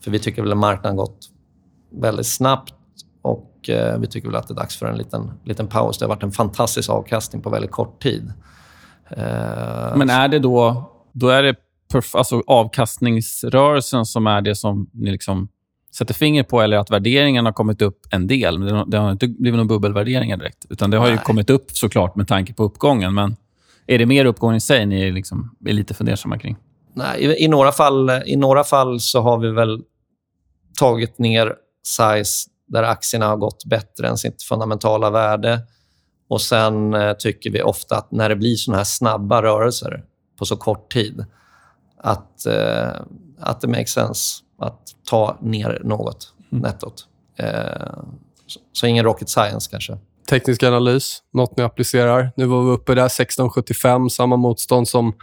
för 0.00 0.10
vi 0.10 0.18
tycker 0.18 0.42
väl 0.42 0.52
att 0.52 0.58
marknaden 0.58 0.96
gått 0.96 1.18
väldigt 1.90 2.26
snabbt 2.26 2.74
och 3.22 3.68
eh, 3.68 3.98
vi 3.98 4.06
tycker 4.06 4.28
väl 4.28 4.36
att 4.36 4.48
det 4.48 4.54
är 4.54 4.56
dags 4.56 4.76
för 4.76 4.86
en 4.86 4.96
liten, 4.96 5.30
liten 5.44 5.68
paus. 5.68 5.98
Det 5.98 6.04
har 6.04 6.08
varit 6.08 6.22
en 6.22 6.32
fantastisk 6.32 6.90
avkastning 6.90 7.42
på 7.42 7.50
väldigt 7.50 7.70
kort 7.70 8.02
tid. 8.02 8.32
Eh, 9.10 9.96
Men 9.96 10.10
är 10.10 10.28
det 10.28 10.38
då, 10.38 10.90
då 11.12 11.28
är 11.28 11.42
det 11.42 11.54
alltså 12.14 12.42
avkastningsrörelsen 12.46 14.06
som 14.06 14.26
är 14.26 14.40
det 14.40 14.54
som 14.54 14.90
ni 14.92 15.10
liksom 15.10 15.48
sätter 15.96 16.14
finger 16.14 16.42
på 16.42 16.60
eller 16.60 16.76
att 16.76 16.90
värderingen 16.90 17.44
har 17.44 17.52
kommit 17.52 17.82
upp 17.82 18.00
en 18.10 18.26
del? 18.26 18.60
Det 18.90 18.98
har 18.98 19.12
inte 19.12 19.28
blivit 19.28 19.56
några 19.56 19.68
bubbelvärderingar 19.68 20.36
direkt. 20.36 20.66
Utan 20.70 20.90
det 20.90 20.96
har 20.96 21.08
ju 21.08 21.18
kommit 21.18 21.50
upp 21.50 21.70
såklart 21.70 22.16
med 22.16 22.28
tanke 22.28 22.54
på 22.54 22.62
uppgången. 22.62 23.14
Men 23.14 23.36
är 23.86 23.98
det 23.98 24.06
mer 24.06 24.24
uppgången 24.24 24.56
i 24.56 24.60
sig 24.60 24.86
ni 24.86 25.10
liksom 25.10 25.56
är 25.66 25.72
lite 25.72 25.94
fundersamma 25.94 26.38
kring? 26.38 26.56
Nej, 26.94 27.20
i, 27.20 27.44
i, 27.44 27.48
några 27.48 27.72
fall, 27.72 28.10
I 28.26 28.36
några 28.36 28.64
fall 28.64 29.00
så 29.00 29.20
har 29.20 29.38
vi 29.38 29.50
väl 29.50 29.82
tagit 30.78 31.18
ner 31.18 31.54
size 31.82 32.50
där 32.68 32.82
aktierna 32.82 33.26
har 33.26 33.36
gått 33.36 33.64
bättre 33.64 34.08
än 34.08 34.16
sitt 34.18 34.42
fundamentala 34.42 35.10
värde. 35.10 35.60
Och 36.28 36.40
Sen 36.40 36.94
eh, 36.94 37.12
tycker 37.12 37.50
vi 37.50 37.62
ofta 37.62 37.96
att 37.96 38.12
när 38.12 38.28
det 38.28 38.36
blir 38.36 38.56
såna 38.56 38.76
här 38.76 38.84
snabba 38.84 39.42
rörelser 39.42 40.04
på 40.38 40.46
så 40.46 40.56
kort 40.56 40.92
tid 40.92 41.24
att, 41.98 42.46
eh, 42.46 42.90
att 43.40 43.60
det 43.60 43.68
makes 43.68 43.90
sense 43.90 44.44
att 44.58 44.80
ta 45.10 45.38
ner 45.40 45.80
något 45.84 46.34
mm. 46.52 46.62
nettot. 46.62 47.06
Eh, 47.36 47.94
så, 48.46 48.60
så, 48.72 48.86
ingen 48.86 49.04
rocket 49.04 49.28
science 49.28 49.70
kanske. 49.70 49.98
Teknisk 50.28 50.62
analys, 50.62 51.22
något 51.32 51.56
ni 51.56 51.62
applicerar. 51.62 52.32
Nu 52.36 52.46
var 52.46 52.62
vi 52.62 52.70
uppe 52.70 52.94
där 52.94 53.06
1675, 53.06 54.10
samma 54.10 54.36
motstånd 54.36 54.88
som 54.88 55.14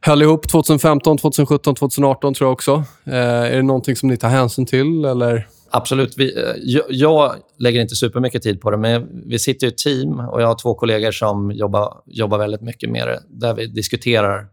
höll 0.00 0.22
ihop 0.22 0.48
2015, 0.48 1.18
2017, 1.18 1.74
2018 1.74 2.34
tror 2.34 2.48
jag 2.48 2.52
också. 2.52 2.84
Eh, 3.04 3.14
är 3.14 3.56
det 3.56 3.62
någonting 3.62 3.96
som 3.96 4.08
ni 4.08 4.16
tar 4.16 4.28
hänsyn 4.28 4.66
till? 4.66 5.04
Eller? 5.04 5.48
Absolut. 5.70 6.18
Vi, 6.18 6.42
eh, 6.42 6.54
jag, 6.56 6.84
jag, 6.88 7.34
lägger 7.58 7.80
inte 7.80 7.96
supermycket 7.96 8.42
tid 8.42 8.60
på 8.60 8.70
det, 8.70 8.76
men 8.76 9.22
vi 9.26 9.38
sitter 9.38 9.66
i 9.66 9.70
ett 9.70 9.78
team 9.78 10.20
och 10.20 10.42
jag 10.42 10.46
har 10.46 10.54
två 10.54 10.74
kollegor 10.74 11.10
som 11.10 11.50
jobbar, 11.50 12.02
jobbar 12.06 12.38
väldigt 12.38 12.60
mycket 12.60 12.90
med 12.90 13.08
det, 13.08 13.22
där 13.28 13.54
vi 13.54 13.66
diskuterar 13.66 14.46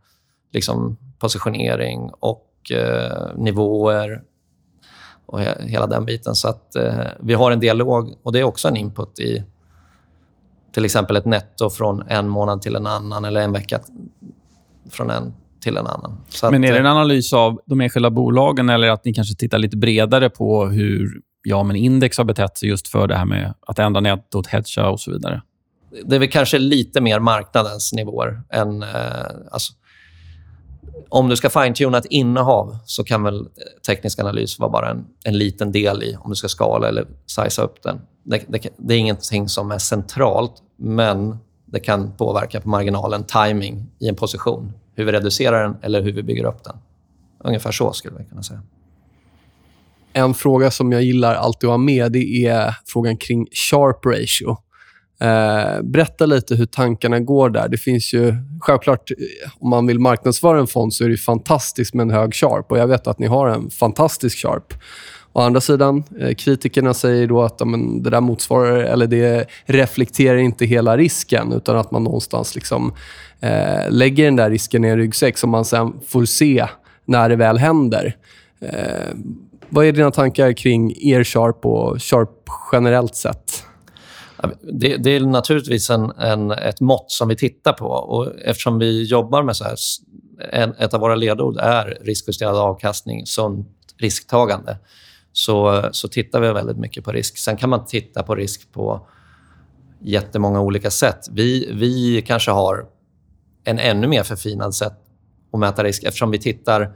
liksom, 0.53 0.97
positionering 1.19 2.11
och 2.19 2.71
eh, 2.71 3.35
nivåer 3.35 4.21
och 5.25 5.39
he, 5.39 5.55
hela 5.59 5.87
den 5.87 6.05
biten. 6.05 6.35
Så 6.35 6.47
att 6.47 6.75
eh, 6.75 7.07
vi 7.19 7.33
har 7.33 7.51
en 7.51 7.59
dialog 7.59 8.15
och 8.23 8.31
det 8.31 8.39
är 8.39 8.43
också 8.43 8.67
en 8.67 8.75
input 8.75 9.19
i 9.19 9.43
till 10.71 10.85
exempel 10.85 11.15
ett 11.15 11.25
netto 11.25 11.69
från 11.69 12.03
en 12.07 12.29
månad 12.29 12.61
till 12.61 12.75
en 12.75 12.87
annan 12.87 13.25
eller 13.25 13.41
en 13.41 13.51
vecka 13.51 13.79
från 14.89 15.09
en 15.09 15.33
till 15.65 15.77
en 15.77 15.87
annan. 15.87 16.17
Så 16.29 16.51
men 16.51 16.63
är 16.63 16.73
det 16.73 16.79
en 16.79 16.85
eh, 16.85 16.91
analys 16.91 17.33
av 17.33 17.59
de 17.65 17.81
enskilda 17.81 18.09
bolagen 18.09 18.69
eller 18.69 18.87
att 18.89 19.05
ni 19.05 19.13
kanske 19.13 19.35
tittar 19.35 19.57
lite 19.57 19.77
bredare 19.77 20.29
på 20.29 20.65
hur 20.65 21.21
ja, 21.43 21.63
men 21.63 21.75
index 21.75 22.17
har 22.17 22.25
betett 22.25 22.57
sig 22.57 22.69
just 22.69 22.87
för 22.87 23.07
det 23.07 23.15
här 23.15 23.25
med 23.25 23.53
att 23.67 23.79
ändra 23.79 24.01
nettot, 24.01 24.47
hedga 24.47 24.89
och 24.89 24.99
så 24.99 25.11
vidare? 25.11 25.41
Det 26.05 26.15
är 26.15 26.19
väl 26.19 26.29
kanske 26.29 26.57
lite 26.57 27.01
mer 27.01 27.19
marknadens 27.19 27.93
nivåer 27.93 28.41
än... 28.49 28.83
Eh, 28.83 28.89
alltså, 29.51 29.73
om 31.09 31.29
du 31.29 31.35
ska 31.35 31.49
fine-tuna 31.49 31.97
ett 31.97 32.05
innehav 32.05 32.77
så 32.85 33.03
kan 33.03 33.23
väl 33.23 33.47
teknisk 33.87 34.19
analys 34.19 34.59
vara 34.59 34.69
bara 34.69 34.89
en, 34.89 35.05
en 35.25 35.37
liten 35.37 35.71
del 35.71 36.03
i 36.03 36.17
om 36.19 36.29
du 36.29 36.35
ska 36.35 36.47
skala 36.47 36.87
eller 36.87 37.05
siza 37.25 37.61
upp 37.61 37.83
den. 37.83 38.01
Det, 38.23 38.43
det, 38.47 38.69
det, 38.77 38.93
är 38.93 38.97
ingenting 38.97 39.49
som 39.49 39.71
är 39.71 39.77
centralt, 39.77 40.53
men 40.77 41.37
det 41.65 41.79
kan 41.79 42.11
påverka 42.17 42.61
på 42.61 42.69
marginalen 42.69 43.23
timing 43.23 43.85
i 43.99 44.07
en 44.07 44.15
position 44.15 44.73
hur 44.95 45.05
vi 45.05 45.11
reducerar 45.11 45.63
den 45.63 45.75
eller 45.81 46.01
hur 46.01 46.11
vi 46.11 46.23
bygger 46.23 46.45
upp 46.45 46.63
den. 46.63 46.77
Ungefär 47.39 47.71
så 47.71 47.93
skulle 47.93 48.17
vi 48.17 48.25
kunna 48.25 48.43
säga. 48.43 48.61
En 50.13 50.33
fråga 50.33 50.71
som 50.71 50.91
jag 50.91 51.03
gillar 51.03 51.35
alltid 51.35 51.67
att 51.67 51.73
ha 51.73 51.77
med 51.77 52.11
det 52.11 52.45
är 52.45 52.75
frågan 52.85 53.17
kring 53.17 53.47
sharp 53.51 54.05
ratio. 54.05 54.57
Eh, 55.19 55.81
berätta 55.83 56.25
lite 56.25 56.55
hur 56.55 56.65
tankarna 56.65 57.19
går 57.19 57.49
där. 57.49 57.67
Det 57.67 57.77
finns 57.77 58.13
ju 58.13 58.33
självklart, 58.59 59.11
eh, 59.11 59.51
om 59.59 59.69
man 59.69 59.87
vill 59.87 59.99
marknadsföra 59.99 60.59
en 60.59 60.67
fond 60.67 60.93
så 60.93 61.03
är 61.03 61.09
det 61.09 61.17
fantastiskt 61.17 61.93
med 61.93 62.03
en 62.03 62.09
hög 62.09 62.33
sharp. 62.33 62.71
Och 62.71 62.77
Jag 62.77 62.87
vet 62.87 63.07
att 63.07 63.19
ni 63.19 63.27
har 63.27 63.47
en 63.47 63.69
fantastisk 63.69 64.41
sharp. 64.41 64.73
Å 65.35 65.41
andra 65.41 65.61
sidan, 65.61 66.03
eh, 66.19 66.35
kritikerna 66.35 66.93
säger 66.93 67.27
då 67.27 67.41
att 67.41 67.61
amen, 67.61 68.03
det 68.03 68.09
där 68.09 68.21
motsvarar, 68.21 68.77
eller 68.77 69.07
det 69.07 69.47
reflekterar 69.65 70.37
inte 70.37 70.65
hela 70.65 70.97
risken 70.97 71.53
utan 71.53 71.77
att 71.77 71.91
man 71.91 72.03
någonstans 72.03 72.55
liksom, 72.55 72.93
eh, 73.39 73.89
lägger 73.89 74.25
den 74.25 74.35
där 74.35 74.49
risken 74.49 74.85
i 74.85 74.87
en 74.87 74.97
ryggsäck 74.97 75.37
som 75.37 75.49
man 75.49 75.65
sen 75.65 75.93
får 76.07 76.25
se 76.25 76.67
när 77.05 77.29
det 77.29 77.35
väl 77.35 77.57
händer. 77.57 78.15
Eh, 78.61 79.15
vad 79.69 79.85
är 79.85 79.91
dina 79.91 80.11
tankar 80.11 80.53
kring 80.53 80.93
er 80.97 81.23
Sharp 81.23 81.65
och 81.65 82.03
Sharp 82.03 82.49
generellt 82.71 83.15
sett? 83.15 83.63
Det, 84.61 84.97
det 84.97 85.15
är 85.15 85.19
naturligtvis 85.19 85.89
en, 85.89 86.11
en, 86.11 86.51
ett 86.51 86.81
mått 86.81 87.11
som 87.11 87.27
vi 87.27 87.35
tittar 87.35 87.73
på. 87.73 87.87
Och 87.87 88.39
eftersom 88.45 88.79
vi 88.79 89.03
jobbar 89.03 89.43
med 89.43 89.55
så 89.55 89.63
här... 89.63 89.75
En, 90.51 90.73
ett 90.73 90.93
av 90.93 90.99
våra 90.99 91.15
ledord 91.15 91.57
är 91.57 91.97
riskjusterad 92.01 92.55
avkastning, 92.55 93.25
sunt 93.25 93.67
risktagande. 93.97 94.77
Så, 95.37 95.89
så 95.91 96.07
tittar 96.07 96.41
vi 96.41 96.53
väldigt 96.53 96.77
mycket 96.77 97.03
på 97.03 97.11
risk. 97.11 97.37
Sen 97.37 97.57
kan 97.57 97.69
man 97.69 97.85
titta 97.85 98.23
på 98.23 98.35
risk 98.35 98.71
på 98.71 99.07
jättemånga 99.99 100.61
olika 100.61 100.91
sätt. 100.91 101.27
Vi, 101.31 101.69
vi 101.73 102.21
kanske 102.21 102.51
har 102.51 102.85
en 103.63 103.79
ännu 103.79 104.07
mer 104.07 104.23
förfinad 104.23 104.75
sätt 104.75 104.93
att 105.53 105.59
mäta 105.59 105.83
risk 105.83 106.03
eftersom 106.03 106.31
vi 106.31 106.39
tittar... 106.39 106.93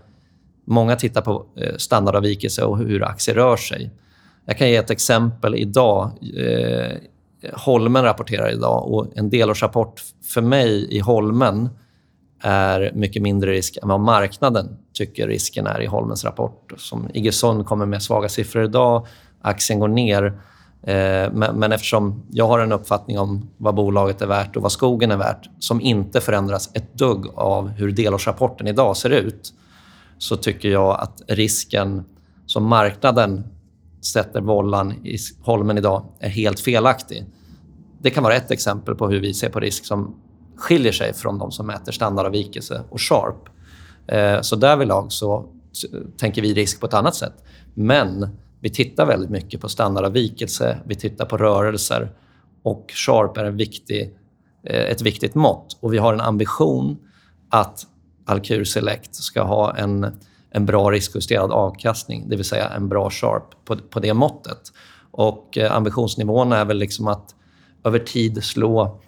Många 0.65 0.95
tittar 0.95 1.21
på 1.21 1.45
eh, 1.57 1.75
standardavvikelse 1.77 2.63
och 2.63 2.77
hur 2.77 3.03
aktier 3.03 3.35
rör 3.35 3.57
sig. 3.57 3.91
Jag 4.45 4.57
kan 4.57 4.69
ge 4.69 4.75
ett 4.75 4.89
exempel 4.89 5.55
idag. 5.55 6.11
Eh, 6.37 6.97
Holmen 7.53 8.03
rapporterar 8.03 8.51
idag 8.51 8.87
och 8.87 9.07
en 9.15 9.29
delårsrapport 9.29 10.01
för 10.33 10.41
mig 10.41 10.95
i 10.95 10.99
Holmen 10.99 11.69
är 12.41 12.91
mycket 12.95 13.21
mindre 13.21 13.51
risk 13.51 13.77
än 13.81 13.89
vad 13.89 13.99
marknaden 13.99 14.77
tycker 14.93 15.27
risken 15.27 15.67
är 15.67 15.81
i 15.81 15.85
Holmens 15.85 16.25
rapport. 16.25 16.73
Som 16.77 17.09
Iggesund 17.13 17.65
kommer 17.65 17.85
med 17.85 18.03
svaga 18.03 18.29
siffror 18.29 18.63
idag. 18.63 19.07
Aktien 19.41 19.79
går 19.79 19.87
ner. 19.87 20.25
Eh, 20.83 21.31
men, 21.33 21.71
eftersom 21.71 22.23
jag 22.31 22.47
har 22.47 22.59
en 22.59 22.71
uppfattning 22.71 23.19
om 23.19 23.49
vad 23.57 23.75
bolaget 23.75 24.21
är 24.21 24.27
värt 24.27 24.55
och 24.55 24.61
vad 24.61 24.71
skogen 24.71 25.11
är 25.11 25.17
värt 25.17 25.49
som 25.59 25.81
inte 25.81 26.21
förändras 26.21 26.69
ett 26.73 26.93
dugg 26.93 27.27
av 27.35 27.69
hur 27.69 27.91
delårsrapporten 27.91 28.67
idag 28.67 28.97
ser 28.97 29.09
ut 29.09 29.53
så 30.17 30.37
tycker 30.37 30.69
jag 30.69 30.99
att 30.99 31.21
risken 31.27 32.03
som 32.45 32.65
marknaden 32.65 33.43
sätter 34.01 34.41
bollan 34.41 34.91
i 34.91 35.17
Holmen 35.41 35.77
idag 35.77 36.05
är 36.19 36.29
helt 36.29 36.59
felaktig. 36.59 37.25
Det 38.01 38.09
kan 38.09 38.23
vara 38.23 38.35
ett 38.35 38.51
exempel 38.51 38.95
på 38.95 39.09
hur 39.09 39.19
vi 39.19 39.33
ser 39.33 39.49
på 39.49 39.59
risk 39.59 39.85
som 39.85 40.15
skiljer 40.59 40.91
sig 40.91 41.13
från 41.13 41.37
de 41.37 41.51
som 41.51 41.67
mäter 41.67 41.91
standardavvikelse 41.91 42.83
och 42.89 43.01
sharp. 43.01 43.49
Eh, 44.07 44.41
så 44.41 44.55
därvidlag 44.55 45.11
så 45.11 45.45
tänker 46.17 46.41
vi 46.41 46.53
risk 46.53 46.79
på 46.79 46.85
ett 46.85 46.93
annat 46.93 47.15
sätt. 47.15 47.33
Men 47.73 48.37
vi 48.59 48.69
tittar 48.69 49.05
väldigt 49.05 49.29
mycket 49.29 49.61
på 49.61 49.69
standardavvikelse, 49.69 50.77
vi 50.85 50.95
tittar 50.95 51.25
på 51.25 51.37
rörelser 51.37 52.11
och 52.63 52.91
sharp 52.95 53.37
är 53.37 53.45
en 53.45 53.57
viktig, 53.57 54.17
eh, 54.63 54.91
ett 54.91 55.01
viktigt 55.01 55.35
mått. 55.35 55.77
Och 55.79 55.93
vi 55.93 55.97
har 55.97 56.13
en 56.13 56.21
ambition 56.21 56.97
att 57.49 57.85
Alcur 58.25 58.63
Select 58.63 59.15
ska 59.15 59.43
ha 59.43 59.77
en, 59.77 60.19
en 60.51 60.65
bra 60.65 60.91
riskjusterad 60.91 61.51
avkastning, 61.51 62.29
det 62.29 62.35
vill 62.35 62.45
säga 62.45 62.69
en 62.69 62.89
bra 62.89 63.09
sharp 63.09 63.65
på, 63.65 63.77
på 63.77 63.99
det 63.99 64.13
måttet. 64.13 64.59
Och 65.11 65.57
eh, 65.57 65.75
ambitionsnivån 65.75 66.51
är 66.51 66.65
väl 66.65 66.77
liksom 66.77 67.07
att 67.07 67.35
över 67.83 67.99
tid 67.99 68.43
slå 68.43 69.01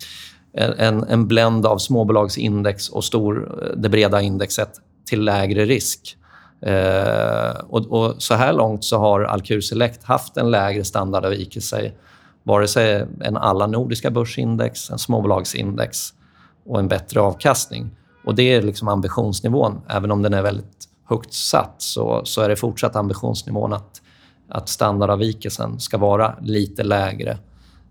en, 0.53 1.03
en 1.03 1.27
blend 1.27 1.65
av 1.65 1.77
småbolagsindex 1.77 2.89
och 2.89 3.03
stor, 3.03 3.63
eh, 3.63 3.77
det 3.77 3.89
breda 3.89 4.21
indexet 4.21 4.69
till 5.05 5.23
lägre 5.23 5.65
risk. 5.65 6.17
Eh, 6.61 7.51
och, 7.69 7.85
och, 7.87 8.15
så 8.17 8.33
här 8.33 8.53
långt 8.53 8.83
så 8.83 8.97
har 8.97 9.21
Alcur 9.21 9.61
Select 9.61 10.03
haft 10.03 10.37
en 10.37 10.51
lägre 10.51 10.83
standardavvikelse 10.83 11.91
vare 12.43 12.67
sig 12.67 13.05
än 13.21 13.37
alla 13.37 13.67
nordiska 13.67 14.11
börsindex, 14.11 14.89
en 14.89 14.99
småbolagsindex 14.99 16.13
och 16.65 16.79
en 16.79 16.87
bättre 16.87 17.21
avkastning. 17.21 17.89
Och 18.25 18.35
Det 18.35 18.53
är 18.53 18.61
liksom 18.61 18.87
ambitionsnivån. 18.87 19.81
Även 19.87 20.11
om 20.11 20.21
den 20.21 20.33
är 20.33 20.41
väldigt 20.41 20.87
högt 21.09 21.33
satt 21.33 21.75
så, 21.77 22.21
så 22.25 22.41
är 22.41 22.49
det 22.49 22.55
fortsatt 22.55 22.95
ambitionsnivån 22.95 23.73
att, 23.73 24.01
att 24.49 24.69
standardavvikelsen 24.69 25.79
ska 25.79 25.97
vara 25.97 26.35
lite 26.41 26.83
lägre 26.83 27.37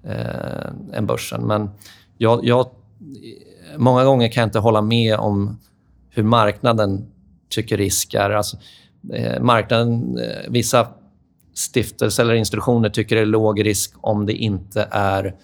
eh, 0.04 0.70
än 0.92 1.06
börsen. 1.06 1.46
Men 1.46 1.70
jag, 2.22 2.44
jag, 2.44 2.70
många 3.76 4.04
gånger 4.04 4.28
kan 4.28 4.40
jag 4.40 4.48
inte 4.48 4.58
hålla 4.58 4.82
med 4.82 5.16
om 5.16 5.58
hur 6.10 6.22
marknaden 6.22 7.06
tycker 7.48 7.76
risk 7.76 8.14
är. 8.14 8.30
Alltså, 8.30 8.56
eh, 9.12 9.42
marknaden, 9.42 10.18
eh, 10.18 10.50
vissa 10.50 10.88
stiftelser 11.54 12.22
eller 12.22 12.34
institutioner 12.34 12.88
tycker 12.88 13.16
det 13.16 13.22
är 13.22 13.26
låg 13.26 13.66
risk 13.66 13.94
om 14.00 14.26
det 14.26 14.32
inte 14.32 14.88
är 14.90 15.34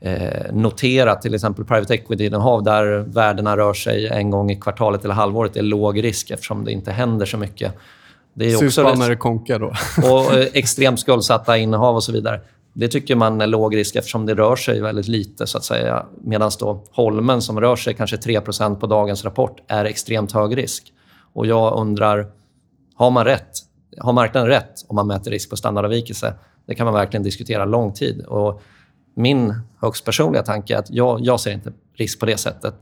eh, 0.00 0.52
noterat. 0.52 1.22
Till 1.22 1.34
exempel 1.34 1.64
private 1.64 1.94
equity-innehav 1.94 2.62
där 2.62 2.84
värdena 2.98 3.56
rör 3.56 3.74
sig 3.74 4.06
en 4.06 4.30
gång 4.30 4.50
i 4.50 4.56
kvartalet 4.56 5.04
eller 5.04 5.14
halvåret 5.14 5.56
är 5.56 5.62
låg 5.62 6.04
risk 6.04 6.30
eftersom 6.30 6.64
det 6.64 6.72
inte 6.72 6.92
händer 6.92 7.26
så 7.26 7.36
mycket. 7.36 7.74
Det 8.34 8.52
är 8.52 8.66
också 8.66 8.94
när 8.94 9.08
det 9.08 9.16
konkar 9.16 9.58
då. 9.58 9.72
och 10.10 10.34
eh, 10.34 10.46
extremt 10.52 11.00
skuldsatta 11.00 11.58
innehav 11.58 11.94
och 11.94 12.02
så 12.02 12.12
vidare. 12.12 12.40
Det 12.72 12.88
tycker 12.88 13.16
man 13.16 13.40
är 13.40 13.46
låg 13.46 13.76
risk 13.76 13.96
eftersom 13.96 14.26
det 14.26 14.34
rör 14.34 14.56
sig 14.56 14.80
väldigt 14.80 15.08
lite. 15.08 15.46
så 15.46 15.58
att 15.58 15.64
säga. 15.64 16.06
Medan 16.20 16.50
då 16.58 16.84
Holmen, 16.90 17.42
som 17.42 17.60
rör 17.60 17.76
sig 17.76 17.94
kanske 17.94 18.16
3% 18.16 18.74
på 18.74 18.86
dagens 18.86 19.24
rapport, 19.24 19.60
är 19.66 19.84
extremt 19.84 20.32
hög 20.32 20.56
risk. 20.56 20.92
Och 21.32 21.46
jag 21.46 21.78
undrar, 21.80 22.26
har 22.94 23.10
man 23.10 23.24
rätt? 23.24 23.50
Har 23.98 24.12
marknaden 24.12 24.48
rätt 24.48 24.84
om 24.88 24.96
man 24.96 25.06
mäter 25.06 25.30
risk 25.30 25.50
på 25.50 25.56
standardavvikelse? 25.56 26.34
Det 26.66 26.74
kan 26.74 26.84
man 26.84 26.94
verkligen 26.94 27.22
diskutera 27.22 27.64
lång 27.64 27.92
tid. 27.92 28.20
Och 28.20 28.62
min 29.14 29.54
högst 29.80 30.04
personliga 30.04 30.42
tanke 30.42 30.74
är 30.74 30.78
att 30.78 30.90
jag, 30.90 31.20
jag 31.20 31.40
ser 31.40 31.52
inte 31.52 31.72
risk 31.94 32.20
på 32.20 32.26
det 32.26 32.36
sättet. 32.36 32.74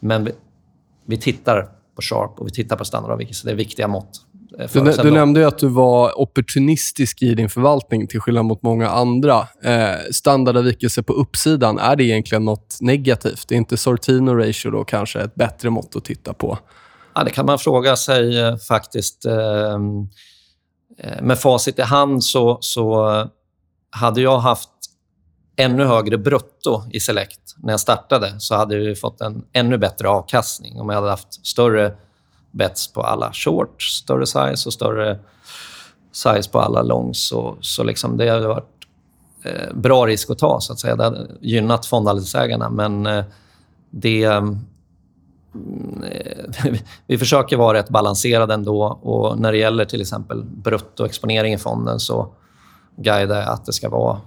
Men 0.00 0.24
vi, 0.24 0.32
vi 1.06 1.18
tittar 1.18 1.68
på 1.94 2.02
sharp 2.02 2.40
och 2.40 2.46
vi 2.46 2.50
tittar 2.50 2.76
på 2.76 2.84
standardavvikelse. 2.84 3.46
Det 3.46 3.52
är 3.52 3.56
viktiga 3.56 3.88
mått. 3.88 4.20
Eh, 4.58 4.70
du, 4.72 4.92
du 5.02 5.10
nämnde 5.10 5.46
att 5.46 5.58
du 5.58 5.68
var 5.68 6.20
opportunistisk 6.20 7.22
i 7.22 7.34
din 7.34 7.48
förvaltning 7.48 8.06
till 8.06 8.20
skillnad 8.20 8.44
mot 8.44 8.62
många 8.62 8.88
andra. 8.88 9.48
Eh, 9.62 9.96
standardavvikelse 10.10 11.02
på 11.02 11.12
uppsidan, 11.12 11.78
är 11.78 11.96
det 11.96 12.04
egentligen 12.04 12.44
något 12.44 12.78
negativt? 12.80 13.52
Är 13.52 13.56
inte 13.56 13.76
Sortino 13.76 14.34
ratio 14.34 14.70
då 14.70 14.84
kanske 14.84 15.20
ett 15.20 15.34
bättre 15.34 15.70
mått 15.70 15.96
att 15.96 16.04
titta 16.04 16.32
på? 16.32 16.58
Ja, 17.14 17.24
det 17.24 17.30
kan 17.30 17.46
man 17.46 17.58
fråga 17.58 17.96
sig 17.96 18.40
eh, 18.40 18.56
faktiskt. 18.56 19.24
Ehm, 19.24 20.08
eh, 20.98 21.22
med 21.22 21.38
facit 21.38 21.78
i 21.78 21.82
hand 21.82 22.24
så, 22.24 22.58
så 22.60 23.08
hade 23.90 24.20
jag 24.20 24.38
haft 24.38 24.70
ännu 25.56 25.84
högre 25.84 26.18
brutto 26.18 26.82
i 26.90 27.00
Select 27.00 27.40
när 27.56 27.72
jag 27.72 27.80
startade 27.80 28.40
så 28.40 28.54
hade 28.54 28.76
vi 28.76 28.94
fått 28.94 29.20
en 29.20 29.44
ännu 29.52 29.78
bättre 29.78 30.08
avkastning 30.08 30.80
om 30.80 30.88
jag 30.88 30.96
hade 30.96 31.10
haft 31.10 31.46
större 31.46 31.94
bets 32.50 32.92
på 32.92 33.02
alla 33.02 33.32
shorts, 33.32 33.96
större 33.96 34.26
size 34.26 34.68
och 34.68 34.72
större 34.72 35.18
size 36.12 36.50
på 36.50 36.60
alla 36.60 36.82
longs. 36.82 37.28
Så, 37.28 37.56
så 37.60 37.84
liksom 37.84 38.16
det 38.16 38.28
hade 38.28 38.48
varit 38.48 38.86
eh, 39.42 39.74
bra 39.74 40.06
risk 40.06 40.30
att 40.30 40.38
ta. 40.38 40.60
så 40.60 40.72
att 40.72 40.80
säga. 40.80 40.96
Det 40.96 41.04
hade 41.04 41.26
gynnat 41.40 41.86
fondandelsägarna, 41.86 42.70
men 42.70 43.06
eh, 43.06 43.24
det... 43.90 44.24
Mm, 45.54 46.02
eh, 46.02 46.74
vi 47.06 47.18
försöker 47.18 47.56
vara 47.56 47.78
rätt 47.78 47.88
balanserade 47.88 48.54
ändå. 48.54 48.82
Och 49.02 49.38
när 49.38 49.52
det 49.52 49.58
gäller 49.58 49.84
till 49.84 50.00
exempel 50.00 50.44
bruttoexponering 50.44 51.54
i 51.54 51.58
fonden 51.58 52.00
så 52.00 52.32
guidar 52.96 53.36
jag 53.36 53.48
att 53.48 53.66
det 53.66 53.72
ska 53.72 53.88
vara 53.88 54.20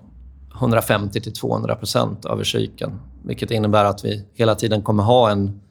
150 0.56 1.20
200% 1.20 2.32
över 2.32 2.44
cykeln. 2.44 3.00
Vilket 3.24 3.52
innebär 3.52 3.86
att 3.86 4.06
vi 4.06 4.26
hela 4.34 4.56
tiden 4.56 4.82
kommer 4.82 5.04
ha 5.04 5.30
en 5.30 5.62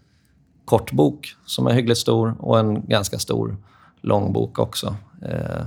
kortbok 0.64 1.34
som 1.46 1.66
är 1.66 1.72
hyggligt 1.72 2.00
stor 2.00 2.36
och 2.38 2.58
en 2.58 2.86
ganska 2.86 3.18
stor 3.18 3.56
långbok 4.00 4.58
också. 4.58 4.96
Eh, 5.22 5.66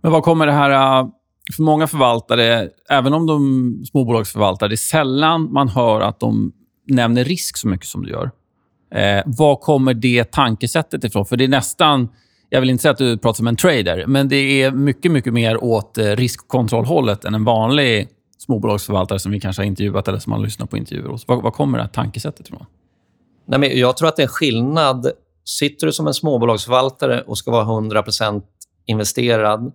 men 0.00 0.12
vad 0.12 0.22
kommer 0.22 0.46
det 0.46 0.52
här... 0.52 1.00
Eh, 1.00 1.08
för 1.56 1.62
många 1.62 1.86
förvaltare, 1.86 2.68
även 2.90 3.14
om 3.14 3.26
de 3.26 3.84
småbolagsförvaltare, 3.90 4.68
det 4.68 4.74
är 4.74 4.76
sällan 4.76 5.52
man 5.52 5.68
hör 5.68 6.00
att 6.00 6.20
de 6.20 6.52
nämner 6.86 7.24
risk 7.24 7.56
så 7.56 7.68
mycket 7.68 7.86
som 7.86 8.02
du 8.02 8.10
gör. 8.10 8.30
Eh, 8.94 9.22
var 9.26 9.56
kommer 9.56 9.94
det 9.94 10.30
tankesättet 10.30 11.04
ifrån? 11.04 11.26
För 11.26 11.36
det 11.36 11.44
är 11.44 11.48
nästan... 11.48 12.08
Jag 12.48 12.60
vill 12.60 12.70
inte 12.70 12.82
säga 12.82 12.92
att 12.92 12.98
du 12.98 13.18
pratar 13.18 13.36
som 13.36 13.46
en 13.46 13.56
trader, 13.56 14.04
men 14.06 14.28
det 14.28 14.62
är 14.62 14.70
mycket, 14.70 15.12
mycket 15.12 15.32
mer 15.32 15.64
åt 15.64 15.98
eh, 15.98 16.04
riskkontrollhållet 16.04 17.24
än 17.24 17.34
en 17.34 17.44
vanlig 17.44 18.08
småbolagsförvaltare 18.38 19.18
som 19.18 19.32
vi 19.32 19.40
kanske 19.40 19.62
har 19.62 19.66
intervjuat 19.66 20.08
eller 20.08 20.18
som 20.18 20.30
man 20.30 20.42
lyssnar 20.42 20.66
på 20.66 20.76
intervjuer 20.76 21.08
hos. 21.08 21.28
Var, 21.28 21.42
var 21.42 21.50
kommer 21.50 21.78
det 21.78 21.84
här 21.84 21.90
tankesättet 21.90 22.48
ifrån? 22.48 22.66
Nej, 23.46 23.60
men 23.60 23.78
jag 23.78 23.96
tror 23.96 24.08
att 24.08 24.16
det 24.16 24.22
är 24.22 24.26
en 24.26 24.28
skillnad. 24.28 25.10
Sitter 25.44 25.86
du 25.86 25.92
som 25.92 26.06
en 26.06 26.14
småbolagsförvaltare 26.14 27.20
och 27.20 27.38
ska 27.38 27.50
vara 27.50 27.64
100% 27.64 28.42
investerad 28.86 29.72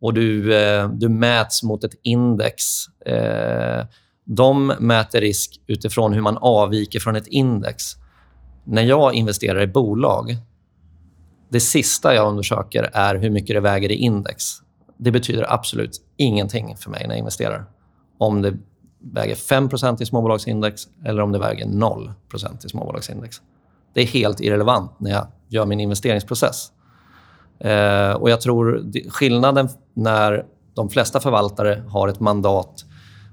och 0.00 0.14
du, 0.14 0.56
eh, 0.56 0.88
du 0.88 1.08
mäts 1.08 1.62
mot 1.62 1.84
ett 1.84 1.94
index. 2.02 2.64
Eh, 3.06 3.86
de 4.24 4.66
mäter 4.66 5.20
risk 5.20 5.60
utifrån 5.66 6.12
hur 6.12 6.20
man 6.20 6.38
avviker 6.38 7.00
från 7.00 7.16
ett 7.16 7.26
index. 7.26 7.84
När 8.64 8.82
jag 8.82 9.14
investerar 9.14 9.62
i 9.62 9.66
bolag, 9.66 10.36
det 11.50 11.60
sista 11.60 12.14
jag 12.14 12.28
undersöker 12.28 12.90
är 12.92 13.14
hur 13.14 13.30
mycket 13.30 13.56
det 13.56 13.60
väger 13.60 13.90
i 13.90 13.94
index. 13.94 14.44
Det 14.98 15.10
betyder 15.10 15.52
absolut 15.52 16.00
ingenting 16.16 16.76
för 16.76 16.90
mig 16.90 17.02
när 17.02 17.14
jag 17.14 17.18
investerar. 17.18 17.64
Om 18.18 18.42
det 18.42 18.56
väger 19.00 19.34
5% 19.34 20.02
i 20.02 20.06
småbolagsindex 20.06 20.88
eller 21.04 21.22
om 21.22 21.32
det 21.32 21.38
väger 21.38 21.66
0% 21.66 22.66
i 22.66 22.68
småbolagsindex. 22.68 23.40
Det 23.94 24.00
är 24.00 24.06
helt 24.06 24.40
irrelevant 24.40 25.00
när 25.00 25.10
jag 25.10 25.26
gör 25.48 25.66
min 25.66 25.80
investeringsprocess. 25.80 26.72
Eh, 27.58 28.12
och 28.12 28.30
Jag 28.30 28.40
tror 28.40 28.92
skillnaden 29.10 29.68
när 29.94 30.44
de 30.74 30.90
flesta 30.90 31.20
förvaltare 31.20 31.82
har 31.88 32.08
ett 32.08 32.20
mandat 32.20 32.84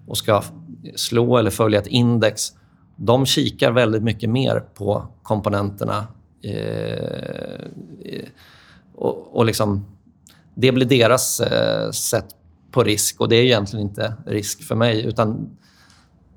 och 0.07 0.17
ska 0.17 0.43
slå 0.95 1.37
eller 1.37 1.51
följa 1.51 1.79
ett 1.79 1.87
index, 1.87 2.53
de 2.95 3.25
kikar 3.25 3.71
väldigt 3.71 4.03
mycket 4.03 4.29
mer 4.29 4.59
på 4.59 5.07
komponenterna. 5.23 6.07
Eh, 6.43 6.53
eh 8.05 8.25
och, 8.95 9.37
och 9.37 9.45
liksom, 9.45 9.85
det 10.55 10.71
blir 10.71 10.85
deras 10.85 11.39
eh, 11.39 11.91
sätt 11.91 12.25
på 12.71 12.83
risk 12.83 13.21
och 13.21 13.29
det 13.29 13.35
är 13.35 13.43
egentligen 13.43 13.87
inte 13.87 14.13
risk 14.25 14.63
för 14.63 14.75
mig. 14.75 15.05
utan 15.05 15.49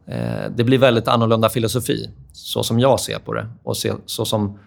eh, 0.07 0.51
Det 0.57 0.64
blir 0.64 0.78
väldigt 0.78 1.09
annorlunda 1.09 1.49
filosofi, 1.49 2.11
så 2.33 2.62
som 2.62 2.81
jag 2.81 3.01
ser 3.01 3.18
på 3.18 3.35
det. 3.35 3.49
Och 3.62 3.76
se, 3.76 3.93
så 4.07 4.24
som 4.24 4.59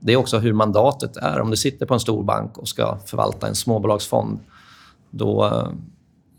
Det 0.00 0.12
är 0.12 0.16
också 0.16 0.38
hur 0.38 0.52
mandatet 0.52 1.16
är. 1.16 1.40
Om 1.40 1.50
du 1.50 1.56
sitter 1.56 1.86
på 1.86 1.94
en 1.94 2.00
stor 2.00 2.22
bank 2.22 2.58
och 2.58 2.68
ska 2.68 2.98
förvalta 3.06 3.48
en 3.48 3.54
småbolagsfond 3.54 4.38
då, 5.10 5.44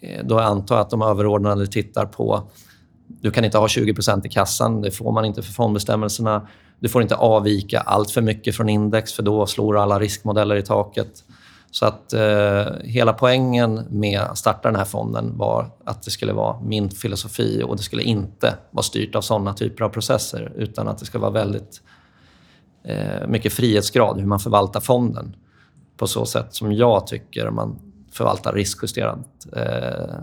eh, 0.01 0.25
då 0.25 0.39
antar 0.39 0.75
jag 0.75 0.81
att 0.81 0.89
de 0.89 1.01
överordnade 1.01 1.67
tittar 1.67 2.05
på... 2.05 2.43
Du 3.21 3.31
kan 3.31 3.45
inte 3.45 3.57
ha 3.57 3.67
20% 3.67 4.25
i 4.25 4.29
kassan. 4.29 4.81
Det 4.81 4.91
får 4.91 5.11
man 5.11 5.25
inte 5.25 5.41
för 5.41 5.53
fondbestämmelserna. 5.53 6.47
Du 6.79 6.89
får 6.89 7.01
inte 7.01 7.15
avvika 7.15 7.79
allt 7.79 8.11
för 8.11 8.21
mycket 8.21 8.55
från 8.55 8.69
index 8.69 9.13
för 9.13 9.23
då 9.23 9.45
slår 9.45 9.77
alla 9.77 9.99
riskmodeller 9.99 10.55
i 10.55 10.61
taket. 10.61 11.23
Så 11.71 11.85
att 11.85 12.13
eh, 12.13 12.65
hela 12.83 13.13
poängen 13.13 13.85
med 13.89 14.19
att 14.19 14.37
starta 14.37 14.67
den 14.67 14.75
här 14.75 14.85
fonden 14.85 15.37
var 15.37 15.69
att 15.85 16.03
det 16.03 16.11
skulle 16.11 16.33
vara 16.33 16.59
min 16.61 16.89
filosofi 16.89 17.63
och 17.65 17.77
det 17.77 17.83
skulle 17.83 18.03
inte 18.03 18.53
vara 18.71 18.83
styrt 18.83 19.15
av 19.15 19.21
såna 19.21 19.53
typer 19.53 19.83
av 19.83 19.89
processer 19.89 20.51
utan 20.55 20.87
att 20.87 20.97
det 20.97 21.05
ska 21.05 21.19
vara 21.19 21.31
väldigt 21.31 21.81
eh, 22.83 23.27
mycket 23.27 23.53
frihetsgrad 23.53 24.19
hur 24.19 24.27
man 24.27 24.39
förvaltar 24.39 24.79
fonden 24.79 25.35
på 25.97 26.07
så 26.07 26.25
sätt 26.25 26.55
som 26.55 26.73
jag 26.73 27.07
tycker 27.07 27.49
man 27.49 27.79
förvaltar 28.11 28.53
riskjusterat. 28.53 29.19
Eh, 29.55 30.15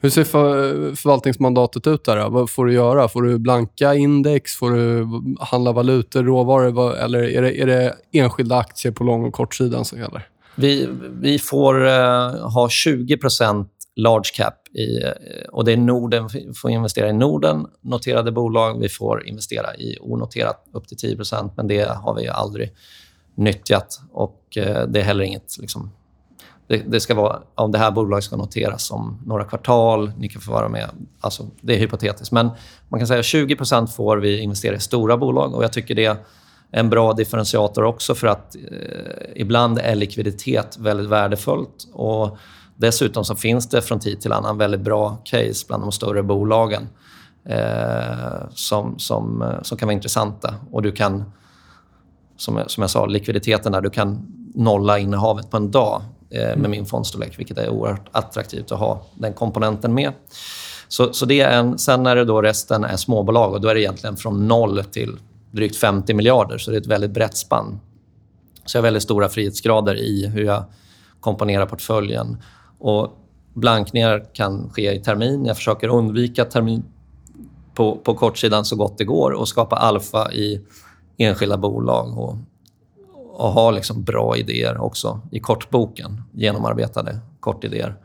hur 0.00 0.10
ser 0.10 0.24
för, 0.24 0.94
förvaltningsmandatet 0.94 1.86
ut 1.86 2.04
där? 2.04 2.16
Då? 2.16 2.28
Vad 2.28 2.50
får 2.50 2.66
du 2.66 2.72
göra? 2.72 3.08
Får 3.08 3.22
du 3.22 3.38
blanka 3.38 3.94
index? 3.94 4.56
Får 4.56 4.70
du 4.70 5.08
handla 5.40 5.72
valutor, 5.72 6.22
råvaror? 6.22 6.96
Eller 6.96 7.22
är 7.22 7.42
det, 7.42 7.62
är 7.62 7.66
det 7.66 7.94
enskilda 8.12 8.56
aktier 8.56 8.92
på 8.92 9.04
lång 9.04 9.24
och 9.24 9.32
kortsidan 9.32 9.84
som 9.84 9.98
gäller? 9.98 10.28
Vi, 10.58 10.88
vi 11.20 11.38
får 11.38 11.84
uh, 11.84 11.90
ha 12.48 12.68
20% 12.68 13.66
large 13.96 14.30
cap. 14.34 14.54
I, 14.72 15.02
eh, 15.02 15.10
och 15.52 15.64
det 15.64 15.72
är 15.72 15.76
Norden, 15.76 16.28
vi 16.32 16.54
får 16.54 16.70
investera 16.70 17.08
i 17.08 17.12
Norden, 17.12 17.66
noterade 17.80 18.32
bolag. 18.32 18.80
Vi 18.80 18.88
får 18.88 19.26
investera 19.26 19.76
i 19.76 19.98
onoterat 20.00 20.64
upp 20.72 20.88
till 20.88 21.16
10% 21.16 21.50
men 21.56 21.68
det 21.68 21.88
har 21.88 22.14
vi 22.14 22.28
aldrig 22.28 22.72
nyttjat. 23.34 24.00
Och 24.12 24.58
uh, 24.58 24.82
Det 24.88 25.00
är 25.00 25.04
heller 25.04 25.24
inget 25.24 25.58
liksom, 25.60 25.90
det, 26.66 26.76
det, 26.76 27.00
ska 27.00 27.14
vara, 27.14 27.42
om 27.54 27.72
det 27.72 27.78
här 27.78 27.90
bolaget 27.90 28.24
ska 28.24 28.36
noteras 28.36 28.90
om 28.90 29.18
några 29.26 29.44
kvartal, 29.44 30.12
ni 30.18 30.28
kan 30.28 30.42
få 30.42 30.52
vara 30.52 30.68
med. 30.68 30.90
Alltså, 31.20 31.46
det 31.60 31.74
är 31.74 31.78
hypotetiskt. 31.78 32.32
Men 32.32 32.50
man 32.88 33.00
kan 33.00 33.06
säga 33.06 33.20
att 33.20 33.26
20% 33.26 33.86
får 33.86 34.16
vi 34.16 34.40
investera 34.40 34.76
i 34.76 34.80
stora 34.80 35.16
bolag 35.16 35.54
och 35.54 35.64
jag 35.64 35.72
tycker 35.72 35.94
det 35.94 36.04
är 36.04 36.16
en 36.70 36.90
bra 36.90 37.12
differentiator 37.12 37.84
också 37.84 38.14
för 38.14 38.26
att 38.26 38.56
eh, 38.56 38.62
ibland 39.34 39.78
är 39.78 39.94
likviditet 39.94 40.76
väldigt 40.78 41.08
värdefullt. 41.08 41.88
Och 41.92 42.38
dessutom 42.76 43.24
så 43.24 43.34
finns 43.34 43.68
det 43.68 43.82
från 43.82 44.00
tid 44.00 44.20
till 44.20 44.32
annan 44.32 44.58
väldigt 44.58 44.80
bra 44.80 45.18
case 45.24 45.64
bland 45.66 45.82
de 45.82 45.92
större 45.92 46.22
bolagen 46.22 46.88
eh, 47.48 48.48
som, 48.50 48.98
som, 48.98 49.42
eh, 49.42 49.62
som 49.62 49.78
kan 49.78 49.86
vara 49.86 49.94
intressanta. 49.94 50.54
Och 50.70 50.82
du 50.82 50.92
kan, 50.92 51.32
som, 52.36 52.62
som 52.66 52.80
jag 52.80 52.90
sa, 52.90 53.06
likviditeten 53.06 53.72
där, 53.72 53.80
du 53.80 53.90
kan 53.90 54.26
nolla 54.54 54.98
innehavet 54.98 55.50
på 55.50 55.56
en 55.56 55.70
dag 55.70 56.02
eh, 56.30 56.40
med 56.40 56.58
mm. 56.58 56.70
min 56.70 56.86
fondstorlek, 56.86 57.38
vilket 57.38 57.58
är 57.58 57.68
oerhört 57.68 58.08
attraktivt 58.12 58.72
att 58.72 58.78
ha 58.78 59.02
den 59.14 59.32
komponenten 59.32 59.94
med. 59.94 60.12
Så, 60.88 61.12
så 61.12 61.26
det 61.26 61.40
är 61.40 61.58
en, 61.58 61.78
sen 61.78 62.06
är 62.06 62.16
det 62.16 62.24
då 62.24 62.42
resten 62.42 62.84
är 62.84 62.96
småbolag 62.96 63.52
och 63.52 63.60
då 63.60 63.68
är 63.68 63.74
det 63.74 63.80
egentligen 63.80 64.16
från 64.16 64.48
noll 64.48 64.84
till 64.84 65.18
drygt 65.56 65.76
50 65.76 66.14
miljarder, 66.14 66.58
så 66.58 66.70
det 66.70 66.76
är 66.76 66.80
ett 66.80 66.86
väldigt 66.86 67.10
brett 67.10 67.36
spann. 67.36 67.80
Så 68.64 68.76
jag 68.76 68.82
har 68.82 68.86
väldigt 68.86 69.02
stora 69.02 69.28
frihetsgrader 69.28 69.94
i 69.94 70.26
hur 70.26 70.44
jag 70.44 70.64
komponerar 71.20 71.66
portföljen. 71.66 72.36
Och 72.78 73.18
blankningar 73.54 74.24
kan 74.32 74.70
ske 74.70 74.92
i 74.92 75.00
termin. 75.00 75.44
Jag 75.44 75.56
försöker 75.56 75.88
undvika 75.88 76.44
termin 76.44 76.84
på, 77.74 77.96
på 77.96 78.14
kortsidan 78.14 78.64
så 78.64 78.76
gott 78.76 78.98
det 78.98 79.04
går 79.04 79.30
och 79.30 79.48
skapa 79.48 79.76
alfa 79.76 80.32
i 80.32 80.60
enskilda 81.16 81.56
bolag 81.56 82.18
och 82.18 82.36
och 83.38 83.52
ha 83.52 83.70
liksom 83.70 84.02
bra 84.02 84.36
idéer 84.36 84.78
också 84.80 85.20
i 85.30 85.40
kortboken. 85.40 86.22
Genomarbetade 86.32 87.18
kortidéer. 87.40 87.96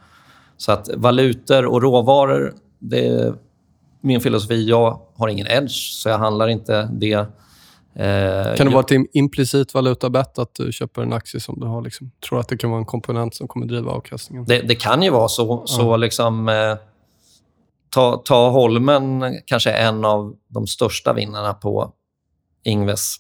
Så 0.58 0.72
att 0.72 0.90
valutor 0.96 1.66
och 1.66 1.82
råvaror, 1.82 2.54
det 2.80 3.08
är 3.08 3.34
min 4.02 4.22
filosofi. 4.22 4.70
Jag 4.70 5.00
har 5.16 5.28
ingen 5.28 5.48
edge, 5.48 5.72
så 5.72 6.10
jag 6.10 6.18
handlar 6.18 6.48
inte 6.48 6.90
det. 6.92 7.26
Eh, 7.96 8.56
kan 8.56 8.68
det 8.68 8.74
vara 8.74 8.86
ett 8.86 9.08
implicit 9.14 9.74
valutabett 9.74 10.40
att 10.40 10.56
du 10.56 10.72
köper 10.72 11.02
en 11.02 11.14
aktie 11.14 11.40
som 11.40 11.60
du 11.60 11.66
har? 11.66 11.82
Liksom, 11.82 12.12
tror 12.30 12.40
att 12.40 12.48
det 12.48 12.58
kan 12.58 12.70
vara 12.70 12.80
en 12.80 12.86
komponent 12.86 13.36
som 13.36 13.48
kommer 13.48 13.66
driva 13.66 13.92
avkastningen? 13.92 14.46
Det, 14.46 14.62
det 14.62 14.76
kan 14.76 15.04
ju 15.04 15.10
vara 15.10 15.28
så. 15.28 15.64
så 15.66 15.98
liksom, 15.98 16.50
eh, 16.50 16.76
ta, 17.90 18.18
ta 18.26 18.50
Holmen, 18.50 19.24
kanske 19.46 19.72
en 19.72 20.06
av 20.06 20.36
de 20.48 20.68
största 20.68 21.14
vinnarna 21.14 21.54
på 21.54 21.94
Ingves 22.64 23.18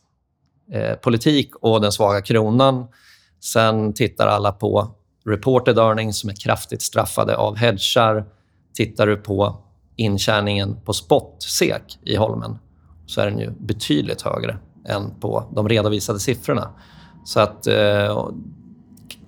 Eh, 0.73 0.95
politik 0.95 1.55
och 1.55 1.81
den 1.81 1.91
svaga 1.91 2.21
kronan. 2.21 2.87
Sen 3.39 3.93
tittar 3.93 4.27
alla 4.27 4.51
på 4.51 4.95
reported 5.25 5.77
earnings 5.77 6.19
som 6.19 6.29
är 6.29 6.33
kraftigt 6.33 6.81
straffade 6.81 7.37
av 7.37 7.55
hedgar. 7.55 8.25
Tittar 8.73 9.07
du 9.07 9.17
på 9.17 9.57
intjäningen 9.95 10.81
på 10.85 10.93
spot-SEK 10.93 11.99
i 12.03 12.15
Holmen 12.15 12.57
så 13.05 13.21
är 13.21 13.25
den 13.25 13.39
ju 13.39 13.51
betydligt 13.59 14.21
högre 14.21 14.57
än 14.85 15.19
på 15.19 15.45
de 15.55 15.69
redovisade 15.69 16.19
siffrorna. 16.19 16.69
Så 17.25 17.39
att 17.39 17.67
eh, 17.67 18.29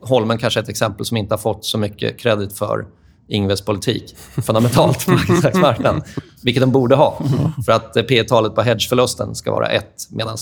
Holmen 0.02 0.38
kanske 0.38 0.60
är 0.60 0.64
ett 0.64 0.70
exempel 0.70 1.06
som 1.06 1.18
inte 1.18 1.34
har 1.34 1.40
fått 1.40 1.66
så 1.66 1.78
mycket 1.78 2.20
kredit 2.20 2.58
för 2.58 2.86
Ingves 3.28 3.62
politik 3.62 4.16
fundamentalt 4.18 5.06
på 5.06 5.12
marknaden, 5.60 6.02
vilket 6.44 6.62
den 6.62 6.72
borde 6.72 6.96
ha. 6.96 7.22
För 7.66 7.72
att 7.72 7.96
eh, 7.96 8.04
P 8.04 8.24
talet 8.24 8.56
på 8.56 8.62
hedgeförlusten 8.62 9.36
ska 9.36 9.52
vara 9.52 9.68
1 9.68 9.86
medan 10.10 10.38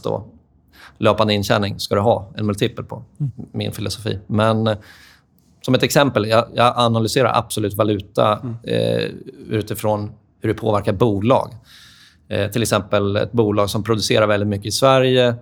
löpande 0.97 1.33
intjäning 1.33 1.79
ska 1.79 1.95
du 1.95 2.01
ha 2.01 2.31
en 2.35 2.45
multipel 2.45 2.85
på. 2.85 3.03
Min 3.51 3.71
filosofi. 3.71 4.19
Men 4.27 4.67
eh, 4.67 4.77
som 5.61 5.75
ett 5.75 5.83
exempel, 5.83 6.27
jag, 6.27 6.45
jag 6.53 6.73
analyserar 6.77 7.37
absolut 7.37 7.73
valuta 7.73 8.39
mm. 8.39 8.55
eh, 8.63 9.09
utifrån 9.49 10.11
hur 10.41 10.49
det 10.49 10.55
påverkar 10.55 10.93
bolag. 10.93 11.53
Eh, 12.31 12.51
till 12.51 12.61
exempel 12.61 13.15
ett 13.15 13.31
bolag 13.31 13.69
som 13.69 13.83
producerar 13.83 14.27
väldigt 14.27 14.49
mycket 14.49 14.65
i 14.65 14.71
Sverige. 14.71 15.35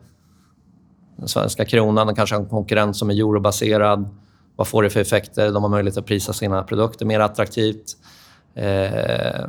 Den 1.15 1.27
svenska 1.27 1.65
kronan, 1.65 2.07
den 2.07 2.15
kanske 2.15 2.35
har 2.35 2.41
en 2.41 2.49
konkurrent 2.49 2.97
som 2.97 3.09
är 3.09 3.13
eurobaserad. 3.13 4.09
Vad 4.55 4.67
får 4.67 4.83
det 4.83 4.89
för 4.89 4.99
effekter? 4.99 5.51
De 5.51 5.63
har 5.63 5.69
möjlighet 5.69 5.97
att 5.97 6.05
prisa 6.05 6.33
sina 6.33 6.63
produkter 6.63 7.05
mer 7.05 7.19
attraktivt. 7.19 7.97
Eh, 8.55 9.45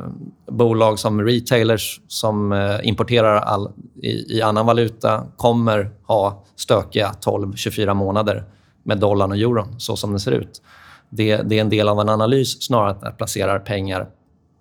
bolag 0.47 0.99
som 0.99 1.21
retailers 1.21 2.01
som 2.07 2.51
eh, 2.51 2.87
importerar 2.87 3.35
all, 3.35 3.71
i, 4.01 4.37
i, 4.37 4.41
annan 4.41 4.65
valuta 4.65 5.23
kommer 5.37 5.91
ha 6.07 6.43
stökiga 6.55 7.11
12-24 7.21 7.93
månader 7.93 8.43
med 8.83 8.97
dollarn 8.97 9.31
och 9.31 9.37
euron, 9.37 9.79
så 9.79 9.95
som 9.95 10.13
det 10.13 10.19
ser 10.19 10.31
ut. 10.31 10.61
Det, 11.09 11.37
det, 11.37 11.57
är 11.57 11.61
en 11.61 11.69
del 11.69 11.89
av 11.89 11.99
en 11.99 12.09
analys 12.09 12.61
snarare 12.63 12.91
än 12.91 13.07
att 13.07 13.17
placera 13.17 13.59
pengar 13.59 14.09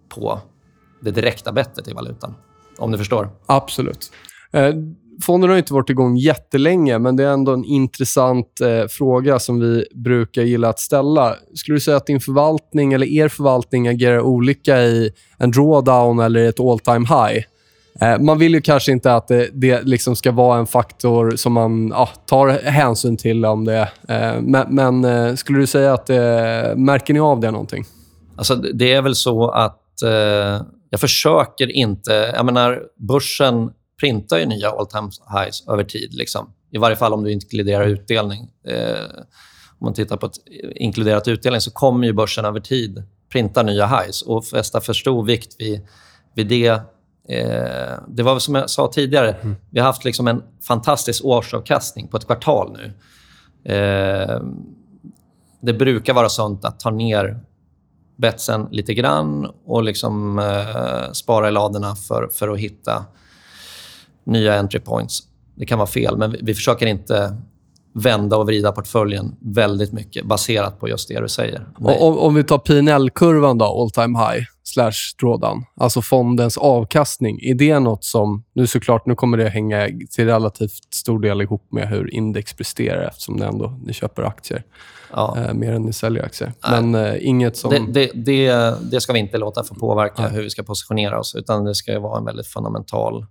på 0.09 0.41
det 1.01 1.11
direkta 1.11 1.53
bettet 1.53 1.89
i 1.89 1.93
valutan. 1.93 2.35
Om 2.81 2.93
du 2.93 2.99
förstår? 2.99 3.29
Absolut. 3.47 4.13
Eh, 4.53 4.75
fonden 5.23 5.51
har 5.51 5.57
inte 5.57 5.75
varit 5.75 5.91
igång 5.91 6.17
jättelänge, 6.17 6.99
men 6.99 7.17
det 7.17 7.25
är 7.25 7.33
ändå 7.33 7.53
en 7.53 7.65
intressant 7.65 8.61
eh, 8.61 8.87
fråga 8.91 9.39
som 9.39 9.61
vi 9.61 9.85
brukar 9.95 10.43
gilla 10.43 10.69
att 10.69 10.79
ställa. 10.79 11.35
Skulle 11.55 11.77
du 11.77 11.81
säga 11.81 11.97
att 11.97 12.07
din 12.07 12.21
förvaltning 12.21 12.93
eller 12.93 13.07
er 13.07 13.29
förvaltning 13.29 13.89
agerar 13.89 14.21
olika 14.21 14.83
i 14.83 15.11
en 15.39 15.51
drawdown 15.51 16.19
eller 16.19 16.49
ett 16.49 16.61
all 16.61 16.79
time 16.79 17.07
high? 17.07 17.45
Eh, 18.01 18.19
man 18.21 18.39
vill 18.39 18.55
ju 18.55 18.61
kanske 18.61 18.93
inte 18.93 19.15
att 19.15 19.29
det, 19.29 19.49
det 19.53 19.83
liksom 19.83 20.17
ska 20.17 20.33
vara 20.33 20.59
en 20.59 20.67
faktor 20.67 21.31
som 21.31 21.53
man 21.53 21.89
ja, 21.89 22.09
tar 22.27 22.49
hänsyn 22.49 23.17
till 23.17 23.45
om 23.45 23.65
det 23.65 23.89
eh, 24.09 24.41
Men, 24.41 24.67
men 24.75 25.05
eh, 25.05 25.35
skulle 25.35 25.59
du 25.59 25.67
säga 25.67 25.95
att 25.95 26.09
märker 26.77 27.15
ni 27.15 27.21
av 27.21 27.41
det 27.41 27.51
någonting? 27.51 27.85
Alltså, 28.37 28.55
det 28.55 28.93
är 28.93 29.03
väl 29.03 29.15
så 29.15 29.51
att 29.51 29.77
jag 30.91 31.01
försöker 31.01 31.73
inte... 31.73 32.13
Jag 32.13 32.47
menar, 32.47 32.83
börsen 32.97 33.71
printar 34.01 34.39
ju 34.39 34.47
nya 34.47 34.71
all 34.71 34.87
time 34.87 35.11
highs 35.39 35.69
över 35.69 35.85
tid. 35.85 36.15
Liksom. 36.15 36.53
I 36.71 36.79
varje 36.79 36.97
fall 36.97 37.13
om 37.13 37.25
du 37.25 37.33
inkluderar 37.33 37.87
utdelning. 37.87 38.51
Eh, 38.67 39.05
om 39.79 39.85
man 39.85 39.95
tittar 39.95 40.17
på 40.17 40.27
ett 40.27 40.37
inkluderat 40.77 41.29
utdelning 41.29 41.61
så 41.61 41.71
kommer 41.71 42.07
ju 42.07 42.13
börsen 42.13 42.45
över 42.45 42.61
tid 42.61 43.03
printa 43.33 43.63
nya 43.63 43.87
highs 43.87 44.23
och 44.23 44.47
fästa 44.47 44.81
för 44.81 44.93
stor 44.93 45.25
vikt 45.25 45.57
vid, 45.59 45.87
vid 46.35 46.47
det. 46.47 46.69
Eh, 47.29 47.99
det 48.09 48.23
var 48.23 48.39
som 48.39 48.55
jag 48.55 48.71
sa 48.71 48.91
tidigare, 48.93 49.33
mm. 49.33 49.57
vi 49.71 49.81
har 49.81 49.87
haft 49.87 50.05
liksom 50.05 50.29
en 50.29 50.43
fantastisk 50.69 51.25
årsavkastning 51.25 52.09
på 52.09 52.17
ett 52.17 52.27
kvartal 52.27 52.73
nu. 52.73 52.93
Eh, 53.75 54.41
det 55.61 55.73
brukar 55.73 56.15
vara 56.15 56.29
sånt 56.29 56.65
att 56.65 56.81
ta 56.81 56.91
ner 56.91 57.41
betsen 58.21 58.69
lite 58.71 58.95
grann 58.95 59.51
och 59.67 59.83
liksom, 59.83 60.39
eh, 60.39 61.13
spara 61.13 61.49
i 61.49 61.51
ladorna 61.51 61.97
för, 61.97 62.29
för 62.33 62.49
att 62.49 62.59
hitta 62.59 63.05
nya 64.25 64.55
entry 64.55 64.81
points. 64.81 65.23
Det 65.55 65.67
kan 65.67 65.79
vara 65.79 65.89
fel, 65.89 66.17
men 66.17 66.31
vi, 66.31 66.39
vi 66.43 66.55
försöker 66.55 66.87
inte 66.87 67.37
vända 67.93 68.37
och 68.37 68.47
vrida 68.47 68.73
portföljen 68.73 69.37
väldigt 69.41 69.93
mycket 69.93 70.25
baserat 70.25 70.81
på 70.81 70.89
just 70.89 71.09
det 71.09 71.21
du 71.21 71.29
säger. 71.29 71.67
Om, 71.77 72.19
om, 72.19 72.35
vi 72.35 72.45
tar 72.45 72.59
PNL-kurvan 72.59 73.59
då, 73.59 73.65
all 73.65 73.91
time 73.91 74.19
high 74.19 74.45
slash 74.73 75.17
drawdown, 75.21 75.65
alltså 75.77 76.03
fondens 76.03 76.59
avkastning. 76.59 77.39
Är 77.43 77.55
det 77.55 77.79
nåt 77.79 78.05
som... 78.05 78.45
Nu 78.53 78.67
såklart, 78.67 79.07
nu 79.07 79.15
kommer 79.15 79.39
det 79.39 79.49
hänga 79.49 79.89
till 80.11 80.27
relativt 80.27 80.95
stor 80.95 81.21
del 81.21 81.41
ihop 81.41 81.73
med 81.73 81.89
hur 81.89 82.15
index 82.15 82.55
presterar 82.55 83.09
eftersom 83.09 83.41
det 83.41 83.47
ändå, 83.47 83.81
ni 83.85 83.93
köper 83.93 84.23
aktier 84.23 84.65
ja. 85.13 85.39
eh, 85.39 85.55
mer 85.55 85.73
än 85.73 85.83
ni 85.83 85.93
säljer 85.93 86.25
aktier. 86.25 86.53
Nej. 86.69 86.83
Men 86.83 87.07
eh, 87.07 87.29
inget 87.29 87.57
som... 87.57 87.71
Det, 87.71 87.93
det, 87.93 88.11
det, 88.15 88.75
det, 88.91 89.01
ska 89.01 89.13
vi 89.13 89.19
inte 89.19 89.39
låta 89.39 89.65
få 89.65 89.75
påverka 89.75 90.23
Nej. 90.23 90.31
hur 90.31 90.43
vi 90.43 90.51
ska 90.51 90.63
positionera 90.63 91.19
oss, 91.19 91.35
utan 91.35 91.65
det 91.65 91.75
ska 91.75 92.01
vara 92.01 92.19
en 92.19 92.25
väldigt 92.25 92.47
fundamental 92.47 93.27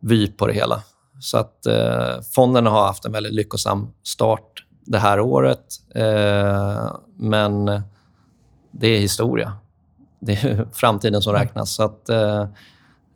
vy 0.00 0.28
på 0.28 0.46
det 0.46 0.52
hela. 0.52 0.82
Så 1.20 1.38
att 1.38 1.66
eh, 1.66 2.20
fonden 2.34 2.66
har 2.66 2.86
haft 2.86 3.04
en 3.04 3.12
väldigt 3.12 3.32
lyckosam 3.32 3.88
start 4.02 4.64
det 4.84 4.98
här 4.98 5.20
året. 5.20 5.64
Eh, 5.94 6.96
men 7.16 7.64
det 8.70 8.88
är 8.88 8.98
historia. 8.98 9.52
Det 10.26 10.32
är 10.32 10.66
framtiden 10.72 11.22
som 11.22 11.32
räknas. 11.32 11.74
Så 11.74 11.82
att, 11.82 12.08
eh, 12.08 12.40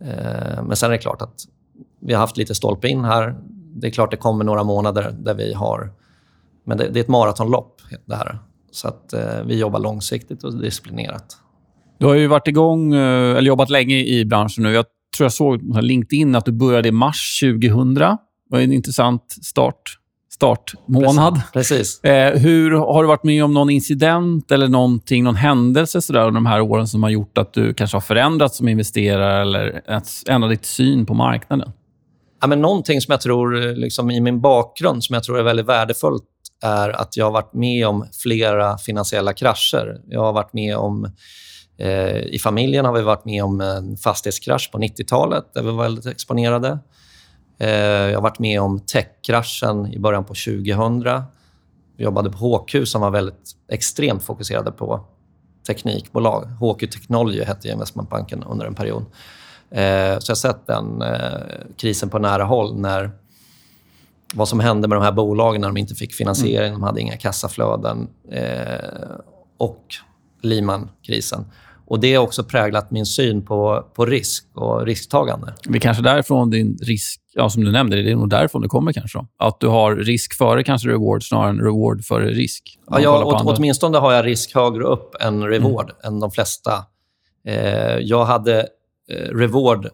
eh, 0.00 0.62
men 0.62 0.76
sen 0.76 0.88
är 0.88 0.92
det 0.92 0.98
klart 0.98 1.22
att 1.22 1.44
vi 2.00 2.12
har 2.12 2.20
haft 2.20 2.36
lite 2.36 2.54
stolpe 2.54 2.88
in 2.88 3.04
här. 3.04 3.34
Det 3.74 3.86
är 3.86 3.90
klart 3.90 4.10
det 4.10 4.16
kommer 4.16 4.44
några 4.44 4.64
månader 4.64 5.16
där 5.18 5.34
vi 5.34 5.54
har... 5.54 5.92
Men 6.64 6.78
det, 6.78 6.88
det 6.88 6.98
är 6.98 7.04
ett 7.04 7.08
maratonlopp, 7.08 7.80
det 8.04 8.16
här. 8.16 8.38
Så 8.70 8.88
att 8.88 9.12
eh, 9.12 9.42
vi 9.46 9.58
jobbar 9.58 9.80
långsiktigt 9.80 10.44
och 10.44 10.60
disciplinerat. 10.60 11.36
Du 11.98 12.06
har 12.06 12.14
ju 12.14 12.26
varit 12.26 12.48
igång, 12.48 12.94
eh, 12.94 13.36
eller 13.36 13.48
jobbat 13.48 13.70
länge 13.70 13.96
i 13.96 14.24
branschen 14.24 14.62
nu. 14.64 14.72
Jag 14.72 14.84
tror 15.16 15.24
jag 15.24 15.32
såg 15.32 15.74
på 15.74 15.80
LinkedIn 15.80 16.34
att 16.34 16.44
du 16.44 16.52
började 16.52 16.88
i 16.88 16.92
mars 16.92 17.40
2000. 17.42 17.94
Det 17.94 18.18
var 18.50 18.60
en 18.60 18.72
intressant 18.72 19.36
start, 19.42 19.98
startmånad. 20.36 21.40
Precis. 21.52 22.04
Eh, 22.04 22.38
hur, 22.38 22.70
har 22.70 23.02
du 23.02 23.08
varit 23.08 23.24
med 23.24 23.44
om 23.44 23.54
någon 23.54 23.70
incident 23.70 24.52
eller 24.52 24.68
någonting, 24.68 25.24
någon 25.24 25.36
händelse 25.36 26.00
så 26.02 26.12
där, 26.12 26.20
under 26.20 26.32
de 26.32 26.46
här 26.46 26.60
åren 26.60 26.88
som 26.88 27.02
har 27.02 27.10
gjort 27.10 27.38
att 27.38 27.52
du 27.52 27.74
kanske 27.74 27.96
har 27.96 28.00
förändrats 28.00 28.56
som 28.56 28.68
investerare 28.68 29.42
eller 29.42 29.82
ändrat 30.28 30.50
ditt 30.50 30.66
syn 30.66 31.06
på 31.06 31.14
marknaden? 31.14 31.72
Ja, 32.40 32.46
men 32.46 32.60
någonting 32.60 33.00
som 33.00 33.12
jag 33.12 33.20
tror, 33.20 33.74
liksom, 33.74 34.10
i 34.10 34.20
min 34.20 34.40
bakgrund, 34.40 35.04
som 35.04 35.14
jag 35.14 35.24
tror 35.24 35.38
är 35.38 35.42
väldigt 35.42 35.66
värdefullt 35.66 36.24
är 36.62 36.88
att 37.00 37.16
jag 37.16 37.24
har 37.24 37.32
varit 37.32 37.54
med 37.54 37.86
om 37.86 38.06
flera 38.22 38.78
finansiella 38.78 39.32
krascher. 39.32 40.00
Jag 40.08 40.20
har 40.20 40.32
varit 40.32 40.52
med 40.52 40.76
om 40.76 41.08
Eh, 41.78 42.20
I 42.20 42.38
familjen 42.42 42.84
har 42.84 42.92
vi 42.92 43.02
varit 43.02 43.24
med 43.24 43.44
om 43.44 43.60
en 43.60 43.96
fastighetskrasch 43.96 44.70
på 44.72 44.78
90-talet 44.78 45.44
där 45.54 45.62
vi 45.62 45.70
var 45.70 45.82
väldigt 45.82 46.06
exponerade. 46.06 46.78
Eh, 47.58 47.70
jag 47.70 48.14
har 48.14 48.22
varit 48.22 48.38
med 48.38 48.60
om 48.60 48.80
techkraschen 48.80 49.92
i 49.92 49.98
början 49.98 50.24
på 50.24 50.34
2000. 50.34 51.22
Vi 51.96 52.04
jobbade 52.04 52.30
på 52.30 52.38
HQ 52.38 52.88
som 52.88 53.00
var 53.00 53.10
väldigt 53.10 53.52
extremt 53.68 54.22
fokuserade 54.22 54.72
på 54.72 55.04
teknikbolag. 55.66 56.44
HQ 56.44 56.80
Technology 56.80 57.44
hette 57.44 57.68
investmentbanken 57.68 58.42
under 58.42 58.66
en 58.66 58.74
period. 58.74 59.04
Eh, 59.70 60.18
så 60.18 60.30
jag 60.30 60.34
har 60.34 60.34
sett 60.34 60.66
den 60.66 61.02
krisen 61.76 62.10
på 62.10 62.18
nära 62.18 62.44
håll 62.44 62.80
när 62.80 63.10
vad 64.34 64.48
som 64.48 64.60
hände 64.60 64.88
med 64.88 64.96
de 64.96 65.04
här 65.04 65.12
bolagen 65.12 65.60
när 65.60 65.68
de 65.68 65.76
inte 65.76 65.94
fick 65.94 66.14
finansiering, 66.14 66.68
mm. 66.68 66.80
de 66.80 66.82
hade 66.82 67.00
inga 67.00 67.16
kassaflöden 67.16 68.08
och 69.58 69.84
Lehman-krisen. 70.40 71.44
Och 71.86 72.00
Det 72.00 72.14
har 72.14 72.24
också 72.24 72.44
präglat 72.44 72.90
min 72.90 73.06
syn 73.06 73.44
på, 73.44 73.86
på 73.94 74.06
risk 74.06 74.46
och 74.54 74.86
risktagande. 74.86 75.54
Det 75.64 75.78
är 75.78 75.80
kanske 75.80 76.02
därifrån 76.02 76.50
din 76.50 76.78
risk, 76.82 77.20
ja, 77.32 77.50
som 77.50 77.64
du 77.64 77.72
nämnde, 77.72 78.02
det 78.02 78.10
är 78.10 78.16
nog 78.16 78.30
därifrån 78.30 78.62
det 78.62 78.68
kommer 78.68 78.92
kanske. 78.92 79.18
Då. 79.18 79.26
Att 79.36 79.60
du 79.60 79.66
har 79.66 79.96
risk 79.96 80.34
före 80.34 80.64
kanske 80.64 80.88
reward 80.88 81.28
snarare 81.28 81.50
än 81.50 81.60
reward 81.60 82.04
före 82.04 82.30
risk. 82.30 82.78
Ja, 82.90 83.00
jag, 83.00 83.26
åt, 83.26 83.42
åtminstone 83.58 83.98
har 83.98 84.12
jag 84.12 84.26
risk 84.26 84.54
högre 84.54 84.84
upp 84.84 85.14
än 85.20 85.44
reward, 85.44 85.90
mm. 85.90 86.14
än 86.14 86.20
de 86.20 86.30
flesta. 86.30 86.72
Eh, 87.46 87.98
jag 87.98 88.24
hade 88.24 88.60
eh, 89.10 89.36
reward 89.36 89.88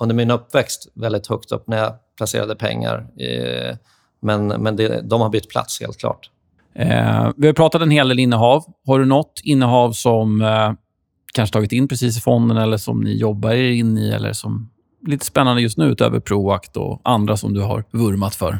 under 0.00 0.14
min 0.14 0.30
uppväxt 0.30 0.88
väldigt 0.94 1.26
högt 1.26 1.52
upp 1.52 1.68
när 1.68 1.78
jag 1.78 1.92
placerade 2.16 2.56
pengar. 2.56 3.06
Eh, 3.20 3.76
men 4.22 4.46
men 4.46 4.76
det, 4.76 5.00
de 5.00 5.20
har 5.20 5.28
bytt 5.28 5.48
plats, 5.48 5.80
helt 5.80 5.98
klart. 5.98 6.30
Eh, 6.74 7.30
vi 7.36 7.46
har 7.46 7.54
pratat 7.54 7.82
en 7.82 7.90
hel 7.90 8.08
del 8.08 8.18
innehav. 8.18 8.64
Har 8.86 8.98
du 8.98 9.04
något 9.04 9.40
innehav 9.44 9.92
som 9.92 10.40
eh, 10.40 10.72
kanske 11.34 11.52
tagit 11.52 11.72
in 11.72 11.88
precis 11.88 12.18
i 12.18 12.20
fonden 12.20 12.56
eller 12.56 12.76
som 12.76 13.00
ni 13.00 13.16
jobbar 13.16 13.50
er 13.50 13.70
in 13.70 13.98
i 13.98 14.10
eller 14.10 14.32
som 14.32 14.70
lite 15.06 15.26
spännande 15.26 15.62
just 15.62 15.78
nu 15.78 15.84
utöver 15.84 16.20
Proact 16.20 16.76
och 16.76 17.00
andra 17.04 17.36
som 17.36 17.54
du 17.54 17.60
har 17.60 17.84
vurmat 17.90 18.34
för? 18.34 18.58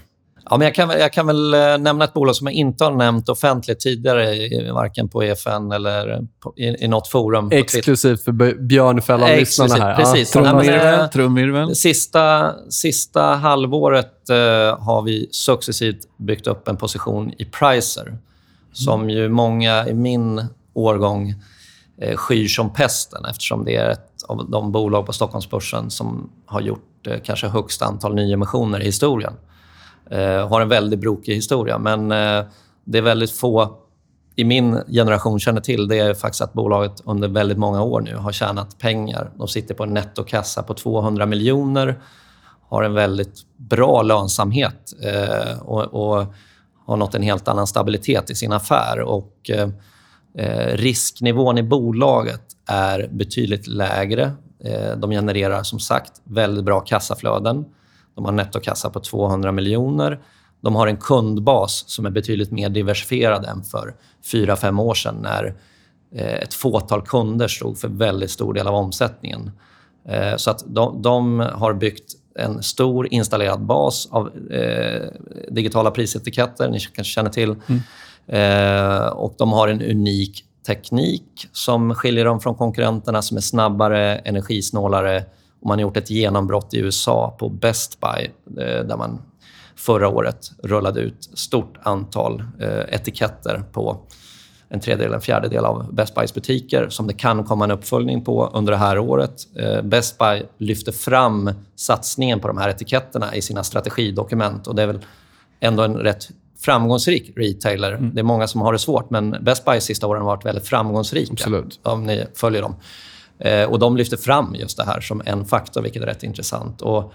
Ja, 0.51 0.57
men 0.57 0.65
jag, 0.65 0.75
kan, 0.75 0.91
jag 0.91 1.13
kan 1.13 1.27
väl 1.27 1.55
eh, 1.55 1.79
nämna 1.79 2.05
ett 2.05 2.13
bolag 2.13 2.37
som 2.37 2.47
jag 2.47 2.55
inte 2.55 2.85
har 2.85 2.93
nämnt 2.93 3.29
offentligt 3.29 3.81
tidigare, 3.81 4.73
varken 4.73 5.09
på 5.09 5.25
EFN 5.25 5.73
eller 5.73 6.27
på, 6.41 6.55
i, 6.57 6.85
i 6.85 6.89
något 6.89 7.09
forum. 7.09 7.49
Exklusivt 7.53 8.25
för 8.25 8.33
Björnfällan-lyssnarna 8.63 9.75
här. 9.75 9.97
Precis. 9.97 10.35
Ja, 10.35 10.43
trumvirvel, 10.43 11.09
trumvirvel. 11.09 11.77
Sista, 11.77 12.53
sista 12.71 13.23
halvåret 13.23 14.13
uh, 14.31 14.37
har 14.85 15.03
vi 15.03 15.29
successivt 15.31 15.99
byggt 16.17 16.47
upp 16.47 16.69
en 16.69 16.77
position 16.77 17.33
i 17.39 17.45
Pricer, 17.45 18.07
mm. 18.07 18.19
som 18.73 19.11
ju 19.11 19.29
många 19.29 19.89
i 19.89 19.95
min 19.95 20.45
årgång 20.75 21.29
eh, 21.31 21.37
Eh, 22.03 22.17
skyr 22.17 22.49
som 22.49 22.73
pesten 22.73 23.25
eftersom 23.25 23.65
det 23.65 23.77
är 23.77 23.91
ett 23.91 24.23
av 24.29 24.51
de 24.51 24.73
bolag 24.73 25.07
på 25.07 25.13
Stockholmsbörsen 25.13 25.91
som 25.91 26.31
har 26.47 26.61
gjort 26.61 27.07
eh, 27.07 27.17
kanske 27.25 27.49
högst 27.49 27.83
antal 27.83 28.15
nyemissioner 28.15 28.81
i 28.81 28.85
historien. 28.85 29.33
Eh, 30.11 30.49
har 30.49 30.61
en 30.61 30.69
väldigt 30.69 31.01
brokig 31.01 31.35
historia, 31.35 31.79
men 31.79 32.13
eh, 32.13 32.45
det 32.85 32.99
är 32.99 33.03
väldigt 33.03 33.31
få 33.31 33.79
i 34.37 34.45
min 34.45 34.79
generation 34.89 35.41
känner 35.41 35.61
till 35.61 35.89
det 35.89 35.99
är 35.99 36.15
faktiskt 36.15 36.43
att 36.43 36.53
bolaget 36.53 37.03
under 37.05 37.29
väldigt 37.29 37.59
många 37.59 37.83
år 37.83 38.01
nu 38.01 38.17
har 38.17 38.33
tjänat 38.33 38.79
pengar. 38.79 39.31
De 39.37 39.49
sitter 39.49 39.75
på 39.75 39.83
en 39.83 39.95
nettokassa 39.95 40.63
på 40.63 40.75
200 40.75 41.27
miljoner, 41.27 42.01
har 42.69 42.83
en 42.83 42.95
väldigt 42.95 43.43
bra 43.57 44.03
lönsamhet 44.03 44.93
eh, 45.03 45.63
och, 45.63 45.83
och, 45.83 46.27
har 46.87 46.97
nått 46.97 47.15
en 47.15 47.23
helt 47.23 47.49
annan 47.49 47.67
stabilitet 47.67 48.31
i 48.31 48.35
sin 48.35 48.53
affär. 48.53 49.01
Och, 49.01 49.51
eh, 49.51 49.69
eh, 50.39 50.77
risknivån 50.77 51.59
i 51.59 51.63
bolaget 51.63 52.43
är 52.67 53.09
betydligt 53.13 53.67
lägre. 53.67 54.33
Eh, 54.65 54.97
de 54.97 55.11
genererar 55.11 55.63
som 55.63 55.81
sagt 55.81 56.13
väldigt 56.25 56.65
bra 56.65 56.81
kassaflöden. 56.81 57.65
De 58.15 58.25
har 58.25 58.33
nettokassa 58.33 58.91
på 58.91 59.01
200 59.01 59.53
miljoner. 59.53 60.21
De 60.61 60.75
har 60.75 60.87
en 60.87 60.97
kundbas 60.97 61.85
som 61.87 62.07
är 62.07 62.11
betydligt 62.11 62.51
mer 62.51 62.69
diversifierad 62.69 63.45
än 63.45 63.63
för 63.63 63.95
fyra 64.33 64.57
fem 64.57 64.79
år 64.79 64.95
sedan 64.95 65.15
när 65.23 65.55
eh, 66.15 66.35
ett 66.35 66.55
fåtal 66.55 67.03
kunder 67.03 67.49
stod 67.49 67.79
för 67.79 67.89
väldigt 67.89 68.31
stor 68.31 68.55
del 68.55 68.67
av 68.67 68.75
omsättningen. 68.75 69.51
Eh, 70.09 70.37
så 70.37 70.51
att 70.51 70.65
de, 70.67 71.03
de, 71.03 71.41
har 71.41 71.73
byggt 71.73 72.13
en 72.35 72.63
stor 72.63 73.09
installerad 73.11 73.61
bas 73.61 74.09
av 74.11 74.51
eh, 74.53 75.09
digitala 75.51 75.91
prisetiketter. 75.91 76.69
Ni 76.69 76.81
kanske 76.81 77.13
känner 77.13 77.31
till. 77.31 77.51
Mm. 77.51 77.81
Eh, 78.27 79.07
och 79.07 79.35
de 79.39 79.53
har 79.53 79.69
en 79.69 79.83
unik 79.83 80.45
teknik 80.67 81.49
som 81.53 81.95
skiljer 81.95 82.25
dem 82.25 82.41
från 82.41 82.55
konkurrenterna 82.55 83.23
som 83.23 83.37
är 83.37 83.41
snabbare, 83.41 84.17
energisnålare. 84.17 85.25
Och 85.61 85.69
man 85.69 85.79
har 85.79 85.83
gjort 85.83 85.97
ett 85.97 86.11
genombrott 86.11 86.75
i 86.75 86.79
USA 86.79 87.37
på 87.39 87.49
Best 87.49 88.01
Buy 88.01 88.25
eh, 88.65 88.85
där 88.85 88.97
man 88.97 89.23
förra 89.77 90.09
året 90.09 90.53
rullade 90.63 91.01
ut 91.01 91.31
stort 91.35 91.79
antal 91.83 92.45
eh, 92.61 92.95
etiketter 92.95 93.65
på 93.73 94.01
en 94.69 94.81
tredjedel, 94.81 95.15
en 95.15 95.21
fjärdedel 95.21 95.65
av 95.65 95.95
Best 95.95 96.15
Buys 96.15 96.35
butiker 96.35 96.89
som 96.89 97.07
det 97.07 97.15
kan 97.15 97.45
komma 97.45 97.65
en 97.65 97.71
uppföljning 97.71 98.25
på 98.25 98.51
under 98.55 98.73
det 98.73 98.79
här 98.79 98.99
året. 98.99 99.49
Eh, 99.57 99.83
Best 99.83 100.19
Buy 100.19 100.43
lyfter 100.59 100.93
fram 100.93 101.51
satsningen 101.77 102.41
på 102.41 102.49
de 102.49 102.59
här 102.59 102.69
etiketterna 102.69 103.35
i 103.35 103.43
sina 103.43 103.65
strategidokument 103.65 104.67
och 104.67 104.75
det 104.75 104.83
är 104.83 104.87
väl 104.87 105.01
ändå 105.61 105.83
en 105.83 105.97
rätt 105.97 106.29
framgångsrik 106.65 107.33
retailer. 107.37 107.93
Mm. 107.93 108.15
Det 108.15 108.21
är 108.21 108.25
många 108.25 108.47
som 108.47 108.61
har 108.61 108.73
det 108.73 108.79
svårt, 108.79 109.11
men 109.11 109.37
Best 109.41 109.65
Buy 109.65 109.81
sista 109.81 110.07
åren 110.07 110.23
har 110.23 110.27
varit 110.27 110.47
väldigt 110.47 110.69
framgångsrika. 110.69 111.33
Absolut. 111.33 111.81
Om 111.83 112.05
ni 112.05 112.27
följer 112.35 112.63
dem. 112.63 112.75
Eh, 113.39 113.65
och 113.65 113.79
De 113.79 113.97
lyfter 113.97 114.17
fram 114.17 114.55
just 114.55 114.77
det 114.77 114.85
här 114.85 115.01
som 115.01 115.23
en 115.25 115.45
faktor, 115.45 115.83
vilket 115.83 116.03
är 116.03 116.07
rätt 116.07 116.23
intressant. 116.23 116.83
Och, 116.83 117.13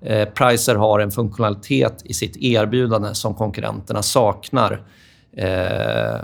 eh, 0.00 0.28
Pricer 0.28 0.74
har 0.74 1.00
en 1.00 1.10
funktionalitet 1.10 2.02
i 2.04 2.14
sitt 2.14 2.36
erbjudande 2.36 3.14
som 3.14 3.34
konkurrenterna 3.34 4.02
saknar. 4.02 4.82
Eh, 5.36 6.20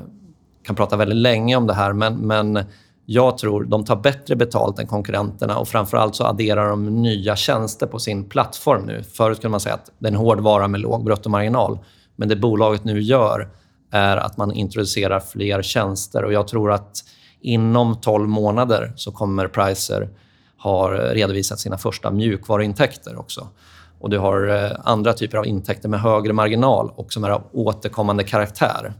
kan 0.64 0.76
prata 0.76 0.96
väldigt 0.96 1.18
länge 1.18 1.56
om 1.56 1.66
det 1.66 1.74
här, 1.74 1.92
men, 1.92 2.14
men 2.14 2.64
jag 3.06 3.38
tror 3.38 3.64
de 3.64 3.84
tar 3.84 3.96
bättre 3.96 4.36
betalt 4.36 4.78
än 4.78 4.86
konkurrenterna 4.86 5.58
och 5.58 5.68
framförallt 5.68 6.16
så 6.16 6.24
adderar 6.24 6.70
de 6.70 7.02
nya 7.02 7.36
tjänster 7.36 7.86
på 7.86 7.98
sin 7.98 8.24
plattform 8.24 8.82
nu. 8.86 9.02
Förut 9.02 9.40
kunde 9.40 9.50
man 9.50 9.60
säga 9.60 9.74
att 9.74 9.90
det 9.98 10.06
är 10.06 10.12
en 10.12 10.18
hårdvara 10.18 10.68
med 10.68 10.80
låg 10.80 11.04
bruttomarginal. 11.04 11.78
Men 12.16 12.28
det 12.28 12.36
bolaget 12.36 12.84
nu 12.84 13.00
gör 13.00 13.48
är 13.90 14.16
att 14.16 14.36
man 14.36 14.52
introducerar 14.52 15.20
fler 15.20 15.62
tjänster. 15.62 16.24
och 16.24 16.32
Jag 16.32 16.48
tror 16.48 16.72
att 16.72 17.04
inom 17.40 18.00
12 18.00 18.28
månader 18.28 18.92
så 18.96 19.12
kommer 19.12 19.48
Pricer 19.48 20.08
ha 20.58 20.90
redovisat 20.90 21.60
sina 21.60 21.78
första 21.78 22.10
mjukvaruintäkter 22.10 23.18
också. 23.18 23.48
Och 23.98 24.10
Du 24.10 24.18
har 24.18 24.48
eh, 24.48 24.70
andra 24.84 25.12
typer 25.12 25.38
av 25.38 25.46
intäkter 25.46 25.88
med 25.88 26.00
högre 26.00 26.32
marginal 26.32 26.90
och 26.96 27.12
som 27.12 27.24
är 27.24 27.30
av 27.30 27.42
återkommande 27.52 28.24
karaktär. 28.24 28.92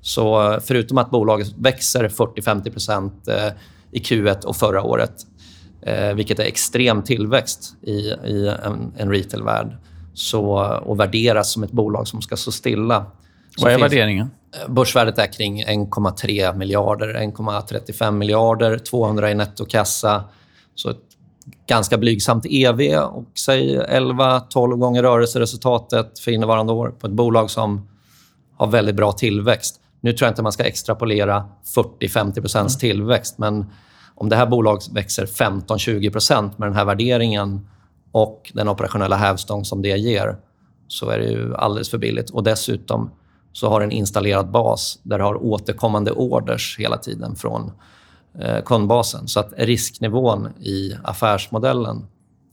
Så 0.00 0.52
eh, 0.52 0.60
förutom 0.60 0.98
att 0.98 1.10
bolaget 1.10 1.52
växer 1.58 2.08
40-50 2.08 3.10
eh, 3.28 3.52
i 3.90 3.98
Q1 3.98 4.44
och 4.44 4.56
förra 4.56 4.82
året 4.82 5.26
vilket 6.14 6.38
är 6.38 6.44
extrem 6.44 7.02
tillväxt 7.02 7.74
i, 7.82 7.92
i 8.26 8.54
en, 8.64 8.92
en 8.96 9.10
retailvärld 9.10 9.76
så, 10.14 10.52
och 10.82 11.00
värderas 11.00 11.52
som 11.52 11.62
ett 11.62 11.72
bolag 11.72 12.08
som 12.08 12.22
ska 12.22 12.36
stå 12.36 12.52
stilla. 12.52 13.06
Vad 13.58 13.72
är 13.72 13.78
värderingen? 13.78 14.30
Börsvärdet 14.68 15.18
är 15.18 15.32
kring 15.32 15.64
1,3 15.64 16.56
miljarder, 16.56 17.14
1,35 17.14 18.10
miljarder, 18.10 18.78
200 18.78 19.30
i 19.30 19.34
nettokassa. 19.34 20.24
Så 20.74 20.90
ett 20.90 20.96
ganska 21.66 21.98
blygsamt 21.98 22.46
EV 22.48 22.80
och 22.98 23.24
säg 23.38 23.78
11-12 23.78 24.76
gånger 24.76 25.02
rörelseresultatet 25.02 26.18
för 26.18 26.30
innevarande 26.30 26.72
år 26.72 26.88
på 26.88 27.06
ett 27.06 27.12
bolag 27.12 27.50
som 27.50 27.88
har 28.56 28.66
väldigt 28.66 28.96
bra 28.96 29.12
tillväxt. 29.12 29.80
Nu 30.00 30.12
tror 30.12 30.26
jag 30.26 30.32
inte 30.32 30.42
man 30.42 30.52
ska 30.52 30.64
extrapolera 30.64 31.44
40-50 32.00 32.56
mm. 32.56 32.68
tillväxt, 32.68 33.38
men 33.38 33.66
om 34.14 34.28
det 34.28 34.36
här 34.36 34.46
bolaget 34.46 34.88
växer 34.88 35.26
15-20% 35.26 36.52
med 36.56 36.68
den 36.68 36.76
här 36.76 36.84
värderingen 36.84 37.68
och 38.12 38.52
den 38.54 38.68
operationella 38.68 39.16
hävstång 39.16 39.64
som 39.64 39.82
det 39.82 39.98
ger, 39.98 40.36
så 40.88 41.10
är 41.10 41.18
det 41.18 41.24
ju 41.24 41.54
alldeles 41.56 41.90
för 41.90 41.98
billigt. 41.98 42.30
Och 42.30 42.44
dessutom 42.44 43.10
så 43.52 43.68
har 43.68 43.80
en 43.80 43.92
installerad 43.92 44.50
bas 44.50 45.00
där 45.02 45.18
det 45.18 45.24
har 45.24 45.44
återkommande 45.44 46.10
orders 46.10 46.76
hela 46.78 46.96
tiden 46.96 47.36
från 47.36 47.72
eh, 48.40 48.62
kundbasen. 48.64 49.28
Så 49.28 49.40
att 49.40 49.52
risknivån 49.56 50.48
i 50.60 50.94
affärsmodellen 51.04 52.06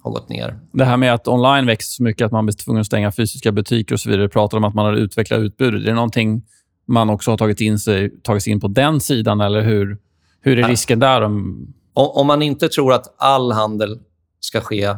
har 0.04 0.12
gått 0.12 0.30
ner. 0.30 0.60
Det 0.72 0.86
här 0.86 0.98
med 0.98 1.14
att 1.14 1.28
online 1.28 1.66
växer 1.66 1.96
så 1.96 2.04
mycket 2.04 2.26
att 2.26 2.32
man 2.32 2.46
blir 2.46 2.56
tvungen 2.56 2.82
att 2.82 2.88
stänga 2.88 3.12
fysiska 3.12 3.52
butiker 3.52 3.96
och 3.96 4.00
så 4.00 4.10
vidare. 4.10 4.26
Du 4.26 4.30
pratar 4.30 4.58
om 4.58 4.64
att 4.64 4.74
man 4.74 4.86
har 4.86 4.94
utvecklat 4.94 5.40
utbudet. 5.40 5.82
Är 5.82 5.86
det 5.86 5.94
någonting 5.94 6.44
man 6.86 7.10
också 7.10 7.32
har 7.32 7.38
tagit, 7.38 7.62
in 7.62 7.80
sig, 7.80 8.22
tagit 8.22 8.44
sig 8.44 8.54
in 8.54 8.60
på 8.60 8.68
den 8.68 9.00
sidan? 9.00 9.42
Eller 9.42 9.62
hur, 9.62 9.98
hur 10.42 10.60
är 10.60 10.68
risken 10.68 11.00
där? 11.00 11.22
Om... 11.22 11.68
om 11.94 12.28
man 12.28 12.42
inte 12.42 12.70
tror 12.70 12.94
att 12.94 13.16
all 13.18 13.52
handel 13.52 14.00
ska 14.40 14.62
ske 14.62 14.96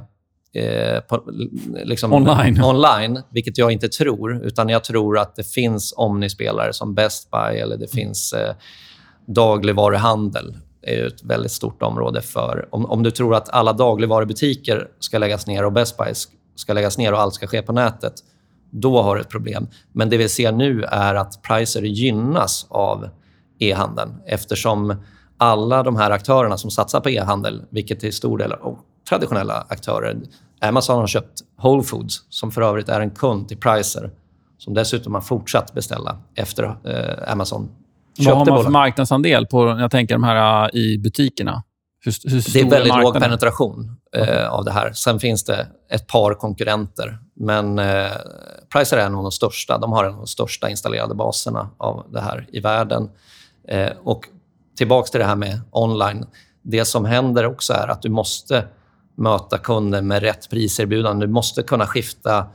eh, 0.53 0.99
på, 0.99 1.23
liksom 1.83 2.13
online. 2.13 2.63
online, 2.63 3.21
vilket 3.29 3.57
jag 3.57 3.71
inte 3.71 3.87
tror, 3.87 4.45
utan 4.45 4.69
jag 4.69 4.83
tror 4.83 5.17
att 5.17 5.35
det 5.35 5.43
finns 5.43 5.93
omnispelare 5.97 6.73
som 6.73 6.95
Best 6.95 7.31
Buy 7.31 7.57
eller 7.57 7.77
det 7.77 7.93
mm. 7.93 8.05
finns 8.05 8.33
eh, 8.33 8.55
dagligvaruhandel 9.27 10.57
är 10.81 11.07
ett 11.07 11.23
väldigt 11.23 11.51
stort 11.51 11.83
område 11.83 12.21
för... 12.21 12.67
Om, 12.71 12.85
om 12.85 13.03
du 13.03 13.11
tror 13.11 13.35
att 13.35 13.49
alla 13.49 13.73
dagligvarubutiker 13.73 14.87
ska 14.99 15.17
läggas 15.17 15.47
ner 15.47 15.65
och 15.65 15.71
Best 15.71 15.97
Buy 15.97 16.13
ska 16.55 16.73
läggas 16.73 16.97
ner 16.97 17.13
och 17.13 17.19
allt 17.19 17.33
ska 17.33 17.47
ske 17.47 17.61
på 17.61 17.73
nätet, 17.73 18.13
då 18.71 19.01
har 19.01 19.15
du 19.15 19.21
ett 19.21 19.29
problem. 19.29 19.67
Men 19.93 20.09
det 20.09 20.17
vi 20.17 20.29
ser 20.29 20.51
nu 20.51 20.83
är 20.83 21.15
att 21.15 21.41
Pricer 21.41 21.81
gynnas 21.81 22.67
av 22.69 23.09
e-handeln 23.59 24.15
eftersom 24.25 24.95
alla 25.37 25.83
de 25.83 25.95
här 25.95 26.11
aktörerna 26.11 26.57
som 26.57 26.71
satsar 26.71 26.99
på 26.99 27.09
e-handel, 27.09 27.63
vilket 27.69 27.99
till 27.99 28.13
stor 28.13 28.37
del 28.37 28.53
traditionella 29.09 29.65
aktörer. 29.69 30.17
Amazon 30.61 30.99
har 30.99 31.07
köpt 31.07 31.41
Whole 31.63 31.83
Foods, 31.83 32.25
som 32.29 32.51
för 32.51 32.61
övrigt 32.61 32.89
är 32.89 33.01
en 33.01 33.11
kund 33.11 33.47
till 33.47 33.57
Pricer 33.57 34.11
som 34.57 34.73
dessutom 34.73 35.13
har 35.13 35.21
fortsatt 35.21 35.73
beställa 35.73 36.17
efter 36.35 36.63
eh, 36.63 37.31
Amazon 37.31 37.69
vad 38.25 38.37
har 38.37 38.45
man 38.45 38.63
för 38.63 38.71
marknadsandel 38.71 39.45
på 39.45 39.67
jag 39.67 39.91
tänker 39.91 40.15
de 40.15 40.23
här 40.23 40.69
äh, 40.75 40.79
i 40.79 40.97
butikerna? 40.97 41.63
Hur, 42.05 42.29
hur 42.29 42.53
det 42.53 42.59
är 42.59 42.69
väldigt 42.69 42.95
låg 42.95 43.19
penetration 43.19 43.95
eh, 44.15 44.49
av 44.49 44.65
det 44.65 44.71
här. 44.71 44.91
Sen 44.93 45.19
finns 45.19 45.43
det 45.43 45.67
ett 45.89 46.07
par 46.07 46.33
konkurrenter. 46.33 47.17
Men 47.35 47.79
eh, 47.79 48.11
Pricer 48.73 48.97
är 48.97 49.05
en 49.05 49.15
av 49.15 49.23
de 49.23 49.31
största. 49.31 49.77
De 49.77 49.91
har 49.91 50.03
en 50.03 50.11
av 50.11 50.17
de 50.17 50.27
största 50.27 50.69
installerade 50.69 51.15
baserna 51.15 51.69
av 51.77 52.05
det 52.11 52.21
här 52.21 52.47
i 52.51 52.59
världen. 52.59 53.09
Eh, 53.67 53.89
och 54.03 54.25
tillbaka 54.77 55.07
till 55.07 55.19
det 55.19 55.25
här 55.25 55.35
med 55.35 55.61
online. 55.71 56.25
Det 56.61 56.85
som 56.85 57.05
händer 57.05 57.45
också 57.45 57.73
är 57.73 57.87
att 57.87 58.01
du 58.01 58.09
måste 58.09 58.63
möta 59.19 59.57
kunder 59.57 60.01
med 60.01 60.21
rätt 60.21 60.49
priserbjudande. 60.49 61.25
Du 61.25 61.31
måste 61.31 61.63
kunna 61.63 61.87
skifta 61.87 62.47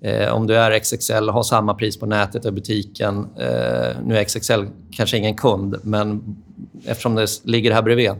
Eh, 0.00 0.32
om 0.32 0.46
du 0.46 0.56
är 0.56 0.78
XXL, 0.80 1.28
har 1.28 1.42
samma 1.42 1.74
pris 1.74 1.98
på 1.98 2.06
nätet 2.06 2.44
och 2.44 2.52
butiken. 2.52 3.18
Eh, 3.36 3.96
nu 4.04 4.18
är 4.18 4.24
XXL 4.24 4.64
kanske 4.90 5.16
ingen 5.16 5.36
kund, 5.36 5.76
men 5.82 6.36
eftersom 6.84 7.14
det 7.14 7.26
ligger 7.44 7.72
här 7.72 7.82
bredvid 7.82 8.12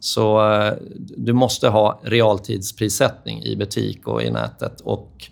så 0.00 0.52
eh, 0.52 0.72
du 1.16 1.32
måste 1.32 1.68
ha 1.68 2.00
realtidsprissättning 2.02 3.42
i 3.42 3.56
butik 3.56 4.08
och 4.08 4.22
i 4.22 4.30
nätet. 4.30 4.80
Och 4.80 5.30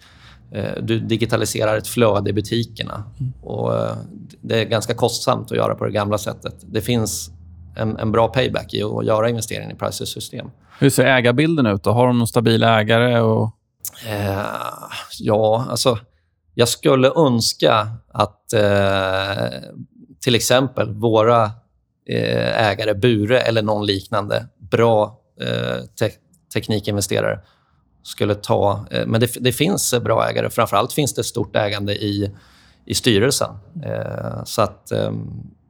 eh, 0.53 0.83
du 0.83 1.01
digitaliserar 1.01 1.77
ett 1.77 1.89
flöde 1.89 2.31
i 2.31 2.33
butikerna. 2.33 3.05
Mm. 3.21 3.33
Och, 3.43 3.75
eh, 3.75 3.97
det 4.41 4.61
är 4.61 4.65
ganska 4.65 4.95
kostsamt 4.95 5.51
att 5.51 5.57
göra 5.57 5.75
på 5.75 5.85
det 5.85 5.93
gamla 5.93 6.19
sättet. 6.19 6.55
Det 6.63 6.81
finns 6.81 7.31
en, 7.77 7.99
en 7.99 8.13
bra 8.13 8.29
payback 8.29 8.75
i 8.75 8.83
att 8.83 9.07
göra 9.07 9.29
investeringen 9.29 9.71
i 9.71 9.75
Prices 9.75 10.09
system. 10.09 10.51
Hur 10.79 10.91
ser 10.91 11.05
ägarbilden 11.05 11.67
ut? 11.67 11.83
Då? 11.83 11.91
Har 11.91 12.07
de 12.07 12.19
någon 12.19 12.27
stabil 12.27 12.63
ägare? 12.63 13.21
Och... 13.21 13.51
Eh, 14.07 14.47
ja, 15.19 15.67
alltså... 15.71 15.99
Jag 16.55 16.69
skulle 16.69 17.13
önska 17.17 17.89
att 18.09 18.53
eh, 18.53 19.61
till 20.21 20.35
exempel 20.35 20.95
våra 20.95 21.45
eh, 22.09 22.69
ägare, 22.69 22.95
Bure 22.95 23.41
eller 23.41 23.63
någon 23.63 23.87
liknande, 23.87 24.47
bra 24.59 25.21
eh, 25.41 25.85
te 25.99 26.11
teknikinvesterare 26.55 27.41
skulle 28.03 28.35
ta... 28.35 28.87
Eh, 28.91 29.07
men 29.07 29.21
det, 29.21 29.35
det, 29.41 29.53
finns 29.53 29.95
bra 30.01 30.29
ägare. 30.29 30.51
Framförallt 30.51 30.93
finns 30.93 31.15
det 31.15 31.25
stort 31.25 31.57
ägande 31.57 31.95
i, 31.95 32.31
i 32.87 32.95
styrelsen. 32.95 33.51
Eh, 33.85 34.45
så 34.45 34.63
att 34.63 34.93
ehm, 34.93 35.51
Eh, 35.53 35.62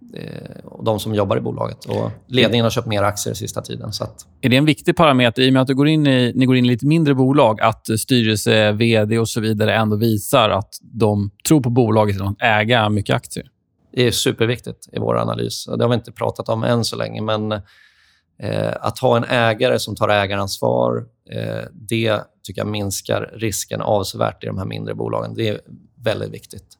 de 0.84 1.00
som 1.00 1.14
jobbar 1.14 1.36
i 1.36 1.40
bolaget. 1.40 1.84
Och 1.84 2.10
ledningen 2.26 2.64
har 2.64 2.70
köpt 2.70 2.86
mer 2.86 3.02
aktier 3.02 3.34
sista 3.34 3.62
tiden. 3.62 3.92
Så 3.92 4.04
att... 4.04 4.26
Är 4.40 4.48
det 4.48 4.56
en 4.56 4.64
viktig 4.64 4.96
parameter, 4.96 5.42
i 5.42 5.48
och 5.48 5.52
med 5.52 5.62
att 5.62 5.68
du 5.68 5.74
går 5.74 5.88
in 5.88 6.06
i, 6.06 6.32
ni 6.34 6.46
går 6.46 6.56
in 6.56 6.64
i 6.64 6.68
lite 6.68 6.86
mindre 6.86 7.14
bolag, 7.14 7.60
att 7.60 7.86
styrelse, 7.98 8.72
vd 8.72 9.18
och 9.18 9.28
så 9.28 9.40
vidare 9.40 9.74
ändå 9.74 9.96
visar 9.96 10.50
att 10.50 10.74
de 10.80 11.30
tror 11.48 11.60
på 11.60 11.70
bolaget 11.70 12.16
genom 12.16 12.32
att 12.32 12.42
äga 12.42 12.88
mycket 12.88 13.16
aktier? 13.16 13.46
Det 13.92 14.06
är 14.06 14.10
superviktigt 14.10 14.88
i 14.92 14.98
vår 14.98 15.18
analys. 15.18 15.66
Det 15.76 15.84
har 15.84 15.88
vi 15.88 15.94
inte 15.94 16.12
pratat 16.12 16.48
om 16.48 16.64
än 16.64 16.84
så 16.84 16.96
länge, 16.96 17.22
men 17.22 17.52
eh, 17.52 18.72
att 18.80 18.98
ha 18.98 19.16
en 19.16 19.24
ägare 19.24 19.78
som 19.78 19.96
tar 19.96 20.08
ägaransvar, 20.08 21.04
eh, 21.30 21.64
det 21.72 22.20
tycker 22.42 22.60
jag 22.60 22.68
minskar 22.68 23.30
risken 23.34 23.80
avsevärt 23.80 24.44
i 24.44 24.46
de 24.46 24.58
här 24.58 24.64
mindre 24.64 24.94
bolagen. 24.94 25.34
Det 25.34 25.48
är 25.48 25.60
väldigt 26.04 26.32
viktigt. 26.32 26.78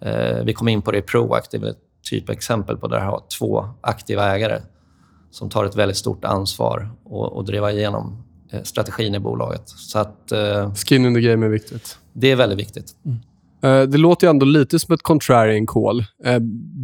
Eh, 0.00 0.44
vi 0.44 0.52
kom 0.52 0.68
in 0.68 0.82
på 0.82 0.90
det 0.90 0.98
i 0.98 1.02
Proactive 1.02 1.74
typexempel 2.02 2.76
på 2.76 2.88
där 2.88 2.98
jag 2.98 3.04
har 3.04 3.22
två 3.38 3.68
aktiva 3.80 4.36
ägare 4.36 4.60
som 5.30 5.50
tar 5.50 5.64
ett 5.64 5.76
väldigt 5.76 5.96
stort 5.96 6.24
ansvar 6.24 6.90
och, 7.04 7.32
och 7.32 7.44
driva 7.44 7.72
igenom 7.72 8.22
eh, 8.52 8.62
strategin 8.62 9.14
i 9.14 9.18
bolaget. 9.18 9.62
Så 9.66 9.98
att, 9.98 10.32
eh, 10.32 10.74
Skin 10.74 11.06
in 11.06 11.14
the 11.14 11.20
game 11.20 11.46
är 11.46 11.50
viktigt. 11.50 11.98
Det 12.12 12.30
är 12.30 12.36
väldigt 12.36 12.58
viktigt. 12.58 12.86
Mm. 13.04 13.18
Eh, 13.62 13.88
det 13.88 13.98
låter 13.98 14.26
ju 14.26 14.30
ändå 14.30 14.46
lite 14.46 14.78
som 14.78 14.94
ett 14.94 15.02
contrarian 15.02 15.66
call. 15.66 16.04
Eh, 16.24 16.38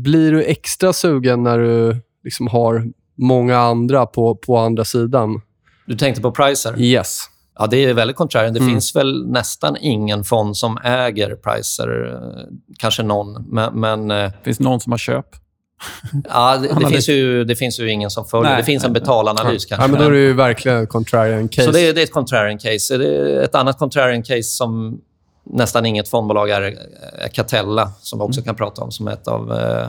blir 0.04 0.32
du 0.32 0.42
extra 0.42 0.92
sugen 0.92 1.42
när 1.42 1.58
du 1.58 1.96
liksom 2.24 2.46
har 2.46 2.92
många 3.16 3.58
andra 3.58 4.06
på, 4.06 4.34
på 4.34 4.58
andra 4.58 4.84
sidan? 4.84 5.40
Du 5.86 5.96
tänkte 5.96 6.22
på 6.22 6.32
Pricer? 6.32 6.80
Yes. 6.80 7.20
Ja, 7.58 7.66
det 7.66 7.84
är 7.84 7.94
väldigt 7.94 8.16
contrarian. 8.16 8.54
Det 8.54 8.60
mm. 8.60 8.72
finns 8.72 8.96
väl 8.96 9.26
nästan 9.26 9.76
ingen 9.80 10.24
fond 10.24 10.56
som 10.56 10.78
äger 10.84 11.34
Pricer. 11.36 12.14
Eh, 12.14 12.44
kanske 12.78 13.02
någon, 13.02 13.44
men... 13.48 13.80
men 13.80 14.10
eh, 14.10 14.30
finns 14.44 14.58
det 14.58 14.64
någon 14.64 14.80
som 14.80 14.92
har 14.92 14.98
köp? 14.98 15.26
Ja, 16.28 16.56
det, 16.56 16.68
det 16.80 16.88
finns 16.88 17.08
ju, 17.08 17.44
det 17.44 17.56
finns 17.56 17.80
ju 17.80 17.90
ingen 17.90 18.10
som 18.10 18.24
följer. 18.24 18.50
Nej, 18.50 18.60
det 18.60 18.64
finns 18.64 18.84
en 18.84 18.92
betalanalys 18.92 19.66
ja. 19.70 19.76
kanske. 19.76 19.84
Ja, 19.84 19.88
men 19.88 20.00
då 20.00 20.06
är 20.06 20.10
det 20.10 20.18
ju 20.18 20.32
verkligen 20.32 20.82
ett 20.82 20.88
contrarian 20.88 21.48
case. 21.48 21.66
Så 21.66 21.72
det 21.72 21.80
är, 21.80 21.94
det 21.94 22.00
är 22.00 22.04
ett 22.04 22.12
contrarian 22.12 22.58
case. 22.58 22.96
Det 22.96 23.06
är 23.06 23.42
ett 23.42 23.54
annat 23.54 23.78
contrarian 23.78 24.22
case 24.22 24.42
som 24.42 25.00
nästan 25.44 25.86
inget 25.86 26.08
fondbolag 26.08 26.50
är, 26.50 26.62
är 26.62 27.28
Catella, 27.28 27.92
som 28.00 28.18
vi 28.18 28.24
också 28.24 28.40
mm. 28.40 28.44
kan 28.44 28.54
prata 28.54 28.82
om, 28.82 28.92
som 28.92 29.08
är 29.08 29.12
ett 29.12 29.28
av 29.28 29.52
eh, 29.52 29.88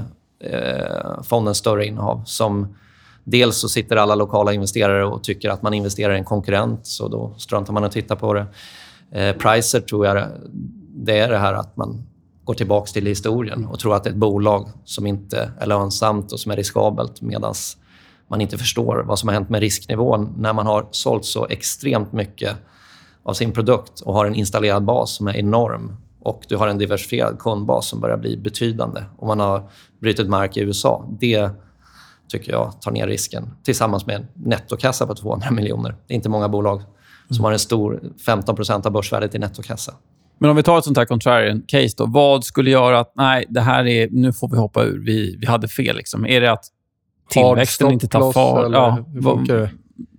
eh 0.52 1.24
fondens 1.24 1.58
större 1.58 1.86
innehav. 1.86 2.24
Som 2.26 2.76
Dels 3.30 3.58
så 3.58 3.70
sitter 3.70 3.96
alla 3.96 4.16
lokala 4.16 4.54
investerare 4.54 5.06
och 5.06 5.24
tycker 5.24 5.50
att 5.50 5.62
man 5.62 5.74
investerar 5.74 6.14
i 6.14 6.18
en 6.18 6.24
konkurrent, 6.24 6.88
så 6.88 7.08
då 7.08 7.34
struntar 7.38 7.74
man 7.74 7.84
att 7.84 7.92
titta 7.92 8.16
på 8.16 8.34
det. 8.34 8.46
Eh, 9.12 9.36
Pricer 9.36 9.80
tror 9.80 10.06
jag 10.06 10.28
det 10.96 11.20
är 11.20 11.30
det 11.30 11.38
här 11.38 11.54
att 11.54 11.78
man 11.78 12.04
går 12.44 12.54
tillbaka 12.54 12.92
till 12.92 13.06
historien 13.06 13.66
och 13.66 13.80
tror 13.80 13.96
att 13.96 14.04
det 14.04 14.10
är 14.10 14.12
ett 14.12 14.18
bolag 14.18 14.68
som 14.86 15.08
inte 15.08 15.52
är 15.60 15.66
lönsamt 15.66 16.32
och 16.32 16.40
som 16.40 16.52
är 16.52 16.56
riskabelt 16.56 17.22
medan 17.22 17.54
man 18.28 18.42
inte 18.42 18.58
förstår 18.58 19.04
vad 19.08 19.20
som 19.20 19.30
har 19.30 19.34
hänt 19.34 19.50
med 19.50 19.60
risknivån 19.60 20.34
när 20.38 20.54
man 20.54 20.66
har 20.66 20.88
sålt 20.92 21.26
så 21.26 21.48
extremt 21.48 22.14
mycket 22.14 22.56
av 23.24 23.34
sin 23.34 23.52
produkt 23.52 24.02
och 24.02 24.14
har 24.14 24.26
en 24.26 24.36
installerad 24.36 24.84
bas 24.84 25.16
som 25.16 25.28
är 25.28 25.38
enorm 25.38 25.98
och 26.20 26.46
du 26.48 26.56
har 26.56 26.68
en 26.68 26.78
diversifierad 26.78 27.40
kundbas 27.40 27.88
som 27.88 28.00
börjar 28.00 28.18
bli 28.18 28.38
betydande 28.38 29.04
och 29.18 29.28
man 29.28 29.40
har 29.40 29.70
brutit 30.00 30.30
mark 30.30 30.58
i 30.58 30.60
USA. 30.60 31.06
Det 31.20 31.50
tycker 32.30 32.52
jag 32.52 32.82
tar 32.82 32.92
ner 32.92 33.08
risken 33.08 33.50
tillsammans 33.64 34.06
med 34.06 34.16
en 34.16 34.28
nettokassa 34.34 35.08
på 35.08 35.16
200 35.16 35.52
miljoner. 35.52 35.96
Det 36.08 36.14
är 36.14 36.16
inte 36.16 36.30
många 36.30 36.50
bolag 36.50 36.82
som 37.30 37.46
har 37.46 37.52
en 37.52 37.60
stor 37.60 38.02
15% 38.28 38.88
av 38.88 38.94
börsvärdet 38.94 39.36
i 39.36 39.40
nettokassa. 39.40 39.94
Men 40.40 40.50
om 40.50 40.56
vi 40.56 40.64
tar 40.64 40.78
ett 40.78 40.84
sånt 40.84 40.98
här 40.98 41.06
contrarian 41.06 41.64
case, 41.68 41.94
då, 41.98 42.06
vad 42.06 42.44
skulle 42.44 42.70
göra 42.70 43.00
att 43.00 43.14
nej, 43.16 43.46
det 43.50 43.62
här 43.62 43.88
är, 43.88 44.10
nu 44.12 44.34
får 44.34 44.50
vi 44.50 44.58
hoppa 44.58 44.84
ur, 44.84 45.06
vi, 45.06 45.38
vi 45.40 45.48
hade 45.48 45.68
fel? 45.68 45.96
Liksom. 45.96 46.26
Är 46.26 46.42
det 46.42 46.52
att 46.52 46.66
tillväxten 47.30 47.92
inte 47.92 48.08
tar 48.08 48.32
fart? 48.32 48.72
Ja, 48.72 49.06
vad, 49.08 49.70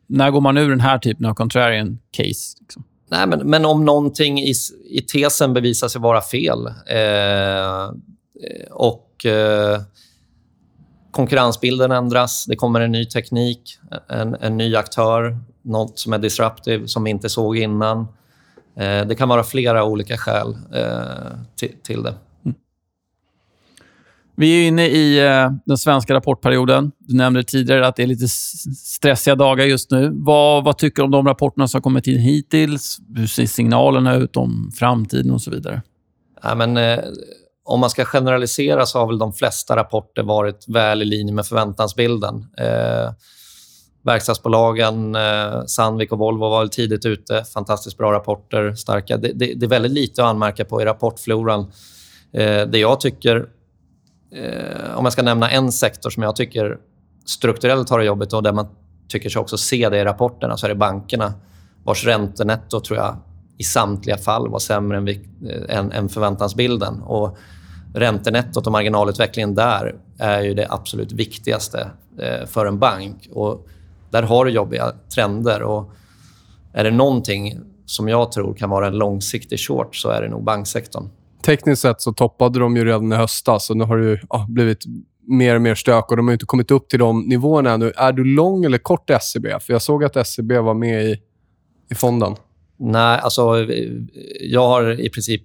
när 0.07 0.31
går 0.31 0.41
man 0.41 0.57
ur 0.57 0.71
den 0.71 0.81
här 0.81 0.99
typen 0.99 1.27
av 1.27 1.35
contrarian 1.35 1.99
case? 2.11 2.57
Liksom? 2.61 2.85
Nej, 3.11 3.27
men, 3.27 3.51
men 3.51 3.65
om 3.65 3.85
någonting 3.85 4.39
i, 4.39 4.55
i 4.91 5.01
tesen 5.01 5.55
bevisar 5.55 5.89
sig 5.89 6.01
vara 6.01 6.21
fel 6.21 6.67
eh, 6.67 7.93
och 8.71 9.27
eh, 9.27 9.81
konkurrensbilden 11.11 11.93
ändras. 11.93 12.45
Det 12.49 12.57
kommer 12.57 12.81
en 12.81 12.93
ny 12.93 13.05
teknik, 13.05 13.79
en, 14.09 14.37
en 14.41 14.57
ny 14.57 14.77
aktör, 14.77 15.39
nåt 15.63 15.99
som 15.99 16.13
är 16.13 16.19
disruptive 16.19 16.89
som 16.89 17.05
vi 17.05 17.11
inte 17.11 17.29
såg 17.29 17.57
innan. 17.57 17.99
Eh, 18.77 19.07
det 19.07 19.15
kan 19.19 19.29
vara 19.29 19.45
flera 19.45 19.85
olika 19.85 20.17
skäl 20.17 20.57
eh, 20.75 21.39
till, 21.57 21.73
till, 21.83 22.03
det. 22.03 22.15
Mm. 22.45 22.57
Vi 24.37 24.65
är 24.65 24.69
inne 24.69 24.87
i 24.87 25.27
eh, 25.27 25.51
den 25.65 25.79
svenska 25.79 26.15
rapportperioden. 26.15 26.93
Du 26.99 27.17
nämnde 27.17 27.45
tidigare 27.45 27.87
att 27.87 27.97
det 27.97 28.03
är 28.03 28.07
lite 28.07 28.29
stressiga 28.77 29.35
dagar 29.35 29.65
just 29.65 29.91
nu. 29.91 30.11
Vad, 30.13 30.65
vad 30.65 30.79
tycker 30.79 31.03
du 31.03 31.05
om 31.05 31.11
de 31.11 31.27
rapporterna 31.27 31.69
som 31.69 31.79
har 31.79 31.83
kommit 31.83 32.07
in 32.07 32.19
hittills? 32.19 32.99
Hur 33.17 33.27
ser 33.27 33.47
signalerna 33.47 34.15
ut 34.15 34.37
om 34.37 34.73
framtiden 34.75 35.31
och 35.31 35.43
så 35.43 35.51
vidare? 35.51 35.83
Ja, 36.43 36.55
men, 36.55 36.77
eh, 36.77 36.99
om 37.69 37.81
man 37.81 37.91
ska 37.91 38.05
generalisera 38.05 38.87
så 38.87 38.99
har 38.99 39.07
väl 39.07 39.19
de 39.19 39.33
flesta 39.33 39.77
rapporter 39.77 40.23
varit 40.23 40.69
väl 40.69 41.03
i 41.03 41.05
linje 41.05 41.35
med 41.35 41.47
förväntansbilden. 41.47 42.47
Eh, 42.57 43.12
verkstadsbolagen, 44.03 45.14
eh, 45.14 45.64
Sandvik 45.66 46.12
och 46.12 46.19
Volvo 46.19 46.49
var 46.49 46.59
väl 46.59 46.69
tidigt 46.69 47.07
ute. 47.07 47.45
Fantastiskt 47.45 47.99
bra 47.99 48.12
rapporter, 48.12 48.75
starka. 48.75 49.16
Det, 49.16 49.33
det, 49.33 49.55
det 49.55 49.66
är 49.66 49.71
väldigt 49.71 49.93
lite 49.93 50.23
att 50.23 50.29
anmärka 50.29 50.64
på 50.64 50.83
i 50.83 50.85
rapportfloran. 50.85 51.61
Eh, 52.33 52.62
det 52.66 52.79
jag 52.79 53.01
tycker 53.01 53.47
eh, 54.35 54.97
om 54.97 55.05
jag 55.05 55.12
ska 55.12 55.23
nämna 55.23 55.51
en 55.51 55.73
sektor 55.73 56.11
som 56.11 56.23
jag 56.23 56.37
tycker 56.37 56.79
strukturellt 57.27 57.91
har 57.91 57.99
det 57.99 58.05
jobbigt 58.05 58.33
och 58.33 58.43
där 58.43 58.53
man 58.53 58.69
tycker 59.09 59.31
sig 59.31 59.41
också 59.41 59.59
se 59.59 59.89
det 59.89 59.99
i 59.99 60.05
rapporterna 60.05 60.57
så 60.57 60.66
är 60.66 60.69
det 60.69 60.75
bankerna 60.75 61.33
vars 61.85 62.05
räntenetto 62.05 62.81
tror 62.81 62.99
jag 62.99 63.16
i 63.59 63.64
samtliga 63.64 64.16
fall 64.16 64.49
var 64.49 64.59
sämre 64.59 64.97
än, 64.97 65.05
vi, 65.05 65.29
eh, 65.49 65.79
än, 65.79 65.93
än 65.93 66.09
förväntansbilden. 66.09 67.03
Och 67.03 67.39
räntenettot 67.95 68.66
och 68.66 68.72
marginalutvecklingen 68.72 69.55
där 69.55 69.95
är 70.18 70.43
ju 70.43 70.55
det 70.55 70.66
absolut 70.70 71.12
viktigaste 71.12 71.91
eh, 72.18 72.47
för 72.47 72.66
en 72.66 72.78
bank. 72.78 73.28
Och 73.32 73.66
där 74.11 74.22
har 74.22 74.45
du 74.45 74.51
jobbiga 74.51 74.93
trender. 75.14 75.62
Och 75.62 75.91
är 76.72 76.84
det 76.84 76.91
någonting 76.91 77.61
som 77.86 78.09
jag 78.09 78.32
tror 78.32 78.55
kan 78.55 78.70
vara 78.70 78.86
en 78.86 78.99
långsiktig 78.99 79.61
short 79.61 79.97
så 79.97 80.09
är 80.09 80.22
det 80.22 80.28
nog 80.28 80.45
banksektorn. 80.45 81.09
Tekniskt 81.43 81.82
sett 81.82 82.01
så 82.01 82.12
toppade 82.12 82.59
de 82.59 82.76
ju 82.76 82.84
redan 82.84 83.12
i 83.12 83.16
höstas 83.16 83.70
och 83.70 83.76
nu 83.76 83.84
har 83.84 83.99
det 83.99 84.20
ja, 84.30 84.47
blivit 84.49 84.84
mer 85.28 85.55
och 85.55 85.62
mer 85.62 85.74
stök 85.74 86.11
och 86.11 86.16
de 86.16 86.26
har 86.26 86.32
inte 86.32 86.47
kommit 86.47 86.70
upp 86.70 86.89
till 86.89 86.99
de 86.99 87.20
nivåerna 87.20 87.70
ännu. 87.70 87.93
Är 87.97 88.12
du 88.12 88.24
lång 88.24 88.64
eller 88.64 88.78
kort 88.78 89.11
SEB? 89.20 89.47
För 89.61 89.72
jag 89.72 89.82
såg 89.82 90.05
att 90.05 90.26
SEB 90.26 90.53
var 90.53 90.74
med 90.74 91.05
i, 91.05 91.16
i 91.91 91.95
fonden. 91.95 92.36
Nej, 92.76 93.20
alltså 93.22 93.66
jag 94.41 94.68
har 94.68 95.01
i 95.01 95.11
princip 95.11 95.43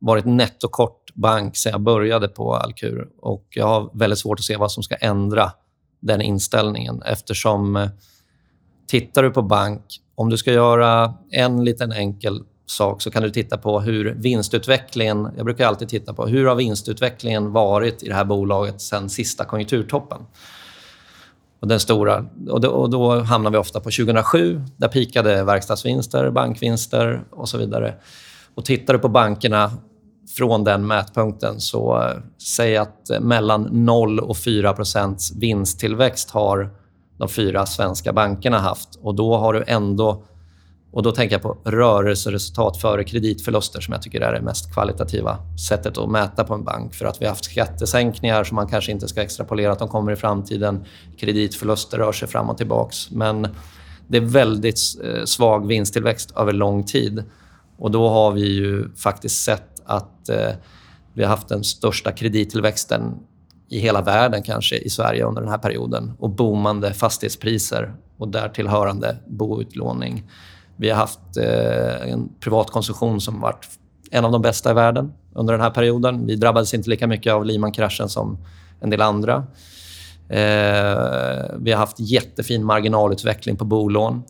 varit 0.00 0.24
nettokort 0.24 0.97
bank 1.20 1.56
sen 1.56 1.72
jag 1.72 1.80
började 1.80 2.28
på 2.28 2.54
Alkur. 2.54 3.08
Och 3.20 3.46
jag 3.50 3.66
har 3.66 3.90
väldigt 3.94 4.18
svårt 4.18 4.38
att 4.38 4.44
se 4.44 4.56
vad 4.56 4.72
som 4.72 4.82
ska 4.82 4.94
ändra 4.94 5.52
den 6.00 6.20
inställningen 6.20 7.02
eftersom 7.02 7.76
eh, 7.76 7.88
tittar 8.86 9.22
du 9.22 9.30
på 9.30 9.42
bank, 9.42 9.82
om 10.14 10.30
du 10.30 10.36
ska 10.36 10.52
göra 10.52 11.14
en 11.30 11.64
liten 11.64 11.92
enkel 11.92 12.42
sak 12.66 13.02
så 13.02 13.10
kan 13.10 13.22
du 13.22 13.30
titta 13.30 13.58
på 13.58 13.80
hur 13.80 14.14
vinstutvecklingen... 14.14 15.28
Jag 15.36 15.44
brukar 15.44 15.66
alltid 15.66 15.88
titta 15.88 16.14
på 16.14 16.26
hur 16.26 16.46
har 16.46 16.54
vinstutvecklingen 16.54 17.52
varit 17.52 18.02
i 18.02 18.08
det 18.08 18.14
här 18.14 18.24
bolaget 18.24 18.80
sen 18.80 19.10
sista 19.10 19.44
konjunkturtoppen. 19.44 20.18
Och 21.60 21.68
den 21.68 21.80
stora, 21.80 22.26
och 22.48 22.60
då, 22.60 22.68
och 22.68 22.90
då 22.90 23.20
hamnar 23.20 23.50
vi 23.50 23.56
ofta 23.56 23.80
på 23.80 23.90
2007. 23.90 24.62
Där 24.76 24.88
pikade 24.88 25.44
verkstadsvinster, 25.44 26.30
bankvinster 26.30 27.24
och 27.30 27.48
så 27.48 27.58
vidare. 27.58 27.94
Och 28.54 28.64
tittar 28.64 28.94
du 28.94 28.98
på 28.98 29.08
bankerna 29.08 29.70
från 30.36 30.64
den 30.64 30.86
mätpunkten 30.86 31.60
så 31.60 32.02
eh, 32.02 32.16
säg 32.56 32.76
att 32.76 33.10
eh, 33.10 33.20
mellan 33.20 33.62
0 33.62 34.20
och 34.20 34.36
4 34.36 34.72
procents 34.72 35.32
vinsttillväxt 35.36 36.30
har 36.30 36.70
de 37.18 37.28
fyra 37.28 37.66
svenska 37.66 38.12
bankerna 38.12 38.58
haft. 38.58 38.98
Och 39.02 39.14
då 39.14 39.36
har 39.36 39.52
du 39.52 39.64
ändå 39.66 40.22
och 40.90 41.02
Då 41.02 41.12
tänker 41.12 41.34
jag 41.34 41.42
på 41.42 41.58
rörelseresultat 41.64 42.76
före 42.76 43.04
kreditförluster 43.04 43.80
som 43.80 43.92
jag 43.92 44.02
tycker 44.02 44.20
är 44.20 44.32
det 44.32 44.40
mest 44.40 44.74
kvalitativa 44.74 45.38
sättet 45.68 45.98
att 45.98 46.10
mäta 46.10 46.44
på 46.44 46.54
en 46.54 46.64
bank. 46.64 46.94
För 46.94 47.06
att 47.06 47.20
vi 47.20 47.24
har 47.24 47.30
haft 47.30 47.44
skattesänkningar 47.44 48.44
som 48.44 48.54
man 48.54 48.68
kanske 48.68 48.92
inte 48.92 49.08
ska 49.08 49.22
extrapolera 49.22 49.72
att 49.72 49.78
de 49.78 49.88
kommer 49.88 50.12
i 50.12 50.16
framtiden. 50.16 50.84
Kreditförluster 51.18 51.98
rör 51.98 52.12
sig 52.12 52.28
fram 52.28 52.50
och 52.50 52.56
tillbaka. 52.56 52.94
Men 53.10 53.48
det 54.08 54.16
är 54.16 54.20
väldigt 54.20 54.80
eh, 55.04 55.24
svag 55.24 55.66
vinsttillväxt 55.66 56.36
över 56.36 56.52
lång 56.52 56.84
tid. 56.84 57.24
Och 57.78 57.90
Då 57.90 58.08
har 58.08 58.32
vi 58.32 58.54
ju 58.54 58.94
faktiskt 58.94 59.44
sett 59.44 59.77
att 59.88 60.28
eh, 60.28 60.50
vi 61.14 61.22
har 61.22 61.30
haft 61.30 61.48
den 61.48 61.64
största 61.64 62.12
kredittillväxten 62.12 63.14
i 63.68 63.78
hela 63.78 64.02
världen 64.02 64.42
kanske 64.42 64.76
i 64.76 64.90
Sverige 64.90 65.24
under 65.24 65.42
den 65.42 65.50
här 65.50 65.58
perioden. 65.58 66.12
Och 66.18 66.30
boomande 66.30 66.94
fastighetspriser 66.94 67.94
och 68.18 68.28
därtill 68.28 68.68
hörande 68.68 69.16
boutlåning. 69.26 70.30
Vi 70.76 70.90
har 70.90 70.96
haft 70.96 71.36
eh, 71.36 72.12
en 72.12 72.28
privat 72.40 72.70
konsumtion 72.70 73.20
som 73.20 73.40
varit 73.40 73.68
en 74.10 74.24
av 74.24 74.32
de 74.32 74.42
bästa 74.42 74.70
i 74.70 74.74
världen 74.74 75.12
under 75.34 75.52
den 75.52 75.60
här 75.60 75.70
perioden. 75.70 76.26
Vi 76.26 76.36
drabbades 76.36 76.74
inte 76.74 76.90
lika 76.90 77.06
mycket 77.06 77.32
av 77.32 77.44
Lehman-kraschen 77.44 78.08
som 78.08 78.38
en 78.80 78.90
del 78.90 79.00
andra. 79.00 79.46
Eh, 80.28 81.54
vi 81.58 81.72
har 81.72 81.76
haft 81.76 82.00
jättefin 82.00 82.64
marginalutveckling 82.64 83.56
på 83.56 83.64
bolån. 83.64 84.22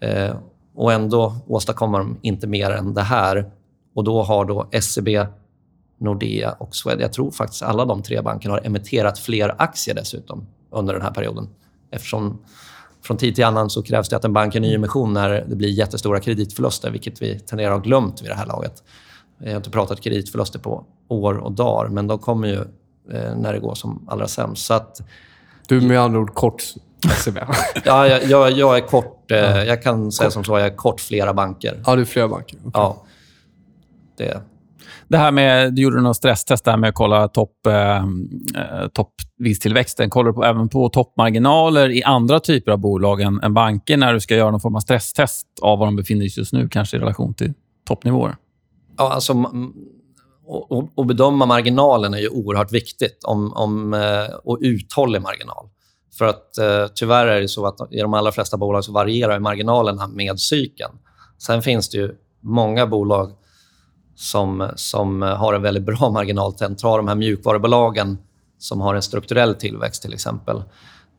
Eh, 0.00 0.36
och 0.74 0.92
ändå 0.92 1.36
åstadkommer 1.46 1.98
de 1.98 2.18
inte 2.22 2.46
mer 2.46 2.70
än 2.70 2.94
det 2.94 3.02
här. 3.02 3.50
Och 3.94 4.04
Då 4.04 4.22
har 4.22 4.44
då 4.44 4.68
SEB, 4.80 5.08
Nordea 5.98 6.52
och 6.52 6.76
Swedbank... 6.76 7.04
Jag 7.04 7.12
tror 7.12 7.30
faktiskt 7.30 7.62
alla 7.62 7.84
de 7.84 8.02
tre 8.02 8.20
bankerna 8.20 8.54
har 8.54 8.66
emitterat 8.66 9.18
fler 9.18 9.54
aktier 9.58 9.94
dessutom 9.94 10.46
under 10.70 10.94
den 10.94 11.02
här 11.02 11.10
perioden. 11.10 11.48
Eftersom 11.90 12.38
från 13.02 13.16
tid 13.16 13.34
till 13.34 13.44
annan 13.44 13.70
så 13.70 13.82
krävs 13.82 14.08
det 14.08 14.16
att 14.16 14.24
en 14.24 14.32
bank 14.32 14.54
gör 14.54 14.60
nyemission 14.60 15.12
när 15.12 15.44
det 15.48 15.56
blir 15.56 15.68
jättestora 15.68 16.20
kreditförluster, 16.20 16.90
vilket 16.90 17.22
vi 17.22 17.38
tenderar 17.38 17.70
att 17.70 17.78
ha 17.78 17.84
glömt 17.84 18.22
vid 18.22 18.30
det 18.30 18.34
här 18.34 18.46
laget. 18.46 18.82
Jag 19.38 19.50
har 19.50 19.56
inte 19.56 19.70
pratat 19.70 20.00
kreditförluster 20.00 20.58
på 20.58 20.84
år 21.08 21.34
och 21.34 21.52
dagar, 21.52 21.88
men 21.88 22.06
de 22.06 22.18
kommer 22.18 22.48
ju 22.48 22.58
eh, 23.16 23.36
när 23.36 23.52
det 23.52 23.58
går 23.58 23.74
som 23.74 24.08
allra 24.08 24.28
sämst. 24.28 24.66
Så 24.66 24.74
att, 24.74 25.00
du 25.68 25.76
är 25.76 25.80
med 25.80 26.00
andra 26.00 26.20
ord 26.20 26.34
kort 26.34 26.62
SEB? 27.24 27.38
ja, 27.84 28.08
jag, 28.08 28.24
jag, 28.24 28.50
jag, 28.50 28.76
är 28.76 28.80
kort. 28.80 29.30
Eh, 29.30 29.38
jag 29.62 29.82
kan 29.82 30.12
säga 30.12 30.26
kort. 30.26 30.32
som 30.32 30.44
så, 30.44 30.58
jag 30.58 30.66
är 30.66 30.76
kort 30.76 31.00
flera 31.00 31.34
banker. 31.34 31.82
Ja, 31.86 31.96
du 31.96 32.00
är 32.00 32.06
flera 32.06 32.28
banker. 32.28 32.56
Okay. 32.56 32.70
Ja. 32.74 33.04
Det, 34.24 34.42
det 35.08 35.18
här 35.18 35.32
med, 35.32 35.74
du 35.74 35.82
gjorde 35.82 36.00
någon 36.00 36.14
stresstest 36.14 36.64
där 36.64 36.76
med 36.76 36.88
att 36.88 36.94
kolla 36.94 37.28
topp, 37.28 37.66
eh, 37.66 37.96
eh 37.96 38.02
toppvinsttillväxten. 38.92 40.10
Kollar 40.10 40.30
du 40.30 40.34
på, 40.34 40.44
även 40.44 40.68
på 40.68 40.88
toppmarginaler 40.88 41.90
i 41.90 42.02
andra 42.02 42.40
typer 42.40 42.72
av 42.72 42.78
bolag 42.78 43.20
än, 43.20 43.42
än 43.42 43.54
banker 43.54 43.96
när 43.96 44.14
du 44.14 44.20
ska 44.20 44.36
göra 44.36 44.50
någon 44.50 44.60
form 44.60 44.76
av 44.76 44.80
stresstest 44.80 45.46
av 45.62 45.78
var 45.78 45.86
de 45.86 45.96
befinner 45.96 46.28
sig 46.28 46.40
just 46.40 46.52
nu, 46.52 46.68
kanske 46.68 46.96
i 46.96 47.00
relation 47.00 47.34
till 47.34 47.52
toppnivåer? 47.88 48.36
Ja, 48.98 49.12
alltså... 49.12 49.32
Att 50.96 51.06
bedöma 51.06 51.46
marginalen 51.46 52.14
är 52.14 52.18
ju 52.18 52.28
oerhört 52.28 52.72
viktigt 52.72 53.24
om, 53.24 53.52
om, 53.52 53.94
eh, 53.94 54.34
och 54.44 54.58
uthållig 54.60 55.22
marginal. 55.22 55.68
För 56.18 56.24
att 56.24 56.58
eh, 56.58 56.86
tyvärr 56.94 57.26
är 57.26 57.40
det 57.40 57.48
så 57.48 57.66
att 57.66 57.92
i 57.92 58.00
de 58.00 58.14
allra 58.14 58.32
flesta 58.32 58.56
bolag 58.56 58.84
så 58.84 58.92
varierar 58.92 59.38
marginalerna 59.38 60.06
med 60.06 60.40
cykeln. 60.40 60.92
Sen 61.38 61.62
finns 61.62 61.90
det 61.90 61.98
ju 61.98 62.14
många 62.40 62.86
bolag 62.86 63.32
som, 64.14 64.70
som 64.76 65.22
har 65.22 65.54
en 65.54 65.62
väldigt 65.62 65.82
bra 65.82 66.10
marginal. 66.14 66.52
Ta 66.52 66.96
de 66.96 67.08
här 67.08 67.14
mjukvarubolagen 67.14 68.18
som 68.58 68.80
har 68.80 68.94
en 68.94 69.02
strukturell 69.02 69.54
tillväxt 69.54 70.02
till 70.02 70.14
exempel. 70.14 70.62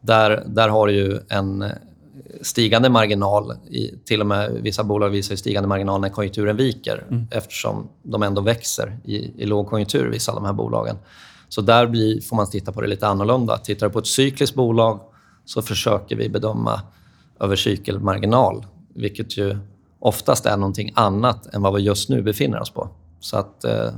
Där, 0.01 0.43
där 0.47 0.69
har 0.69 0.87
du 0.87 0.93
ju 0.93 1.19
en 1.29 1.65
stigande 2.41 2.89
marginal. 2.89 3.53
I, 3.69 3.91
till 4.05 4.21
och 4.21 4.27
med 4.27 4.51
vissa 4.51 4.83
bolag 4.83 5.09
visar 5.09 5.35
stigande 5.35 5.69
marginal 5.69 6.01
när 6.01 6.09
konjunkturen 6.09 6.57
viker 6.57 7.05
mm. 7.09 7.27
eftersom 7.31 7.89
de 8.03 8.23
ändå 8.23 8.41
växer 8.41 8.97
i, 9.03 9.43
i 9.43 9.45
lågkonjunktur, 9.45 10.09
vissa 10.09 10.31
av 10.31 10.35
de 10.35 10.45
här 10.45 10.53
bolagen. 10.53 10.97
Så 11.49 11.61
där 11.61 11.87
blir, 11.87 12.21
får 12.21 12.35
man 12.35 12.49
titta 12.49 12.71
på 12.71 12.81
det 12.81 12.87
lite 12.87 13.07
annorlunda. 13.07 13.57
Tittar 13.57 13.87
du 13.87 13.93
på 13.93 13.99
ett 13.99 14.07
cykliskt 14.07 14.55
bolag 14.55 14.99
så 15.45 15.61
försöker 15.61 16.15
vi 16.15 16.29
bedöma 16.29 16.81
över 17.39 17.55
cykelmarginal, 17.55 18.65
vilket 18.95 19.37
ju 19.37 19.57
oftast 20.03 20.45
är 20.45 20.57
någonting 20.57 20.91
annat 20.95 21.55
än 21.55 21.61
vad 21.61 21.73
vi 21.73 21.81
just 21.81 22.09
nu 22.09 22.21
befinner 22.21 22.61
oss 22.61 22.69
på. 22.69 22.89
Så 23.19 23.37
att 23.37 23.63
eh, 23.63 23.89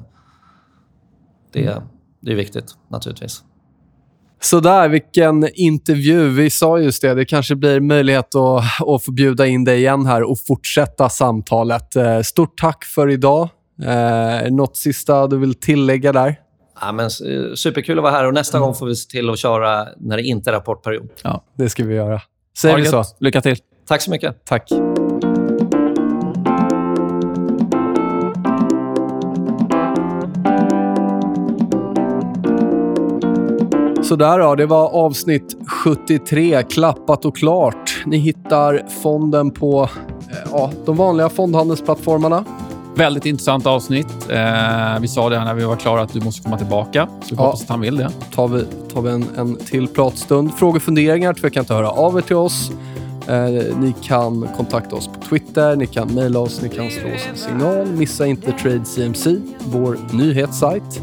det, 1.54 1.82
det 2.22 2.32
är 2.32 2.36
viktigt 2.36 2.66
naturligtvis. 2.88 3.44
Sådär, 4.42 4.90
vilken 4.90 5.50
intervju. 5.54 6.30
Vi 6.30 6.50
sa 6.50 6.80
just 6.80 7.02
det, 7.02 7.14
det 7.14 7.26
kanske 7.26 7.56
blir 7.56 7.80
möjlighet 7.80 8.36
att, 8.36 8.88
att 8.88 9.04
få 9.04 9.12
bjuda 9.12 9.46
in 9.48 9.64
dig 9.64 9.78
igen 9.78 10.06
här 10.06 10.24
och 10.24 10.38
fortsätta 10.48 11.10
samtalet. 11.10 11.96
Eh, 11.96 12.22
stort 12.22 12.58
tack 12.58 12.84
för 12.84 13.10
idag. 13.10 13.50
Eh, 13.84 14.52
något 14.52 14.78
sista 14.78 15.28
du 15.28 15.38
vill 15.38 15.54
tillägga 15.54 16.14
där? 16.14 16.40
Ja, 16.82 16.92
men, 16.92 17.10
superkul 17.10 17.98
att 18.00 18.04
vara 18.04 18.14
här 18.14 18.28
och 18.28 18.34
nästa 18.34 18.58
mm. 18.58 18.66
gång 18.66 18.76
får 18.76 18.86
vi 18.86 18.96
se 18.96 19.10
till 19.10 19.30
att 19.30 19.40
köra 19.40 19.88
när 19.98 20.18
det 20.18 20.24
inte 20.24 20.50
är 20.50 20.54
rapportperiod. 20.54 21.10
Ja, 21.24 21.44
det 21.58 21.70
ska 21.70 21.84
vi 21.84 21.96
göra. 21.96 22.22
Säger 22.62 22.78
vi 22.78 22.86
så. 22.86 23.04
Lycka 23.20 23.42
till. 23.42 23.58
Tack 23.88 24.02
så 24.02 24.12
mycket. 24.12 24.46
Tack. 24.46 24.72
Sådär 34.08 34.40
då, 34.40 34.56
det 34.56 34.66
var 34.66 34.90
avsnitt 34.90 35.56
73, 35.68 36.64
klappat 36.64 37.26
och 37.26 37.38
klart. 37.38 38.04
Ni 38.06 38.18
hittar 38.18 38.90
fonden 39.02 39.52
på 39.52 39.84
eh, 39.84 40.38
ja, 40.52 40.72
de 40.86 40.96
vanliga 40.98 41.30
fondhandelsplattformarna. 41.30 42.46
Väldigt 42.96 43.26
intressant 43.26 43.66
avsnitt. 43.66 44.08
Eh, 44.30 45.00
vi 45.02 45.08
sa 45.08 45.30
det 45.30 45.38
här 45.38 45.46
när 45.46 45.54
vi 45.54 45.64
var 45.64 45.76
klara 45.76 46.02
att 46.02 46.14
du 46.14 46.22
måste 46.22 46.44
komma 46.44 46.58
tillbaka. 46.58 47.08
Så 47.22 47.30
vi 47.30 47.36
Ja. 47.42 47.46
hoppas 47.46 47.62
att 47.64 47.70
han 47.70 47.82
vill 47.82 47.98
det. 47.98 48.10
tar 48.36 48.48
vi, 48.48 48.66
tar 48.94 49.02
vi 49.02 49.10
en, 49.10 49.26
en 49.38 49.56
till 49.56 49.88
pratstund. 49.88 50.54
Frågor 50.54 50.76
och 50.76 50.82
funderingar, 50.82 51.34
tveka 51.34 51.60
inte 51.60 51.74
att 51.74 51.80
höra 51.80 51.90
av 51.92 52.18
er 52.18 52.22
till 52.22 52.36
oss. 52.36 52.72
Eh, 53.28 53.36
ni 53.80 53.94
kan 54.02 54.48
kontakta 54.58 54.96
oss 54.96 55.08
på 55.08 55.20
Twitter, 55.30 55.76
ni 55.76 55.88
kan 55.88 56.08
mejla 56.14 56.40
oss, 56.40 56.62
ni 56.62 56.70
kan 56.70 56.90
slå 56.90 57.08
oss 57.16 57.28
en 57.32 57.38
signal. 57.38 57.86
Missa 57.88 58.28
inte 58.28 58.52
Trade 58.52 58.86
CMC, 58.86 59.36
vår 59.72 59.98
nyhetssajt. 60.12 61.02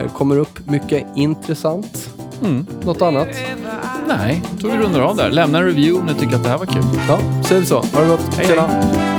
Eh, 0.00 0.12
kommer 0.12 0.38
upp 0.38 0.68
mycket 0.70 1.06
intressant. 1.16 2.10
Mm. 2.42 2.66
Något 2.84 3.02
annat? 3.02 3.28
Nej, 4.08 4.42
jag 4.50 4.60
tror 4.60 4.70
vi 4.70 4.78
rundar 4.78 5.00
av 5.00 5.16
där. 5.16 5.30
Lämna 5.30 5.58
en 5.58 5.64
review 5.64 6.00
om 6.00 6.06
ni 6.06 6.14
tycker 6.20 6.36
att 6.36 6.42
det 6.42 6.48
här 6.50 6.58
var 6.58 6.66
kul. 6.66 6.82
Ja, 7.08 7.18
säger 7.44 7.60
vi 7.60 7.66
så. 7.66 7.74
Ha 7.94 8.00
det 8.00 8.08
gott. 8.08 8.34
Hej, 8.36 8.46
Tjena. 8.46 8.66
hej. 8.66 9.17